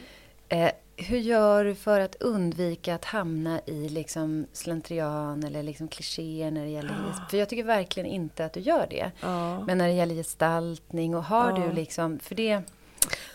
Eh, 0.48 0.70
hur 0.96 1.18
gör 1.18 1.64
du 1.64 1.74
för 1.74 2.00
att 2.00 2.14
undvika 2.14 2.94
att 2.94 3.04
hamna 3.04 3.61
i 3.66 3.88
liksom 3.88 4.46
slentrian 4.52 5.44
eller 5.44 5.62
liksom 5.62 5.88
klichéer 5.88 6.50
när 6.50 6.62
det 6.64 6.70
gäller... 6.70 6.94
För 7.30 7.37
jag 7.37 7.48
tycker 7.48 7.64
verkligen 7.64 8.06
inte 8.06 8.44
att 8.44 8.52
du 8.52 8.61
gör 8.61 8.87
det. 8.90 9.11
Ja. 9.20 9.61
Men 9.64 9.78
när 9.78 9.88
det 9.88 9.94
gäller 9.94 10.14
gestaltning 10.14 11.14
och 11.16 11.24
har 11.24 11.50
Ja. 11.50 11.66
du 11.66 11.72
liksom... 11.72 12.18
För 12.18 12.34
det... 12.34 12.61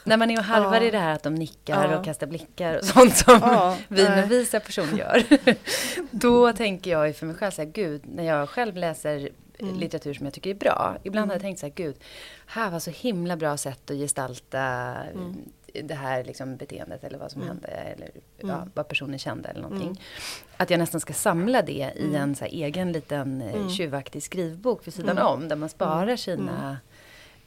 När 0.04 0.18
man 0.18 0.32
är 0.32 0.38
och 0.38 0.44
harvar 0.44 0.76
Ja. 0.82 0.88
i 0.88 0.92
det 0.92 0.98
här 1.00 1.14
att 1.14 1.24
de 1.24 1.36
nickar 1.36 1.90
Ja. 1.92 1.98
och 1.98 2.06
kastar 2.06 2.28
blickar 2.28 2.78
och 2.78 2.86
sånt 2.86 3.18
som 3.18 3.40
Ja, 3.42 3.78
nej. 3.88 4.06
vinovisa 4.16 4.60
person 4.60 4.98
gör. 4.98 5.24
Då 6.12 6.54
tänker 6.54 6.92
jag 6.92 7.08
ju 7.08 7.14
för 7.14 7.26
mig 7.26 7.36
själv 7.36 7.52
så 7.52 7.62
här, 7.62 7.70
gud, 7.70 8.02
när 8.16 8.24
jag 8.24 8.50
själv 8.50 8.76
läser 8.78 9.30
Mm. 9.60 9.76
litteratur 9.80 10.14
som 10.14 10.26
jag 10.26 10.34
tycker 10.34 10.50
är 10.50 10.54
bra. 10.56 10.98
Ibland 11.04 11.30
har 11.32 11.36
jag 11.36 11.42
tänkt 11.42 11.60
så 11.60 11.66
här, 11.66 11.74
gud, 11.74 11.96
här 12.46 12.70
var 12.72 12.80
så 12.80 12.92
himla 12.92 13.38
bra 13.38 13.58
sätt 13.58 13.92
att 13.92 13.98
gestalta 13.98 14.60
Mm. 14.62 15.36
det 15.84 15.94
här 15.94 16.24
liksom 16.24 16.56
beteendet 16.58 17.04
eller 17.04 17.18
vad 17.18 17.32
som 17.32 17.42
hände 17.42 17.68
eller 17.68 18.10
ja, 18.38 18.54
Mm. 18.54 18.72
vad 18.74 18.88
personen 18.88 19.20
kände 19.20 19.50
eller 19.50 19.62
någonting. 19.62 20.02
Att 20.58 20.70
jag 20.70 20.78
nästan 20.78 21.02
ska 21.02 21.14
samla 21.14 21.62
det 21.62 21.72
i 21.96 22.04
Mm. 22.04 22.16
en 22.16 22.36
så 22.36 22.44
här 22.46 22.52
egen 22.52 22.92
liten 22.92 23.42
eh, 23.42 23.54
Mm. 23.56 23.70
tjuvaktig 23.70 24.24
skrivbok 24.24 24.88
vid 24.88 24.94
sidan 24.94 25.18
Mm. 25.18 25.28
om 25.28 25.48
där 25.48 25.56
man 25.56 25.70
sparar 25.70 26.16
sina, 26.16 26.78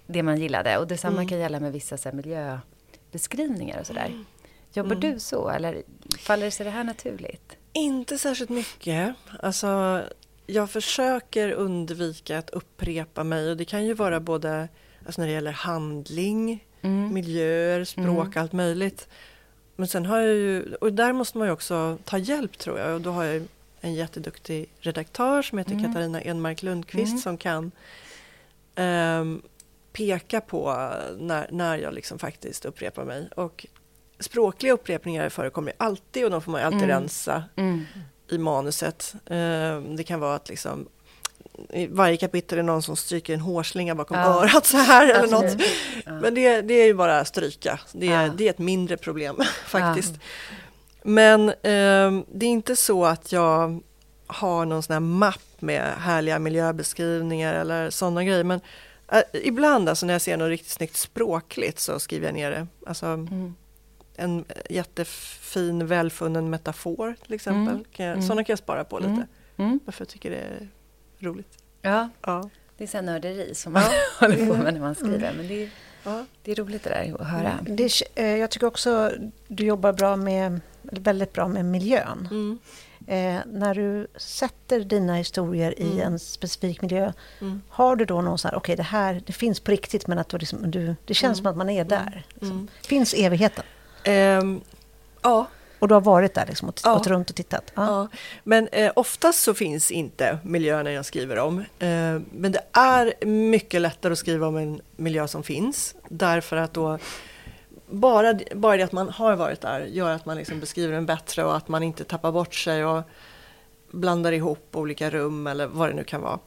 det 0.07 0.23
man 0.23 0.38
gillade. 0.40 0.79
Och 0.79 0.87
detsamma 0.87 1.16
Mm. 1.16 1.29
kan 1.29 1.38
gälla 1.38 1.61
med 1.61 1.73
vissa 1.73 1.97
så 1.97 2.09
här, 2.09 2.16
miljöbeskrivningar 2.16 3.81
och 3.81 3.87
sådär. 3.87 4.25
Jobbar 4.73 4.97
Mm. 4.97 5.12
du 5.12 5.21
så 5.21 5.49
eller 5.49 5.83
faller 6.19 6.51
sig 6.51 6.64
det 6.64 6.71
här 6.71 6.85
naturligt? 6.85 7.57
Inte 7.73 8.19
särskilt 8.19 8.51
mycket. 8.51 9.14
Alltså, 9.40 10.03
jag 10.46 10.70
försöker 10.70 11.52
undvika 11.52 12.38
att 12.38 12.50
upprepa 12.50 13.24
mig 13.24 13.50
och 13.50 13.56
det 13.56 13.64
kan 13.64 13.85
ju 13.87 13.94
vara 13.94 14.20
både 14.20 14.68
alltså 15.06 15.20
när 15.20 15.28
det 15.28 15.35
gäller 15.35 15.52
handling, 15.52 16.64
Mm. 16.82 17.14
miljöer, 17.14 17.85
språk, 17.85 18.37
allt 18.37 18.52
möjligt. 18.52 19.09
Men 19.76 19.88
sen 19.88 20.06
har 20.06 20.18
jag 20.18 20.35
ju, 20.35 20.74
och 20.74 20.92
där 20.92 21.12
måste 21.12 21.38
man 21.38 21.46
ju 21.46 21.52
också 21.52 21.98
ta 22.04 22.18
hjälp 22.18 22.59
tror 22.59 22.78
jag. 22.78 22.94
Och 22.94 23.00
då 23.00 23.11
har 23.11 23.24
jag 23.24 23.42
en 23.80 23.94
jätteduktig 23.94 24.68
redaktör 24.80 25.42
som 25.42 25.59
heter 25.59 25.72
Mm. 25.72 25.85
Katarina 25.85 26.20
Enmark 26.20 26.62
Lundqvist 26.62 27.11
Mm. 27.11 27.20
som 27.20 27.38
kan 27.38 27.70
ehm, 28.74 29.42
peka 29.92 30.40
på 30.40 30.90
när, 31.18 31.48
när 31.52 31.78
jag 31.78 31.94
liksom 31.94 32.18
faktiskt 32.18 32.64
upprepar 32.64 33.04
mig. 33.04 33.28
Och 33.37 33.66
språkliga 34.20 34.72
upprepningar 34.72 35.28
förekommer 35.28 35.72
alltid 35.76 36.24
och 36.24 36.30
de 36.30 36.42
får 36.42 36.52
man 36.52 36.61
alltid 36.61 36.82
Mm. 36.82 36.90
rensa 36.90 37.44
Mm. 37.56 37.85
I 38.30 38.38
manuset. 38.38 39.14
Ehm, 39.30 39.96
det 39.96 40.04
kan 40.04 40.20
vara 40.20 40.34
att 40.34 40.48
liksom 40.48 40.88
i 41.72 41.86
varje 41.86 42.16
kapitel 42.16 42.58
är 42.58 42.62
någon 42.62 42.82
som 42.82 42.96
stryker 42.96 43.34
en 43.34 43.40
hårslinga 43.40 43.94
bakom 43.94 44.16
Ja. 44.18 44.24
örat 44.42 44.66
så 44.66 44.76
här 44.76 45.14
eller 45.14 45.28
något. 45.28 45.62
Ja. 46.06 46.12
Men 46.12 46.34
det, 46.34 46.60
det 46.62 46.74
är 46.74 46.86
ju 46.86 46.94
bara 46.94 47.18
att 47.20 47.28
stryka. 47.28 47.80
Det 47.92 48.06
är, 48.12 48.22
Ja. 48.26 48.32
det 48.36 48.46
är 48.46 48.50
ett 48.50 48.58
mindre 48.58 48.96
problem 48.96 49.36
faktiskt. 49.66 50.14
Men 51.02 51.52
ehm, 51.62 52.24
det 52.32 52.46
är 52.46 52.50
inte 52.50 52.76
så 52.76 53.04
att 53.04 53.32
jag 53.32 53.80
har 54.26 54.64
någon 54.64 54.82
sån 54.82 54.92
här 54.92 55.00
mapp 55.00 55.42
med 55.58 55.92
härliga 55.98 56.38
miljöbeskrivningar 56.38 57.54
eller 57.54 57.90
sådana 57.90 58.24
grejer. 58.24 58.44
Men 58.44 58.60
eh, 59.12 59.22
ibland 59.32 59.88
alltså 59.88 60.06
när 60.06 60.14
jag 60.14 60.22
ser 60.22 60.36
något 60.36 60.48
riktigt 60.48 60.70
snyggt 60.72 60.96
språkligt 60.96 61.78
så 61.78 61.98
skriver 62.00 62.26
jag 62.26 62.34
ner 62.34 62.50
det. 62.50 62.66
Alltså 62.86 63.06
Mm. 63.06 63.54
En 64.18 64.44
jättefin 64.70 65.87
välfunnen 65.87 66.50
metafor 66.50 67.14
till 67.24 67.35
exempel. 67.35 67.74
Mm. 67.74 67.85
Kan 67.92 68.07
jag, 68.07 68.12
Mm. 68.12 68.26
Sådana 68.26 68.44
kan 68.44 68.52
jag 68.52 68.59
spara 68.59 68.85
på 68.85 68.98
lite. 68.98 69.11
Mm. 69.11 69.26
Mm. 69.59 69.81
Varför 69.85 70.00
jag 70.05 70.09
tycker 70.09 70.31
det 70.31 70.37
är 70.37 70.68
roligt. 71.18 71.59
Ja, 71.83 72.09
Ja. 72.22 72.50
det 72.76 72.85
är 72.85 72.88
så 72.88 72.96
här 72.96 73.02
nörderi 73.05 73.55
som 73.55 73.72
man 73.72 73.83
håller 74.20 74.46
på 74.46 74.57
med 74.57 74.74
när 74.74 74.81
man 74.81 74.94
skriver. 74.94 75.33
Men 75.37 75.48
det 75.48 75.62
är, 75.62 75.70
Ja. 76.05 76.24
det 76.42 76.50
är 76.52 76.55
roligt 76.57 76.83
det 76.85 76.90
där 76.90 77.14
att 77.20 77.26
höra. 77.26 77.59
Det, 77.62 77.90
eh, 78.14 78.26
jag 78.37 78.50
tycker 78.50 78.66
också 78.66 79.12
du 79.48 79.64
jobbar 79.64 79.92
bra 79.92 80.16
med, 80.16 80.61
väldigt 80.83 81.33
bra 81.33 81.48
med 81.48 81.64
miljön. 81.64 82.29
Mm. 82.31 82.59
Eh, 83.09 83.42
när 83.46 83.74
du 83.74 84.07
sätter 84.16 84.81
dina 84.81 85.14
historier 85.14 85.81
i 85.81 85.83
Mm. 85.92 86.00
en 86.12 86.19
specifik 86.19 86.83
miljö, 86.83 87.12
Mm. 87.40 87.62
har 87.69 87.96
du 87.96 88.04
då 88.04 88.21
någon 88.21 88.38
sån 88.38 88.48
här, 88.48 88.56
okej 88.58 88.77
det 88.77 88.83
här 88.83 89.23
det 89.27 89.33
finns 89.33 89.60
på 89.60 89.71
riktigt 89.71 90.06
men 90.06 90.19
att 90.19 90.29
du 90.29 90.38
liksom, 90.38 90.71
du, 90.71 90.96
det 91.04 91.14
känns 91.14 91.38
Mm. 91.38 91.42
som 91.42 91.46
att 91.46 91.56
man 91.56 91.71
är 91.71 91.85
där. 91.85 92.25
Liksom. 92.29 92.50
Mm. 92.50 92.69
Finns 92.83 93.14
evigheten? 93.14 93.64
Ehm, 94.07 94.61
ja, 95.23 95.46
Och 95.79 95.88
du 95.88 95.94
har 95.94 96.00
varit 96.00 96.35
där 96.35 96.46
liksom, 96.46 96.69
och 96.69 96.81
Ja. 96.85 97.02
runt 97.07 97.31
och 97.31 97.37
tittat? 97.37 97.73
Ja. 97.75 97.87
Ja, 97.87 98.09
men 98.44 98.69
eh, 98.69 98.92
oftast 98.96 99.42
så 99.42 99.54
finns 99.54 99.90
inte 99.90 100.38
miljöerna 100.44 100.92
jag 100.92 101.04
skriver 101.07 101.38
om. 101.38 101.59
Eh, 101.59 102.21
men 102.33 102.52
det 102.52 102.61
är 102.73 103.27
mycket 103.27 103.81
lättare 103.81 104.13
att 104.13 104.19
skriva 104.19 104.46
om 104.46 104.57
en 104.57 104.81
miljö 104.96 105.29
som 105.29 105.42
finns. 105.42 105.94
Därför 106.09 106.57
att 106.57 106.75
då 106.75 106.98
bara, 107.90 108.38
bara 108.54 108.77
det 108.77 108.83
att 108.83 108.92
man 108.92 109.09
har 109.09 109.37
varit 109.37 109.61
där 109.61 109.81
gör 109.81 110.11
att 110.11 110.27
man 110.27 110.37
liksom 110.37 110.61
beskriver 110.61 110.94
den 110.94 111.07
bättre 111.07 111.44
och 111.44 111.57
att 111.57 111.69
man 111.69 111.83
inte 111.83 112.04
tappar 112.04 112.33
bort 112.33 112.54
sig 112.54 112.85
och 112.85 113.02
blandar 113.90 114.33
ihop 114.33 114.69
olika 114.73 115.11
rum 115.11 115.46
eller 115.46 115.67
vad 115.67 115.88
det 115.90 115.94
nu 115.94 116.04
kan 116.04 116.21
vara. 116.21 116.38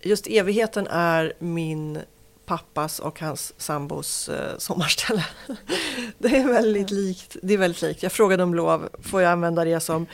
Just 0.00 0.26
evigheten 0.26 0.86
är 0.86 1.32
min 1.38 1.98
pappas 2.46 2.98
och 2.98 3.20
hans 3.20 3.54
sambos 3.56 4.28
eh, 4.28 4.58
sommarställe. 4.58 5.24
det 6.18 6.36
är 6.36 6.44
väldigt 6.44 6.90
likt. 6.90 7.36
Det 7.42 7.54
är 7.54 7.58
väldigt 7.58 7.82
likt. 7.82 8.02
Jag 8.02 8.12
frågade 8.12 8.42
om 8.42 8.54
lov, 8.54 8.88
får 9.02 9.22
jag 9.22 9.32
använda 9.32 9.64
det 9.64 9.80
som 9.80 10.06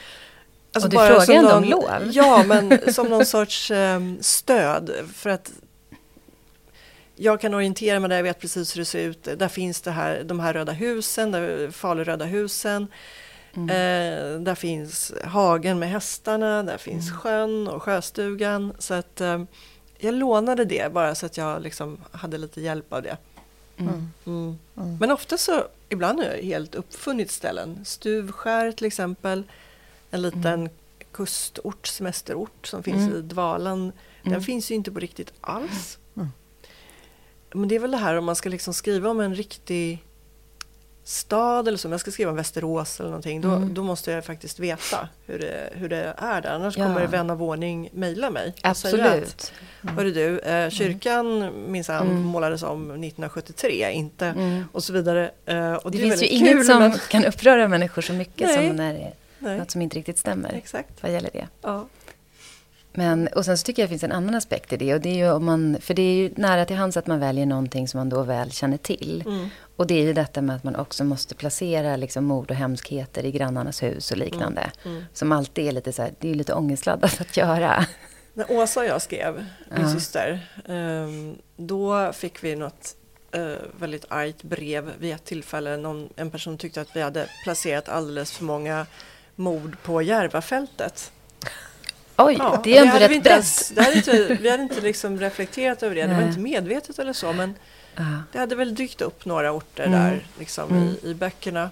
Alltså 0.72 0.87
och 0.87 0.91
du 0.91 0.97
frågade 0.97 1.35
ändå 1.35 1.53
om 1.53 1.64
lov? 1.64 2.11
Ja, 2.12 2.45
men 2.47 2.93
som 2.93 3.07
någon 3.09 3.26
sorts 3.37 3.70
eh, 3.70 4.01
stöd. 4.20 4.91
För 5.14 5.31
att 5.31 5.53
jag 7.16 7.41
kan 7.41 7.55
orientera 7.55 8.01
mig 8.01 8.09
där, 8.09 8.16
jag 8.16 8.22
vet 8.22 8.41
precis 8.41 8.76
hur 8.76 8.81
det 8.81 8.85
ser 8.85 9.09
ut. 9.09 9.28
Där 9.37 9.49
finns 9.49 9.81
det 9.81 9.91
här, 9.91 10.22
de 10.24 10.41
här 10.41 10.53
röda 10.53 10.72
husen, 10.72 11.31
där, 11.31 11.70
Faluröda 11.70 12.24
husen. 12.24 12.87
Mm. 13.57 13.68
Eh, 13.70 14.41
där 14.41 14.55
finns 14.55 15.12
hagen 15.24 15.78
med 15.78 15.91
hästarna, 15.91 16.62
där 16.62 16.78
finns 16.78 17.09
mm. 17.09 17.20
sjön 17.20 17.68
och 17.68 17.83
sjöstugan. 17.83 18.72
Så 18.78 18.95
att 18.95 19.20
eh, 19.20 19.43
jag 20.01 20.14
lånade 20.14 20.64
det 20.64 20.92
bara 20.92 21.14
så 21.14 21.26
att 21.26 21.36
jag 21.36 21.62
liksom 21.62 21.98
hade 22.12 22.38
lite 22.38 22.61
hjälp 22.61 22.92
av 22.92 23.03
det. 23.03 23.16
Mm. 23.76 24.12
mm. 24.26 24.59
mm. 24.76 24.96
Men 25.01 25.11
ofta 25.11 25.38
så, 25.38 25.64
ibland 25.88 26.18
har 26.18 26.26
jag 26.26 26.42
helt 26.42 26.74
uppfunnit 26.74 27.30
ställen. 27.30 27.84
Stuvskär 27.84 28.72
till 28.72 28.86
exempel, 28.86 29.42
en 30.11 30.22
liten 30.22 30.61
mm. 30.61 30.68
kustort, 31.12 31.86
semesterort 31.86 32.66
som 32.66 32.82
finns 32.82 33.14
i 33.14 33.22
Dvalan. 33.22 33.92
Den 34.22 34.42
finns 34.42 34.70
ju 34.70 34.74
inte 34.74 34.92
på 34.92 35.01
riktigt 35.01 35.32
alls. 35.40 35.98
Men 37.53 37.68
det 37.68 37.74
är 37.74 37.78
väl 37.78 37.90
det 37.90 37.96
här 37.96 38.16
om 38.16 38.24
man 38.24 38.36
ska 38.36 38.48
liksom 38.48 38.74
skriva 38.74 39.11
om 39.11 39.20
en 39.20 39.34
riktig 39.34 40.05
stad 41.11 41.68
eller 41.68 41.78
så, 41.78 41.88
om 41.88 41.92
jag 41.92 42.00
ska 42.00 42.11
skriva 42.11 42.30
om 42.30 42.36
Västerås 42.36 43.00
eller 43.00 43.11
någonting, 43.11 43.40
då, 43.40 43.48
mm. 43.48 43.74
då 43.74 43.82
måste 43.82 44.11
jag 44.11 44.24
faktiskt 44.24 44.58
veta 44.58 45.08
hur 45.26 45.38
det, 45.38 45.70
hur 45.72 45.88
det 45.88 46.14
är 46.18 46.40
där. 46.40 46.50
Annars 46.50 46.78
ja. 46.78 46.84
kommer 46.84 47.06
vän 47.06 47.30
av 47.30 47.42
ordning 47.42 47.90
mejla 47.92 48.30
mig. 48.30 48.54
Absolut. 48.62 49.52
mm. 49.82 49.96
Hörru 49.96 50.11
du, 50.12 50.38
eh, 50.38 50.70
kyrkan 50.70 51.42
mm. 51.42 51.72
minsann 51.72 52.06
mm. 52.06 52.22
målades 52.22 52.62
om 52.62 52.82
1973, 52.82 53.92
inte 53.92 54.26
mm. 54.26 54.64
och 54.72 54.84
så 54.84 54.92
vidare. 54.92 55.30
Eh, 55.46 55.72
och 55.72 55.90
det, 55.90 55.98
det 55.98 56.04
finns 56.04 56.22
ju 56.22 56.26
inget 56.26 56.66
som 56.66 56.78
men... 56.78 56.92
kan 57.08 57.24
uppröra 57.24 57.68
människor 57.68 58.02
så 58.02 58.12
mycket 58.12 58.48
Nej. 58.48 58.68
som 58.68 58.76
när 58.76 58.92
det 58.92 59.00
är 59.00 59.56
något 59.56 59.70
som 59.70 59.82
inte 59.82 59.96
riktigt 59.96 60.18
stämmer. 60.18 60.52
Exakt. 60.52 61.02
Vad 61.02 61.12
gäller 61.12 61.30
det. 61.32 61.48
Ja. 61.62 61.86
Men, 62.93 63.26
och 63.26 63.45
sen 63.45 63.59
så 63.59 63.64
tycker 63.64 63.82
jag 63.82 63.88
det 63.88 63.91
finns 63.91 64.05
en 64.05 64.12
annan 64.12 64.34
aspekt 64.34 64.72
i 64.72 64.76
det. 64.76 64.95
Och 64.95 65.01
det 65.01 65.09
är 65.09 65.14
ju 65.14 65.30
om 65.30 65.45
man, 65.45 65.76
för 65.80 65.95
det 65.95 66.03
är 66.03 66.14
ju 66.14 66.30
nära 66.36 66.64
till 66.64 66.76
hands 66.76 66.97
att 66.97 67.07
man 67.07 67.20
väljer 67.20 67.47
någonting 67.47 67.88
som 67.88 67.99
man 67.99 68.09
då 68.09 68.22
väl 68.22 68.53
känner 68.53 68.76
till. 68.76 69.22
Mm. 69.26 69.49
Och 69.76 69.86
det 69.86 69.95
är 69.95 70.03
ju 70.03 70.12
detta 70.12 70.43
med 70.43 70.57
att 70.57 70.64
man 70.64 70.76
också 70.76 71.05
måste 71.05 71.34
placera 71.34 71.97
liksom 71.97 72.24
mord 72.24 72.51
och 72.51 72.57
hemskheter 72.57 73.24
i 73.24 73.30
grannarnas 73.30 73.82
hus 73.82 74.11
och 74.11 74.16
liknande. 74.16 74.70
Mm. 74.84 74.97
Mm. 74.97 75.07
Som 75.12 75.32
alltid 75.32 75.68
är 75.68 75.72
lite 75.72 75.93
så 75.93 76.03
här, 76.03 76.12
det 76.18 76.26
är 76.26 76.30
ju 76.30 76.34
lite 76.34 76.55
ångestladdat 76.55 77.20
att 77.20 77.36
göra. 77.36 77.84
När 78.34 78.53
Åsa 78.53 78.80
och 78.80 78.86
jag 78.86 79.03
skrev, 79.03 79.47
min 79.70 79.82
ja. 79.82 79.93
syster, 79.93 80.49
um, 80.66 81.38
då 81.57 82.12
fick 82.12 82.45
vi 82.45 82.57
något 82.57 82.97
uh, 83.36 83.55
väldigt 83.78 84.05
argt 84.09 84.43
brev 84.43 84.91
vid 84.99 85.14
ett 85.14 85.24
tillfälle. 85.24 85.76
Någon, 85.76 86.09
en 86.16 86.30
person 86.30 86.59
tyckte 86.59 86.80
att 86.80 86.97
vi 86.97 87.01
hade 87.01 87.26
placerat 87.45 87.88
alldeles 87.88 88.32
för 88.32 88.45
många 88.45 88.86
mord 89.34 89.76
på 89.82 90.03
Järvafältet. 90.03 91.12
Oj, 92.25 92.37
ja, 92.39 92.61
det 92.64 92.79
är 92.79 92.87
ändå 92.87 92.99
rätt 92.99 93.23
brett. 93.23 93.73
Vi 93.75 93.83
hade 93.83 93.97
inte, 93.97 94.39
vi 94.41 94.51
hade 94.51 94.62
inte 94.62 94.81
liksom 94.81 95.21
reflekterat 95.21 95.83
över 95.83 95.95
det, 95.95 96.07
Nej. 96.07 96.16
det 96.16 96.21
var 96.21 96.29
inte 96.29 96.41
medvetet 96.41 96.99
eller 96.99 97.12
så, 97.12 97.33
men 97.33 97.55
uh. 98.01 98.21
det 98.33 98.39
hade 98.39 98.55
väl 98.55 98.75
dykt 98.75 99.01
upp 99.01 99.25
några 99.25 99.53
orter 99.53 99.87
mm. 99.87 100.01
där 100.01 100.27
liksom, 100.39 100.71
mm. 100.71 100.83
i, 100.83 100.99
i 101.03 101.14
böckerna. 101.14 101.71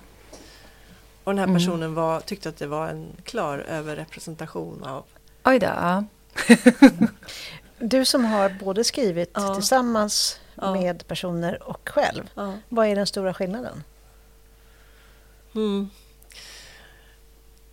Och 1.25 1.33
den 1.33 1.39
här 1.39 1.47
mm. 1.47 1.57
personen 1.57 1.95
var, 1.95 2.21
tyckte 2.21 2.49
att 2.49 2.57
det 2.57 2.67
var 2.67 2.89
en 2.89 3.07
klar 3.25 3.59
överrepresentation 3.59 4.85
av... 4.85 5.05
Oj 5.45 5.59
då. 5.59 5.67
Ja. 5.67 6.05
du 7.79 8.05
som 8.05 8.25
har 8.25 8.57
både 8.65 8.85
skrivit 8.85 9.31
ja. 9.35 9.55
tillsammans 9.55 10.41
ja. 10.55 10.73
med 10.73 11.09
personer 11.09 11.69
och 11.69 11.89
själv. 11.89 12.31
Vad 12.69 12.87
är 12.87 12.97
den 12.97 13.07
stora 13.07 13.35
skillnaden? 13.35 13.83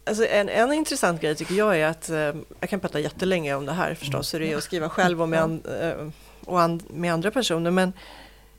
Mm. 0.05 0.11
Alltså 0.19 0.25
en, 0.25 0.49
en 0.49 0.73
intressant 0.73 1.21
grej 1.21 1.35
tycker 1.35 1.55
jag 1.55 1.79
är 1.79 1.87
att, 1.87 2.09
eh, 2.09 2.35
jag 2.59 2.69
kan 2.69 2.79
prata 2.79 2.99
jättelänge 2.99 3.55
om 3.55 3.65
det 3.65 3.71
här 3.71 3.95
förstås, 3.95 4.33
hur 4.33 4.39
det 4.39 4.51
är 4.51 4.57
att 4.57 4.63
skriva 4.63 4.89
själv 4.89 5.21
och 5.21 5.29
med, 5.29 5.41
an, 5.41 5.61
eh, 5.81 6.07
och 6.45 6.61
an, 6.61 6.81
med 6.89 7.13
andra 7.13 7.31
personer. 7.31 7.71
Men 7.71 7.93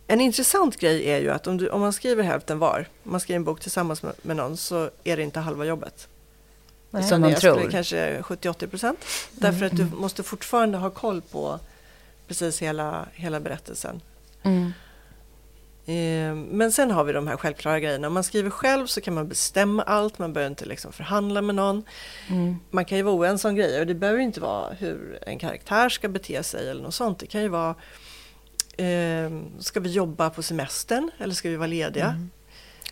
en 0.06 0.20
intressant 0.20 0.76
grej 0.76 1.10
är 1.10 1.20
ju 1.20 1.30
att 1.30 1.46
om, 1.46 1.56
du, 1.56 1.68
om 1.68 1.80
man 1.80 1.92
skriver 1.92 2.24
hälften 2.24 2.58
var, 2.58 2.88
om 3.04 3.10
man 3.10 3.20
skriver 3.20 3.36
en 3.36 3.44
bok 3.44 3.60
tillsammans 3.60 4.02
med, 4.02 4.12
med 4.22 4.36
någon, 4.36 4.56
så 4.56 4.90
är 5.04 5.16
det 5.16 5.22
inte 5.22 5.40
halva 5.40 5.64
jobbet. 5.64 6.08
Nej, 6.90 7.02
Som 7.02 7.20
man 7.20 7.34
tror. 7.34 7.70
Kanske 7.70 8.20
70-80 8.20 8.66
procent. 8.66 9.04
Därför 9.32 9.66
att 9.66 9.76
du 9.76 9.82
mm. 9.82 9.98
måste 9.98 10.22
fortfarande 10.22 10.78
ha 10.78 10.90
koll 10.90 11.22
på 11.22 11.60
precis 12.28 12.62
hela, 12.62 13.06
hela 13.12 13.40
berättelsen. 13.40 14.00
Mm. 14.42 14.72
Eh, 15.86 16.34
men 16.34 16.72
sen 16.72 16.90
har 16.90 17.04
vi 17.04 17.12
de 17.12 17.26
här 17.26 17.36
självklara 17.36 17.80
grejerna. 17.80 18.06
Om 18.06 18.14
man 18.14 18.24
skriver 18.24 18.50
själv 18.50 18.86
så 18.86 19.00
kan 19.00 19.14
man 19.14 19.28
bestämma 19.28 19.82
allt, 19.82 20.18
man 20.18 20.32
behöver 20.32 20.50
inte 20.50 20.64
liksom 20.64 20.92
förhandla 20.92 21.42
med 21.42 21.54
någon. 21.54 21.84
Mm. 22.28 22.56
Man 22.70 22.84
kan 22.84 22.98
ju 22.98 23.04
vara 23.04 23.14
oense 23.14 23.48
om 23.48 23.54
grejer 23.54 23.80
och 23.80 23.86
det 23.86 23.94
behöver 23.94 24.20
inte 24.20 24.40
vara 24.40 24.74
hur 24.74 25.18
en 25.26 25.38
karaktär 25.38 25.88
ska 25.88 26.08
bete 26.08 26.42
sig 26.42 26.70
eller 26.70 26.82
något 26.82 26.94
sånt. 26.94 27.18
Det 27.18 27.26
kan 27.26 27.42
ju 27.42 27.48
vara, 27.48 27.74
eh, 28.76 29.30
ska 29.58 29.80
vi 29.80 29.90
jobba 29.92 30.30
på 30.30 30.42
semestern 30.42 31.10
eller 31.18 31.34
ska 31.34 31.48
vi 31.48 31.56
vara 31.56 31.66
lediga? 31.66 32.06
Mm. 32.06 32.30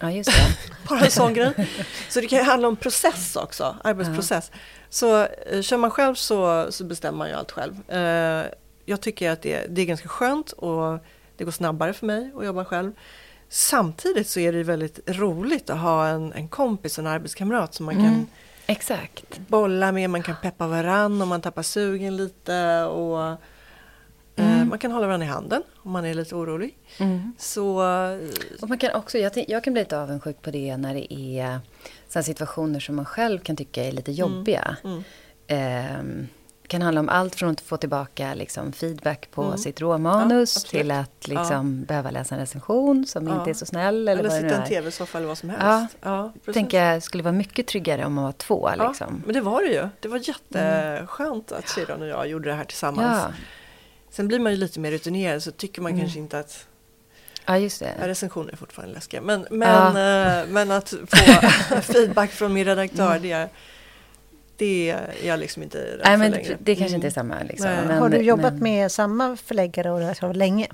Ja, 0.00 0.10
just 0.10 0.30
det. 0.30 0.56
Bara 0.88 1.00
en 1.00 1.10
sån 1.10 1.34
grej. 1.34 1.68
Så 2.08 2.20
det 2.20 2.26
kan 2.26 2.38
ju 2.38 2.44
handla 2.44 2.68
om 2.68 2.76
process 2.76 3.36
också, 3.36 3.76
arbetsprocess. 3.84 4.50
Ja. 4.52 4.58
Så 4.90 5.26
eh, 5.26 5.62
kör 5.62 5.76
man 5.76 5.90
själv 5.90 6.14
så, 6.14 6.66
så 6.70 6.84
bestämmer 6.84 7.18
man 7.18 7.28
ju 7.28 7.34
allt 7.34 7.50
själv. 7.50 7.90
Eh, 7.90 8.44
jag 8.84 9.00
tycker 9.00 9.30
att 9.30 9.42
det, 9.42 9.66
det 9.68 9.82
är 9.82 9.86
ganska 9.86 10.08
skönt 10.08 10.52
och 10.52 10.98
det 11.36 11.44
går 11.44 11.52
snabbare 11.52 11.92
för 11.92 12.06
mig 12.06 12.32
att 12.36 12.46
jobba 12.46 12.64
själv. 12.64 12.92
Samtidigt 13.48 14.28
så 14.28 14.40
är 14.40 14.52
det 14.52 14.62
väldigt 14.62 15.00
roligt 15.06 15.70
att 15.70 15.78
ha 15.78 16.08
en, 16.08 16.32
en 16.32 16.48
kompis, 16.48 16.98
en 16.98 17.06
arbetskamrat 17.06 17.74
som 17.74 17.86
man 17.86 17.94
mm. 17.94 18.06
kan 18.06 18.26
Exakt. 18.66 19.38
bolla 19.38 19.92
med, 19.92 20.10
man 20.10 20.22
kan 20.22 20.36
peppa 20.42 20.66
varann 20.66 21.22
om 21.22 21.28
man 21.28 21.40
tappar 21.40 21.62
sugen 21.62 22.16
lite 22.16 22.84
och 22.84 23.26
eh, 23.26 23.36
mm. 24.36 24.68
man 24.68 24.78
kan 24.78 24.92
hålla 24.92 25.06
varandra 25.06 25.26
i 25.26 25.30
handen 25.30 25.62
om 25.76 25.90
man 25.90 26.04
är 26.04 26.14
lite 26.14 26.34
orolig. 26.34 26.78
Mm. 26.98 27.32
Så, 27.38 27.82
eh, 27.82 28.18
och 28.62 28.68
man 28.68 28.78
kan 28.78 28.94
också, 28.94 29.18
jag, 29.18 29.44
jag, 29.48 29.64
kan 29.64 29.72
bli 29.72 29.82
lite 29.82 30.00
avundsjuk 30.00 30.42
på 30.42 30.50
det 30.50 30.76
när 30.76 30.94
det 30.94 31.14
är 31.14 31.60
sådana 32.08 32.24
situationer 32.24 32.80
som 32.80 32.96
man 32.96 33.04
själv 33.04 33.38
kan 33.38 33.56
tycka 33.56 33.84
är 33.84 33.92
lite 33.92 34.10
mm. 34.10 34.18
jobbiga. 34.18 34.76
Kan 36.66 36.82
handla 36.82 37.00
om 37.00 37.08
allt 37.08 37.34
från 37.34 37.50
att 37.50 37.60
få 37.60 37.76
tillbaka 37.76 38.34
liksom, 38.34 38.72
feedback 38.72 39.30
på 39.30 39.42
mm. 39.42 39.58
sitt 39.58 39.80
råmanus 39.80 40.64
ja, 40.64 40.70
till 40.70 40.90
att 40.90 41.28
liksom, 41.28 41.78
ja. 41.80 41.86
behöva 41.86 42.10
läsa 42.10 42.34
en 42.34 42.40
recension 42.40 43.06
som 43.06 43.26
ja. 43.26 43.38
inte 43.38 43.50
är 43.50 43.54
så 43.54 43.66
snäll. 43.66 44.08
Eller, 44.08 44.20
eller 44.20 44.30
sitta 44.30 44.48
i 44.48 44.52
en 44.52 44.68
tv-soffa 44.68 45.18
eller 45.18 45.28
vad 45.28 45.38
som 45.38 45.50
helst. 45.50 45.96
Ja, 46.00 46.32
ja 46.46 46.52
tänker 46.52 46.84
jag 46.84 47.02
skulle 47.02 47.22
vara 47.22 47.32
mycket 47.32 47.66
tryggare 47.66 48.04
om 48.04 48.14
man 48.14 48.24
var 48.24 48.32
två. 48.32 48.70
Liksom. 48.88 49.22
men 49.26 49.34
det 49.34 49.40
var 49.40 49.62
det 49.62 49.72
ju. 49.72 49.88
Det 50.00 50.08
var 50.08 50.18
jätteskönt 50.28 51.52
att 51.52 51.68
Shiron 51.68 52.02
och 52.02 52.08
jag 52.08 52.28
gjorde 52.28 52.48
det 52.48 52.54
här 52.54 52.64
tillsammans. 52.64 53.34
Sen 54.10 54.28
blir 54.28 54.38
man 54.38 54.52
ju 54.52 54.58
lite 54.58 54.80
mer 54.80 54.90
rutinerad 54.90 55.42
så 55.42 55.50
tycker 55.50 55.82
man 55.82 55.92
mm. 55.92 56.00
kanske 56.00 56.18
inte 56.18 56.38
att 56.38 56.66
Ja, 57.46 57.58
just 57.58 57.80
det. 57.80 57.94
Recensioner 58.00 58.52
är 58.52 58.56
fortfarande 58.56 58.94
läskiga. 58.94 59.20
Men, 59.20 59.46
men, 59.50 59.86
äh, 59.86 60.46
men 60.48 60.70
att 60.70 60.88
få 60.88 61.80
feedback 61.80 62.30
från 62.30 62.52
min 62.52 62.64
redaktör, 62.64 63.10
mm. 63.10 63.22
det 63.22 63.32
är 63.32 63.48
det 64.56 64.90
är 64.90 65.14
jag 65.24 65.40
liksom 65.40 65.62
inte 65.62 65.78
rädd 65.78 66.00
Nej, 66.04 66.16
men 66.16 66.32
för 66.32 66.38
längre. 66.38 66.58
Det 66.60 66.76
kanske 66.76 66.94
inte 66.94 67.06
är 67.06 67.18
mm. 67.18 67.30
samma. 67.30 67.42
Liksom. 67.42 67.70
Men, 67.70 67.98
har 67.98 68.08
du 68.08 68.16
jobbat 68.16 68.52
men... 68.52 68.62
med 68.62 68.92
samma 68.92 69.36
förläggare 69.36 69.90
och 69.90 69.98
redaktör 69.98 70.34
länge? 70.34 70.68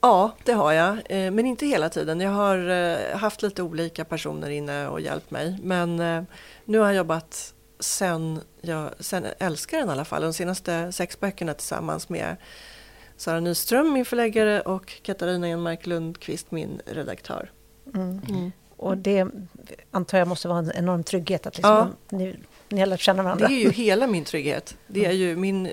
Ja, 0.00 0.32
det 0.44 0.52
har 0.52 0.72
jag. 0.72 0.90
Eh, 0.90 1.30
men 1.30 1.46
inte 1.46 1.66
hela 1.66 1.88
tiden. 1.88 2.20
Jag 2.20 2.30
har 2.30 2.68
eh, 2.68 3.16
haft 3.18 3.42
lite 3.42 3.62
olika 3.62 4.04
personer 4.04 4.50
inne 4.50 4.88
och 4.88 5.00
hjälpt 5.00 5.30
mig. 5.30 5.58
Men 5.62 6.00
eh, 6.00 6.22
nu 6.64 6.78
har 6.78 6.86
jag 6.86 6.96
jobbat 6.96 7.54
sen, 7.80 8.40
jag, 8.60 8.90
sen 9.00 9.26
Älskaren 9.38 9.88
i 9.88 9.92
alla 9.92 10.04
fall. 10.04 10.22
De 10.22 10.32
senaste 10.32 10.92
sex 10.92 11.20
böckerna 11.20 11.54
tillsammans 11.54 12.08
med 12.08 12.36
Sara 13.16 13.40
Nyström, 13.40 13.92
min 13.92 14.04
förläggare 14.04 14.60
och 14.60 15.02
Katarina 15.02 15.48
Enmark 15.48 15.86
Lundqvist, 15.86 16.50
min 16.50 16.80
redaktör. 16.86 17.50
Mm. 17.94 18.20
Mm. 18.28 18.52
Och 18.78 18.96
det 18.96 19.26
antar 19.90 20.18
jag 20.18 20.28
måste 20.28 20.48
vara 20.48 20.58
en 20.58 20.72
enorm 20.74 21.04
trygghet 21.04 21.46
att 21.46 21.56
liksom, 21.56 21.94
ja. 22.08 22.16
ni 22.16 22.36
ni 22.68 22.80
har 22.80 22.86
lärt 22.86 23.00
känna 23.00 23.22
varandra. 23.22 23.48
Det 23.48 23.54
är 23.54 23.64
ju 23.64 23.70
hela 23.70 24.06
min 24.06 24.24
trygghet. 24.24 24.76
Det 24.86 25.06
är 25.06 25.12
ju 25.12 25.36
min, 25.36 25.70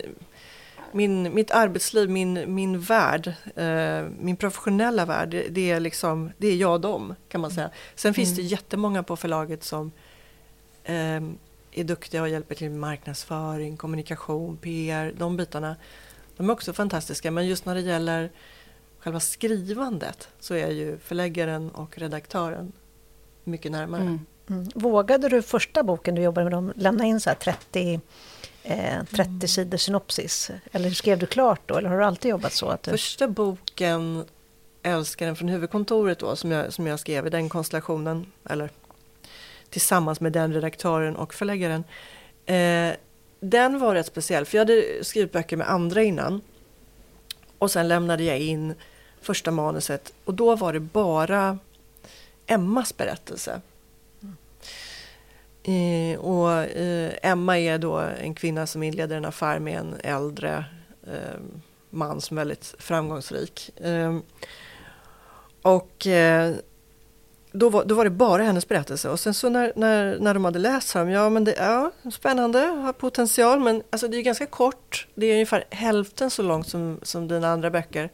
min, 0.91 1.33
mitt 1.33 1.51
arbetsliv, 1.51 2.09
min, 2.09 2.55
min 2.55 2.79
värld, 2.79 3.33
eh, 3.55 4.05
min 4.19 4.35
professionella 4.35 5.05
värld. 5.05 5.29
Det, 5.29 5.47
det, 5.49 5.71
är 5.71 5.79
liksom, 5.79 6.31
det 6.37 6.47
är 6.47 6.55
jag 6.55 6.73
och 6.73 6.81
dem 6.81 7.15
kan 7.29 7.41
man 7.41 7.51
säga. 7.51 7.69
Sen 7.95 8.13
finns 8.13 8.29
mm. 8.29 8.35
det 8.37 8.41
jättemånga 8.41 9.03
på 9.03 9.15
förlaget 9.15 9.63
som 9.63 9.91
eh, 10.83 11.21
är 11.71 11.83
duktiga 11.83 12.21
och 12.21 12.29
hjälper 12.29 12.55
till 12.55 12.69
med 12.69 12.79
marknadsföring, 12.79 13.77
kommunikation, 13.77 14.57
PR, 14.57 15.13
de 15.17 15.37
bitarna. 15.37 15.75
De 16.37 16.49
är 16.49 16.53
också 16.53 16.73
fantastiska 16.73 17.31
men 17.31 17.47
just 17.47 17.65
när 17.65 17.75
det 17.75 17.81
gäller 17.81 18.29
själva 18.99 19.19
skrivandet 19.19 20.29
så 20.39 20.53
är 20.53 20.71
ju 20.71 20.97
förläggaren 20.97 21.69
och 21.69 21.97
redaktören 21.97 22.71
mycket 23.45 23.71
närmare. 23.71 24.01
Mm. 24.01 24.19
Mm. 24.49 24.67
Vågade 24.75 25.29
du 25.29 25.41
första 25.41 25.83
boken 25.83 26.15
du 26.15 26.21
jobbade 26.21 26.45
med 26.45 26.53
dem 26.53 26.73
lämna 26.75 27.05
in 27.05 27.19
så 27.19 27.31
30, 27.39 27.99
eh, 28.63 29.03
30 29.03 29.23
mm. 29.23 29.47
sidor 29.47 29.77
synopsis? 29.77 30.51
Eller 30.71 30.89
skrev 30.89 31.19
du 31.19 31.25
klart 31.25 31.61
då? 31.65 31.77
Eller 31.77 31.89
har 31.89 31.97
du 31.97 32.05
alltid 32.05 32.31
jobbat 32.31 32.53
så? 32.53 32.69
Att 32.69 32.83
du... 32.83 32.91
Första 32.91 33.27
boken, 33.27 34.23
Älskaren 34.83 35.35
från 35.35 35.49
huvudkontoret 35.49 36.19
då, 36.19 36.35
som 36.35 36.51
jag, 36.51 36.73
som 36.73 36.87
jag 36.87 36.99
skrev 36.99 37.27
i 37.27 37.29
den 37.29 37.49
konstellationen, 37.49 38.25
eller 38.49 38.69
tillsammans 39.69 40.21
med 40.21 40.31
den 40.31 40.53
redaktören 40.53 41.15
och 41.15 41.33
förläggaren. 41.33 41.83
Eh, 42.45 42.95
den 43.39 43.79
var 43.79 43.95
rätt 43.95 44.05
speciell, 44.05 44.45
för 44.45 44.57
jag 44.57 44.61
hade 44.61 45.03
skrivit 45.03 45.31
böcker 45.31 45.57
med 45.57 45.69
andra 45.69 46.03
innan. 46.03 46.41
Och 47.57 47.71
sen 47.71 47.87
lämnade 47.87 48.23
jag 48.23 48.39
in 48.39 48.73
första 49.21 49.51
manuset 49.51 50.13
och 50.25 50.33
då 50.33 50.55
var 50.55 50.73
det 50.73 50.79
bara 50.79 51.59
Emmas 52.47 52.97
berättelse. 52.97 53.61
Eh, 55.63 56.19
och 56.19 56.51
eh, 56.51 57.13
Emma 57.21 57.59
är 57.59 57.77
då 57.77 57.97
en 57.97 58.35
kvinna 58.35 58.67
som 58.67 58.83
inleder 58.83 59.17
en 59.17 59.25
affär 59.25 59.59
med 59.59 59.79
en 59.79 59.95
äldre 60.03 60.65
eh, 61.07 61.39
man 61.89 62.21
som 62.21 62.37
är 62.37 62.41
väldigt 62.41 62.75
framgångsrik. 62.79 63.79
Eh, 63.79 64.17
och 65.61 66.07
eh, 66.07 66.55
då 67.51 67.69
var, 67.69 67.85
då 67.85 67.95
var 67.95 68.03
det 68.03 68.09
bara 68.09 68.43
hennes 68.43 68.67
berättelse. 68.67 69.09
Och 69.09 69.19
sen 69.19 69.33
så 69.33 69.49
när, 69.49 69.73
när, 69.75 70.19
när 70.19 70.33
de 70.33 70.45
hade 70.45 70.59
läst 70.59 70.87
så 70.87 70.97
ja 70.97 71.29
men 71.29 71.43
det 71.43 71.55
ja, 71.57 71.91
spännande, 72.11 72.59
har 72.59 72.93
potential, 72.93 73.59
men 73.59 73.83
alltså 73.89 74.07
det 74.07 74.17
är 74.17 74.21
ganska 74.21 74.45
kort. 74.45 75.07
Det 75.15 75.25
är 75.25 75.33
ungefär 75.33 75.65
hälften 75.69 76.29
så 76.29 76.43
långt 76.43 76.67
som, 76.67 76.99
som 77.03 77.27
dina 77.27 77.47
andra 77.47 77.69
böcker 77.69 78.09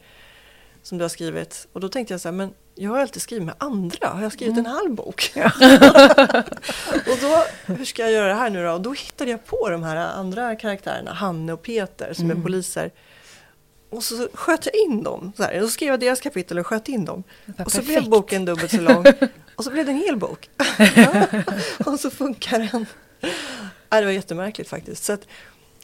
som 0.82 0.98
du 0.98 1.04
har 1.04 1.08
skrivit. 1.08 1.68
Och 1.72 1.80
då 1.80 1.88
tänkte 1.88 2.14
jag 2.14 2.20
så 2.20 2.28
här, 2.28 2.32
men 2.32 2.54
jag 2.74 2.90
har 2.90 2.98
alltid 2.98 3.22
skrivit 3.22 3.46
med 3.46 3.54
andra. 3.58 4.08
Har 4.08 4.22
jag 4.22 4.32
skrivit 4.32 4.52
mm. 4.52 4.66
en 4.66 4.72
halv 4.72 4.94
bok? 4.94 5.32
Och 7.06 7.18
då, 7.20 7.44
hur 7.66 7.84
ska 7.84 8.02
jag 8.02 8.12
göra 8.12 8.28
det 8.28 8.34
här 8.34 8.50
nu 8.50 8.64
då? 8.64 8.72
Och 8.72 8.80
då 8.80 8.92
hittade 8.92 9.30
jag 9.30 9.46
på 9.46 9.70
de 9.70 9.82
här 9.82 9.96
andra 9.96 10.56
karaktärerna, 10.56 11.12
Hanne 11.12 11.52
och 11.52 11.62
Peter 11.62 12.12
som 12.14 12.24
mm. 12.24 12.38
är 12.38 12.42
poliser. 12.42 12.90
Och 13.90 14.04
så 14.04 14.28
sköt 14.34 14.66
jag 14.66 14.74
in 14.74 15.02
dem. 15.02 15.32
Så, 15.36 15.42
här. 15.42 15.60
så 15.60 15.68
skrev 15.68 15.88
jag 15.88 16.00
deras 16.00 16.20
kapitel 16.20 16.58
och 16.58 16.66
sköt 16.66 16.88
in 16.88 17.04
dem. 17.04 17.22
Och 17.46 17.72
så 17.72 17.78
perfekt. 17.78 17.86
blev 17.86 18.10
boken 18.10 18.44
dubbelt 18.44 18.70
så 18.70 18.80
lång. 18.80 19.04
Och 19.56 19.64
så 19.64 19.70
blev 19.70 19.86
det 19.86 19.92
en 19.92 19.98
hel 19.98 20.16
bok. 20.16 20.50
och 21.86 22.00
så 22.00 22.10
funkar 22.10 22.58
den. 22.58 22.86
Ja, 23.88 24.00
det 24.00 24.04
var 24.04 24.12
jättemärkligt 24.12 24.70
faktiskt. 24.70 25.04
Så 25.04 25.12
att, 25.12 25.26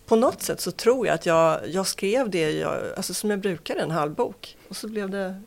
på 0.07 0.17
något 0.17 0.43
sätt 0.43 0.61
så 0.61 0.71
tror 0.71 1.07
jag 1.07 1.15
att 1.15 1.27
jag, 1.27 1.61
jag 1.69 1.87
skrev 1.87 2.31
det 2.31 2.51
jag, 2.51 2.81
alltså 2.97 3.15
som 3.15 3.31
jag 3.31 3.41
brukar, 3.41 3.77
en 3.77 3.91
halv 3.91 4.15
bok. 4.15 4.57
Och 4.69 4.77
så 4.77 4.89
blev 4.89 5.11
det 5.11 5.43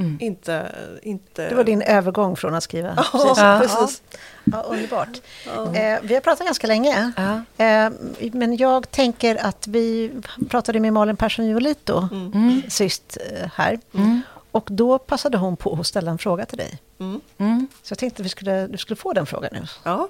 mm. 0.00 0.18
inte, 0.20 0.72
inte... 1.02 1.48
Det 1.48 1.54
var 1.54 1.64
din 1.64 1.82
övergång 1.82 2.36
från 2.36 2.54
att 2.54 2.62
skriva? 2.62 2.88
Ja, 3.12 3.20
precis. 3.22 3.38
Ja, 3.38 3.60
precis. 3.62 4.02
Ja, 4.44 4.62
underbart. 4.62 5.20
Ja. 5.46 5.74
Eh, 5.74 5.98
vi 6.02 6.14
har 6.14 6.20
pratat 6.20 6.46
ganska 6.46 6.66
länge. 6.66 7.12
Eh, 7.56 7.90
men 8.32 8.56
jag 8.56 8.90
tänker 8.90 9.46
att 9.46 9.66
vi 9.66 10.10
pratade 10.48 10.80
med 10.80 10.92
Malin 10.92 11.16
Persson 11.16 11.46
Jolito 11.46 12.08
mm. 12.12 12.32
mm. 12.32 12.62
sist 12.68 13.18
eh, 13.30 13.50
här. 13.54 13.78
Mm. 13.94 14.20
Och 14.52 14.68
då 14.70 14.98
passade 14.98 15.38
hon 15.38 15.56
på 15.56 15.76
att 15.80 15.86
ställa 15.86 16.10
en 16.10 16.18
fråga 16.18 16.46
till 16.46 16.58
dig. 16.58 16.78
Mm. 16.98 17.20
mm. 17.38 17.66
Så 17.82 17.92
jag 17.92 17.98
tänkte 17.98 18.22
att 18.22 18.26
vi 18.26 18.30
skulle, 18.30 18.66
du 18.66 18.78
skulle 18.78 18.96
få 18.96 19.12
den 19.12 19.26
frågan 19.26 19.50
nu. 19.52 19.62
Ja. 19.82 20.08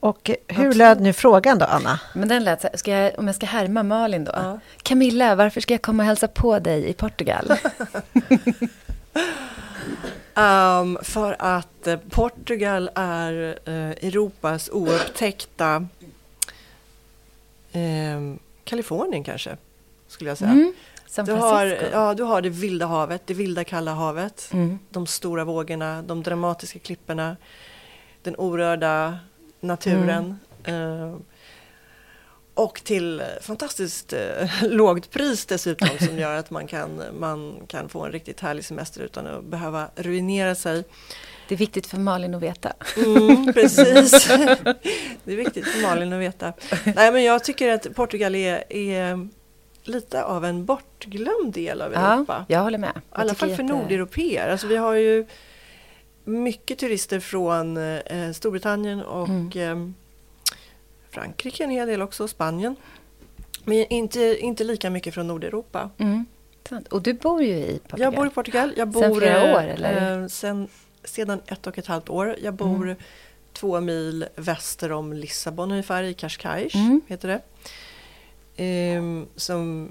Och 0.00 0.30
hur 0.30 0.38
Absolut. 0.48 0.76
löd 0.76 1.00
nu 1.00 1.12
frågan 1.12 1.58
då, 1.58 1.66
Anna? 1.66 2.00
Men 2.14 2.28
den 2.28 2.44
lät 2.44 2.62
så 2.62 2.68
ska 2.74 2.90
jag, 2.90 3.18
om 3.18 3.26
jag 3.26 3.36
ska 3.36 3.46
härma 3.46 3.82
Malin 3.82 4.24
då. 4.24 4.32
Ja. 4.34 4.60
Camilla, 4.82 5.34
varför 5.34 5.60
ska 5.60 5.74
jag 5.74 5.82
komma 5.82 6.02
och 6.02 6.06
hälsa 6.06 6.28
på 6.28 6.58
dig 6.58 6.88
i 6.88 6.92
Portugal? 6.92 7.52
um, 10.34 10.98
för 11.02 11.36
att 11.38 11.86
eh, 11.86 11.96
Portugal 12.10 12.90
är 12.94 13.58
uh, 13.68 13.90
Europas 13.90 14.68
oupptäckta 14.72 15.86
uh, 17.76 18.34
Kalifornien 18.64 19.24
kanske, 19.24 19.56
skulle 20.08 20.30
jag 20.30 20.38
säga. 20.38 20.50
Mm. 20.50 20.74
Du 21.16 21.32
har, 21.32 21.66
ja, 21.92 22.14
du 22.14 22.22
har 22.22 22.42
det 22.42 22.48
vilda 22.48 22.86
havet, 22.86 23.22
det 23.26 23.34
vilda 23.34 23.64
kalla 23.64 23.94
havet, 23.94 24.50
mm. 24.52 24.78
de 24.90 25.06
stora 25.06 25.44
vågorna, 25.44 26.02
de 26.02 26.22
dramatiska 26.22 26.78
klipporna, 26.78 27.36
den 28.22 28.34
orörda 28.36 29.18
naturen. 29.60 30.38
Mm. 30.64 31.02
Eh, 31.02 31.16
och 32.54 32.84
till 32.84 33.22
fantastiskt 33.40 34.12
eh, 34.12 34.48
lågt 34.62 35.10
pris 35.10 35.46
dessutom 35.46 35.88
som 36.00 36.18
gör 36.18 36.34
att 36.34 36.50
man 36.50 36.66
kan, 36.66 37.02
man 37.18 37.54
kan 37.66 37.88
få 37.88 38.04
en 38.04 38.12
riktigt 38.12 38.40
härlig 38.40 38.64
semester 38.64 39.00
utan 39.00 39.26
att 39.26 39.44
behöva 39.44 39.88
ruinera 39.96 40.54
sig. 40.54 40.84
Det 41.48 41.54
är 41.54 41.58
viktigt 41.58 41.86
för 41.86 41.98
Malin 41.98 42.34
att 42.34 42.42
veta. 42.42 42.72
Mm, 42.96 43.52
precis. 43.54 44.28
Det 45.24 45.32
är 45.32 45.36
viktigt 45.36 45.68
för 45.68 45.82
Malin 45.82 46.12
att 46.12 46.20
veta. 46.20 46.52
Nej, 46.84 47.12
men 47.12 47.24
jag 47.24 47.44
tycker 47.44 47.72
att 47.72 47.94
Portugal 47.94 48.34
är, 48.34 48.72
är 48.72 49.28
lite 49.82 50.24
av 50.24 50.44
en 50.44 50.64
bortglömd 50.64 51.54
del 51.54 51.82
av 51.82 51.92
Europa. 51.92 52.44
Ja, 52.48 52.54
jag 52.54 52.60
håller 52.60 52.78
med. 52.78 52.92
I 52.96 53.00
alla 53.10 53.34
fall 53.34 53.56
för 53.56 53.62
nordeuropeer. 53.62 54.48
Alltså 54.48 54.66
vi 54.66 54.76
har 54.76 54.94
ju 54.94 55.26
mycket 56.28 56.78
turister 56.78 57.20
från 57.20 57.76
eh, 57.76 58.32
Storbritannien 58.32 59.02
och 59.02 59.28
mm. 59.28 59.94
eh, 59.94 59.94
Frankrike 61.10 61.64
en 61.64 61.70
hel 61.70 61.88
del 61.88 62.02
också, 62.02 62.28
Spanien. 62.28 62.76
Men 63.64 63.86
inte, 63.92 64.38
inte 64.40 64.64
lika 64.64 64.90
mycket 64.90 65.14
från 65.14 65.26
Nordeuropa. 65.26 65.90
Mm. 65.98 66.26
Och 66.90 67.02
du 67.02 67.12
bor 67.12 67.42
ju 67.42 67.54
i 67.54 67.80
Portugal? 67.88 68.00
Jag 68.00 68.14
bor 68.14 68.26
i 68.26 68.30
Portugal. 68.30 68.72
Jag 68.76 68.88
bor, 68.88 69.00
sen 69.00 69.14
flera 69.14 69.54
år? 69.54 69.62
Eller? 69.62 70.22
Eh, 70.22 70.26
sen, 70.26 70.68
sedan 71.04 71.40
ett 71.46 71.66
och 71.66 71.78
ett 71.78 71.86
halvt 71.86 72.08
år. 72.08 72.36
Jag 72.42 72.54
bor 72.54 72.84
mm. 72.84 72.96
två 73.52 73.80
mil 73.80 74.26
väster 74.36 74.92
om 74.92 75.12
Lissabon 75.12 75.70
ungefär, 75.70 76.02
i 76.02 76.14
Cascais 76.14 76.74
mm. 76.74 77.00
heter 77.06 77.28
det. 77.28 77.40
Eh, 78.64 79.02
som 79.36 79.90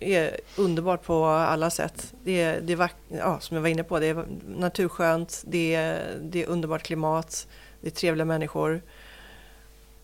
är 0.00 0.40
underbart 0.56 1.02
på 1.02 1.24
alla 1.24 1.70
sätt. 1.70 2.14
Det 2.24 2.40
är, 2.40 2.60
det 2.60 2.72
är 2.72 2.90
ja, 3.08 3.40
som 3.40 3.54
jag 3.54 3.62
var 3.62 3.68
inne 3.68 3.84
på, 3.84 3.98
det 3.98 4.06
är 4.06 4.24
naturskönt, 4.46 5.42
det 5.46 5.74
är, 5.74 6.18
det 6.20 6.42
är 6.42 6.46
underbart 6.46 6.82
klimat, 6.82 7.48
det 7.80 7.86
är 7.86 7.90
trevliga 7.90 8.24
människor. 8.24 8.82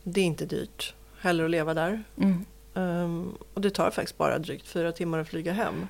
Det 0.03 0.21
är 0.21 0.25
inte 0.25 0.47
dyrt 0.47 0.95
heller 1.21 1.45
att 1.45 1.51
leva 1.51 1.75
där. 1.75 2.05
Mm. 2.17 2.45
Um, 2.75 3.39
och 3.55 3.61
det 3.61 3.71
tar 3.71 3.91
faktiskt 3.91 4.19
bara 4.19 4.39
drygt 4.39 4.67
fyra 4.67 4.93
timmar 4.93 5.19
att 5.19 5.29
flyga 5.29 5.53
hem. 5.53 5.89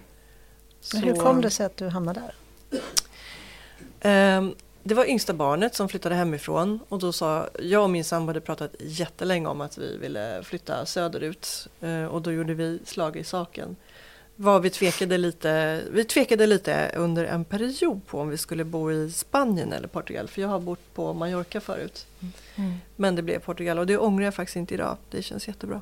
Men 0.93 1.03
hur 1.03 1.15
kom 1.15 1.41
det 1.41 1.51
sig 1.51 1.67
att 1.67 1.77
du 1.77 1.89
hamnade 1.89 2.21
där? 2.21 2.35
Um, 4.39 4.55
det 4.83 4.95
var 4.95 5.05
yngsta 5.05 5.35
barnet 5.35 5.75
som 5.75 5.89
flyttade 5.89 6.15
hemifrån 6.15 6.81
och 6.89 6.99
då 6.99 7.13
sa 7.13 7.49
jag 7.63 7.83
och 7.83 7.91
min 7.91 8.05
sambo 8.05 8.31
hade 8.31 8.41
pratat 8.41 8.75
jättelänge 8.81 9.49
om 9.49 9.61
att 9.61 9.79
vi 9.79 9.97
ville 9.97 10.43
flytta 10.43 10.87
söderut 10.87 11.69
uh, 11.83 12.05
och 12.05 12.23
då 12.23 12.33
gjorde 12.33 12.55
vi 12.55 12.79
slag 12.85 13.17
i 13.17 13.25
saken 13.25 13.77
var 14.37 14.61
vi 14.61 14.71
tvekade 14.71 15.19
lite, 15.19 15.83
vi 15.91 16.05
tvekade 16.05 16.47
lite 16.47 16.91
under 16.95 17.25
en 17.25 17.45
period 17.45 18.01
på 18.07 18.21
om 18.21 18.29
vi 18.29 18.37
skulle 18.37 18.65
bo 18.65 18.93
i 18.93 19.11
Spanien 19.11 19.73
eller 19.73 19.89
Portugal. 19.89 20.29
För 20.29 20.43
jag 20.43 20.49
har 20.49 20.61
bott 20.61 20.95
på 20.95 21.13
Mallorca 21.13 21.61
förut. 21.61 22.07
Mm. 22.57 22.75
Men 22.97 23.17
det 23.17 23.23
blev 23.23 23.39
Portugal 23.39 23.79
och 23.79 23.87
det 23.87 23.99
ångrar 23.99 24.25
jag 24.25 24.35
faktiskt 24.35 24.57
inte 24.57 24.75
idag. 24.75 24.97
Det 25.11 25.23
känns 25.23 25.49
jättebra. 25.49 25.81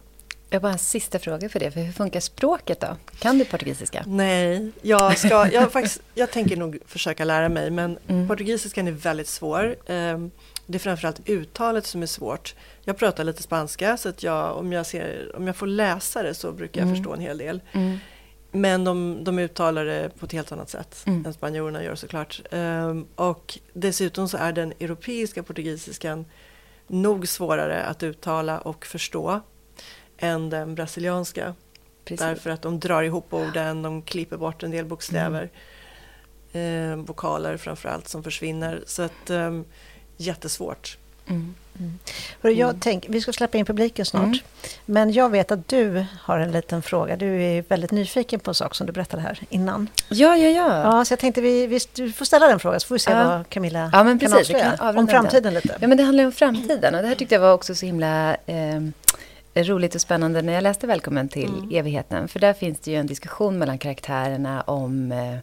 Jag 0.51 0.57
har 0.57 0.63
bara 0.63 0.73
en 0.73 0.79
sista 0.79 1.19
fråga 1.19 1.49
för 1.49 1.61
det. 1.61 1.71
För 1.71 1.81
hur 1.81 1.93
funkar 1.93 2.21
språket 2.21 2.81
då? 2.81 2.97
Kan 3.19 3.39
du 3.39 3.45
portugisiska? 3.45 4.05
Nej, 4.07 4.71
jag, 4.83 5.19
ska, 5.19 5.53
jag, 5.53 5.73
faktiskt, 5.73 6.03
jag 6.15 6.31
tänker 6.31 6.57
nog 6.57 6.79
försöka 6.87 7.25
lära 7.25 7.49
mig. 7.49 7.71
Men 7.71 7.99
mm. 8.09 8.29
portugisiskan 8.29 8.89
är 8.89 8.93
väldigt 8.93 9.29
svår. 9.29 9.77
Ehm, 9.87 10.31
det 10.67 10.77
är 10.77 10.81
framförallt 10.81 11.29
uttalet 11.29 11.87
som 11.87 12.03
är 12.03 12.07
svårt. 12.07 12.55
Jag 12.85 12.97
pratar 12.97 13.25
lite 13.25 13.43
spanska 13.43 13.97
så 13.97 14.09
att 14.09 14.23
jag, 14.23 14.57
om, 14.57 14.73
jag 14.73 14.87
ser, 14.87 15.37
om 15.37 15.47
jag 15.47 15.57
får 15.57 15.67
läsa 15.67 16.23
det 16.23 16.35
så 16.35 16.53
brukar 16.53 16.81
jag 16.81 16.87
mm. 16.87 16.97
förstå 16.97 17.13
en 17.13 17.21
hel 17.21 17.39
del. 17.39 17.61
Mm. 17.73 17.99
Men 18.57 18.85
de, 18.85 19.25
de 19.25 19.39
uttalar 19.39 19.85
det 19.85 20.11
på 20.19 20.27
ett 20.27 20.33
helt 20.33 20.53
annat 20.53 20.71
sätt 20.71 21.03
mm. 21.07 21.27
än 21.27 21.33
spanjorerna 21.33 21.85
gör 21.85 21.95
såklart. 21.95 22.43
Um, 22.51 23.07
och 23.15 23.59
dessutom 23.73 24.29
så 24.29 24.37
är 24.37 24.53
den 24.53 24.73
europeiska 24.81 25.43
portugisiskan 25.43 26.25
nog 26.87 27.29
svårare 27.29 27.83
att 27.83 28.03
uttala 28.03 28.59
och 28.59 28.87
förstå 28.87 29.41
än 30.19 30.51
den 30.51 30.75
brasilianska. 30.75 31.55
Precis. 32.05 32.27
Därför 32.27 32.51
att 32.51 32.63
de 32.63 32.81
drar 32.81 33.03
ihop 33.03 33.35
orden, 33.35 33.83
de 33.83 34.03
klipper 34.03 34.37
bort 34.37 34.63
en 34.63 34.71
del 34.71 34.85
bokstäver. 34.85 35.51
Mm. 36.53 37.01
Eh, 37.01 37.07
vokaler 37.07 37.57
framförallt 37.57 38.09
som 38.09 38.23
försvinner. 38.23 38.83
Så 38.87 39.03
att, 39.03 39.31
um, 39.31 39.65
jättesvårt. 40.17 40.99
Mm. 41.27 41.55
Mm. 41.79 41.99
Jag 42.59 42.77
tänk, 42.81 43.07
vi 43.09 43.21
ska 43.21 43.33
släppa 43.33 43.59
in 43.59 43.67
publiken 43.67 44.07
snart. 44.07 44.23
Mm. 44.23 44.39
Men 44.87 45.13
jag 45.13 45.31
vet 45.31 45.53
att 45.53 45.69
du 45.69 46.07
har 46.21 46.39
en 46.39 46.53
liten 46.53 46.83
fråga. 46.83 47.17
Du 47.17 47.43
är 47.43 47.65
väldigt 47.69 47.91
nyfiken 47.91 48.41
på 48.41 48.51
en 48.51 48.55
sak 48.55 48.75
som 48.75 48.87
du 48.87 48.93
berättade 48.93 49.23
här 49.23 49.41
innan. 49.49 49.89
Ja, 50.09 50.37
ja, 50.37 50.49
ja. 50.49 50.83
ja 50.83 51.05
så 51.05 51.13
jag 51.13 51.19
tänkte 51.19 51.41
vi, 51.41 51.67
vi 51.67 51.81
du 51.95 52.13
får 52.13 52.25
ställa 52.25 52.47
den 52.47 52.61
frågan 52.61 52.81
så 52.81 52.87
får 52.87 52.95
vi 52.95 52.99
se 52.99 53.11
ja. 53.11 53.25
vad 53.25 53.49
Camilla 53.49 53.91
ja, 53.93 54.05
men 54.05 54.19
precis, 54.19 54.33
kan 54.33 54.41
avslöja. 54.41 54.77
Kan 54.77 54.99
om 54.99 55.09
framtiden 55.09 55.55
lite. 55.55 55.77
Ja, 55.81 55.89
men 55.89 55.97
det 55.97 56.05
handlar 56.05 56.25
om 56.25 56.33
framtiden. 56.33 56.95
Och 56.95 57.03
det 57.03 57.09
här 57.09 57.15
tyckte 57.15 57.35
jag 57.35 57.43
var 57.43 57.53
också 57.53 57.75
så 57.75 57.87
himla 57.87 58.37
eh, 58.47 58.81
roligt 59.55 59.95
och 59.95 60.01
spännande 60.01 60.43
när 60.43 60.53
jag 60.53 60.63
läste 60.63 60.87
Välkommen 60.87 61.29
till 61.29 61.49
mm. 61.49 61.71
evigheten. 61.73 62.29
För 62.29 62.41
där 62.41 62.53
finns 62.53 62.81
det 62.81 62.91
ju 62.91 62.97
en 62.97 63.07
diskussion 63.07 63.59
mellan 63.59 63.79
karaktärerna 63.79 64.63
om 64.63 65.13
eh, 65.13 65.39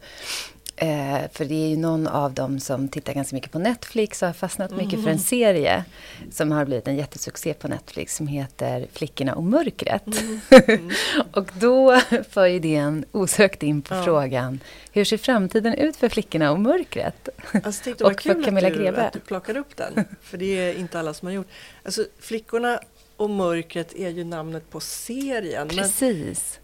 Eh, 0.81 1.29
för 1.31 1.45
det 1.45 1.55
är 1.55 1.67
ju 1.67 1.77
någon 1.77 2.07
av 2.07 2.33
dem 2.33 2.59
som 2.59 2.87
tittar 2.87 3.13
ganska 3.13 3.35
mycket 3.35 3.51
på 3.51 3.59
Netflix 3.59 4.21
och 4.21 4.27
har 4.27 4.33
fastnat 4.33 4.71
mycket 4.71 4.93
mm. 4.93 5.03
för 5.03 5.11
en 5.11 5.19
serie 5.19 5.83
som 6.31 6.51
har 6.51 6.65
blivit 6.65 6.87
en 6.87 6.95
jättesuccé 6.95 7.53
på 7.53 7.67
Netflix 7.67 8.15
som 8.15 8.27
heter 8.27 8.87
Flickorna 8.93 9.35
och 9.35 9.43
mörkret. 9.43 10.21
Mm. 10.21 10.39
Mm. 10.71 10.91
och 11.33 11.49
då 11.59 12.01
för 12.29 12.45
ju 12.45 12.59
det 12.59 12.75
en 12.75 13.05
osökt 13.11 13.63
in 13.63 13.81
på 13.81 13.95
ja. 13.95 14.03
frågan 14.03 14.59
hur 14.91 15.05
ser 15.05 15.17
framtiden 15.17 15.73
ut 15.73 15.95
för 15.95 16.09
Flickorna 16.09 16.51
och 16.51 16.59
mörkret? 16.59 17.29
Alltså, 17.63 17.81
det 17.85 18.01
och 18.01 18.21
för 18.21 18.43
Camilla 18.43 18.67
att 18.67 18.73
du, 18.73 18.79
Grebe. 18.79 19.01
att 19.07 19.13
du 19.13 19.19
plockade 19.19 19.59
upp 19.59 19.75
den, 19.75 20.05
för 20.21 20.37
det 20.37 20.45
är 20.45 20.73
inte 20.73 20.99
alla 20.99 21.13
som 21.13 21.25
har 21.25 21.33
gjort. 21.33 21.47
Alltså, 21.83 22.05
Flickorna 22.19 22.79
och 23.17 23.29
mörkret 23.29 23.93
är 23.95 24.09
ju 24.09 24.23
namnet 24.23 24.69
på 24.69 24.79
serien. 24.79 25.67
Precis 25.67 26.60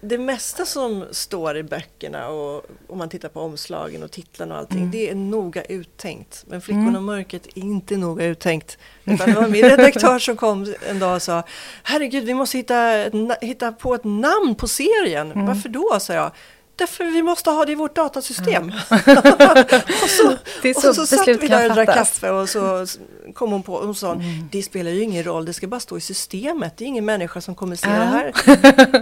det 0.00 0.18
mesta 0.18 0.66
som 0.66 1.04
står 1.10 1.56
i 1.56 1.62
böckerna 1.62 2.28
och 2.28 2.66
om 2.86 2.98
man 2.98 3.08
tittar 3.08 3.28
på 3.28 3.40
omslagen 3.40 4.02
och 4.02 4.10
titlarna 4.10 4.54
och 4.54 4.60
allting, 4.60 4.78
mm. 4.78 4.90
det 4.90 5.10
är 5.10 5.14
noga 5.14 5.62
uttänkt. 5.62 6.44
Men 6.46 6.60
Flickorna 6.60 6.88
mm. 6.88 6.96
och 6.96 7.02
mörkret 7.02 7.46
är 7.46 7.58
inte 7.58 7.96
noga 7.96 8.24
uttänkt. 8.24 8.78
Utan 9.04 9.30
det 9.30 9.40
var 9.40 9.48
min 9.48 9.64
redaktör 9.64 10.18
som 10.18 10.36
kom 10.36 10.74
en 10.90 10.98
dag 10.98 11.14
och 11.14 11.22
sa 11.22 11.42
Herregud, 11.82 12.24
vi 12.24 12.34
måste 12.34 12.58
hitta, 12.58 13.06
hitta 13.40 13.72
på 13.72 13.94
ett 13.94 14.04
namn 14.04 14.54
på 14.54 14.68
serien. 14.68 15.32
Mm. 15.32 15.46
Varför 15.46 15.68
då? 15.68 15.98
sa 16.00 16.12
jag. 16.14 16.32
Därför 16.78 17.04
vi 17.04 17.22
måste 17.22 17.50
ha 17.50 17.64
det 17.64 17.72
i 17.72 17.74
vårt 17.74 17.96
datasystem. 17.96 18.72
Ja. 18.90 18.96
och 20.02 20.10
så, 20.10 20.36
det 20.62 20.68
är 20.68 20.80
så, 20.80 20.88
och 20.88 20.94
så 20.94 21.06
satt 21.06 21.28
vi 21.28 21.48
där 21.48 21.68
och 21.68 21.74
drack 21.74 21.88
kaffe 21.88 22.30
och 22.30 22.48
så 22.48 22.86
kom 23.34 23.52
hon 23.52 23.62
på 23.62 23.74
och 23.74 23.96
sa 23.96 24.12
mm. 24.12 24.48
det 24.52 24.62
spelar 24.62 24.90
ju 24.90 25.02
ingen 25.02 25.24
roll, 25.24 25.44
det 25.44 25.52
ska 25.52 25.66
bara 25.66 25.80
stå 25.80 25.96
i 25.96 26.00
systemet. 26.00 26.76
Det 26.76 26.84
är 26.84 26.86
ingen 26.86 27.04
människa 27.04 27.40
som 27.40 27.54
kommer 27.54 27.76
se 27.76 27.88
ja. 27.88 27.94
det, 27.94 28.04
här, 28.04 28.32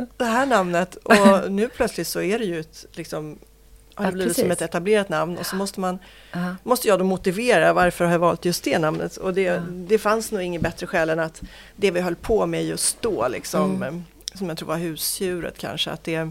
det 0.16 0.24
här 0.24 0.46
namnet. 0.46 0.96
Och 0.96 1.52
nu 1.52 1.68
plötsligt 1.68 2.08
så 2.08 2.20
är 2.20 2.38
det 2.38 2.44
ju 2.44 2.60
ett, 2.60 2.86
liksom, 2.92 3.38
har 3.94 4.04
det 4.04 4.08
ja, 4.08 4.12
blivit 4.12 4.30
precis. 4.30 4.42
som 4.42 4.50
ett 4.50 4.62
etablerat 4.62 5.08
namn 5.08 5.38
och 5.38 5.46
så 5.46 5.56
måste, 5.56 5.80
man, 5.80 5.98
uh 6.36 6.52
måste 6.62 6.88
jag 6.88 6.98
då 6.98 7.04
motivera 7.04 7.72
varför 7.72 8.04
jag 8.04 8.10
har 8.10 8.18
valt 8.18 8.44
just 8.44 8.64
det 8.64 8.78
namnet. 8.78 9.16
Och 9.16 9.34
det, 9.34 9.50
uh 9.50 9.62
det 9.62 9.98
fanns 9.98 10.32
nog 10.32 10.42
inget 10.42 10.62
bättre 10.62 10.86
skäl 10.86 11.10
än 11.10 11.20
att 11.20 11.42
det 11.76 11.90
vi 11.90 12.00
höll 12.00 12.16
på 12.16 12.46
med 12.46 12.64
just 12.64 13.02
då, 13.02 13.28
liksom, 13.28 13.82
mm. 13.82 14.04
som 14.34 14.48
jag 14.48 14.58
tror 14.58 14.68
var 14.68 14.76
husdjuret 14.76 15.58
kanske, 15.58 15.90
att 15.90 16.04
det 16.04 16.30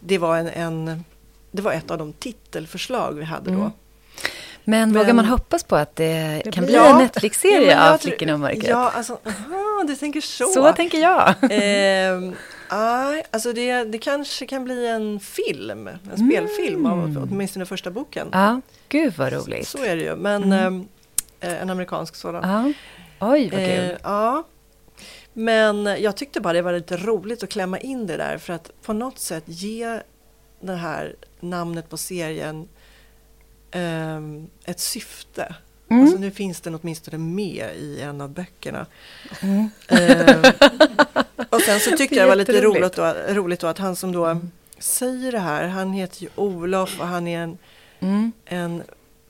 det 0.00 0.18
var, 0.18 0.36
en, 0.36 0.48
en, 0.48 1.04
det 1.50 1.62
var 1.62 1.72
ett 1.72 1.90
av 1.90 1.98
de 1.98 2.12
titelförslag 2.12 3.12
vi 3.12 3.24
hade 3.24 3.50
då. 3.50 3.56
Mm. 3.56 3.70
Men, 4.64 4.92
Men 4.92 4.98
vågar 4.98 5.14
man 5.14 5.24
hoppas 5.24 5.64
på 5.64 5.76
att 5.76 5.96
det, 5.96 6.42
det 6.44 6.52
kan 6.52 6.64
bli 6.64 6.74
ja, 6.74 6.90
en 6.90 6.98
Netflix-serie 7.02 7.70
ja, 7.72 7.94
av 7.94 7.98
Flickorna 7.98 8.34
och 8.34 8.40
mörkret? 8.40 8.68
Ja, 8.68 8.90
alltså, 8.90 9.18
aha, 9.26 9.84
du 9.86 9.96
tänker 9.96 10.20
så. 10.20 10.46
Så 10.46 10.72
tänker 10.72 10.98
jag. 10.98 11.28
eh, 11.28 12.32
aj, 12.68 13.22
alltså 13.30 13.52
det, 13.52 13.84
det 13.84 13.98
kanske 13.98 14.46
kan 14.46 14.64
bli 14.64 14.88
en 14.88 15.20
film, 15.20 15.88
en 15.88 15.98
mm. 16.14 16.30
spelfilm 16.30 16.86
av 16.86 17.28
åtminstone 17.30 17.66
första 17.66 17.90
boken. 17.90 18.28
Ja, 18.32 18.60
gud 18.88 19.14
vad 19.16 19.32
roligt. 19.32 19.68
Så, 19.68 19.78
så 19.78 19.84
är 19.84 19.96
det 19.96 20.02
ju, 20.02 20.16
men 20.16 20.42
mm. 20.52 20.88
eh, 21.40 21.62
en 21.62 21.70
amerikansk 21.70 22.16
sådan. 22.16 22.50
Ja. 22.50 22.72
Oj, 23.28 23.42
vad 23.42 23.60
kul. 23.60 23.90
Eh, 23.90 23.96
ja, 24.02 24.44
men 25.32 25.84
jag 25.86 26.16
tyckte 26.16 26.40
bara 26.40 26.52
det 26.52 26.62
var 26.62 26.72
lite 26.72 26.96
roligt 26.96 27.42
att 27.42 27.48
klämma 27.48 27.78
in 27.78 28.06
det 28.06 28.16
där 28.16 28.38
för 28.38 28.52
att 28.52 28.70
på 28.82 28.92
något 28.92 29.18
sätt 29.18 29.44
ge 29.46 30.00
det 30.60 30.74
här 30.74 31.16
namnet 31.40 31.88
på 31.88 31.96
serien 31.96 32.68
um, 33.74 34.50
ett 34.64 34.80
syfte. 34.80 35.54
Mm. 35.90 36.02
Alltså 36.02 36.18
nu 36.18 36.30
finns 36.30 36.60
den 36.60 36.74
åtminstone 36.74 37.18
med 37.18 37.76
i 37.76 38.00
en 38.00 38.20
av 38.20 38.30
böckerna. 38.30 38.86
Mm. 39.40 39.58
Um, 39.58 40.52
och 41.50 41.60
sen 41.60 41.80
så 41.80 41.96
tyckte 41.96 42.14
jag 42.14 42.24
det 42.24 42.28
var 42.28 42.36
lite 42.36 42.62
roligt 42.62 42.92
då, 42.92 43.14
roligt 43.28 43.60
då 43.60 43.66
att 43.66 43.78
han 43.78 43.96
som 43.96 44.12
då 44.12 44.24
mm. 44.24 44.50
säger 44.78 45.32
det 45.32 45.38
här, 45.38 45.68
han 45.68 45.92
heter 45.92 46.22
ju 46.22 46.28
Olof 46.34 47.00
och 47.00 47.06
han 47.06 47.26
är 47.26 47.42
en, 47.42 47.58
mm. 48.00 48.32
en 48.44 48.82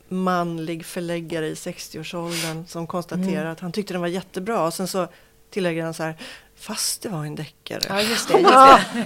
manlig 0.09 0.85
förläggare 0.85 1.47
i 1.47 1.55
60-årsåldern 1.55 2.67
som 2.67 2.87
konstaterar 2.87 3.41
mm. 3.41 3.53
att 3.53 3.61
han 3.61 3.73
tyckte 3.73 3.95
den 3.95 4.01
var 4.01 4.09
jättebra. 4.09 4.67
Och 4.67 4.75
sen 4.75 4.89
så 4.89 5.09
tillägger 5.51 5.85
han 5.85 5.95
så 5.95 6.03
här, 6.03 6.15
fast 6.57 7.03
det 7.03 7.09
var 7.09 7.25
en 7.25 7.35
deckare. 7.35 7.81
Ja, 7.89 8.03
just 8.03 8.29
det. 8.29 8.39
Just 8.39 8.53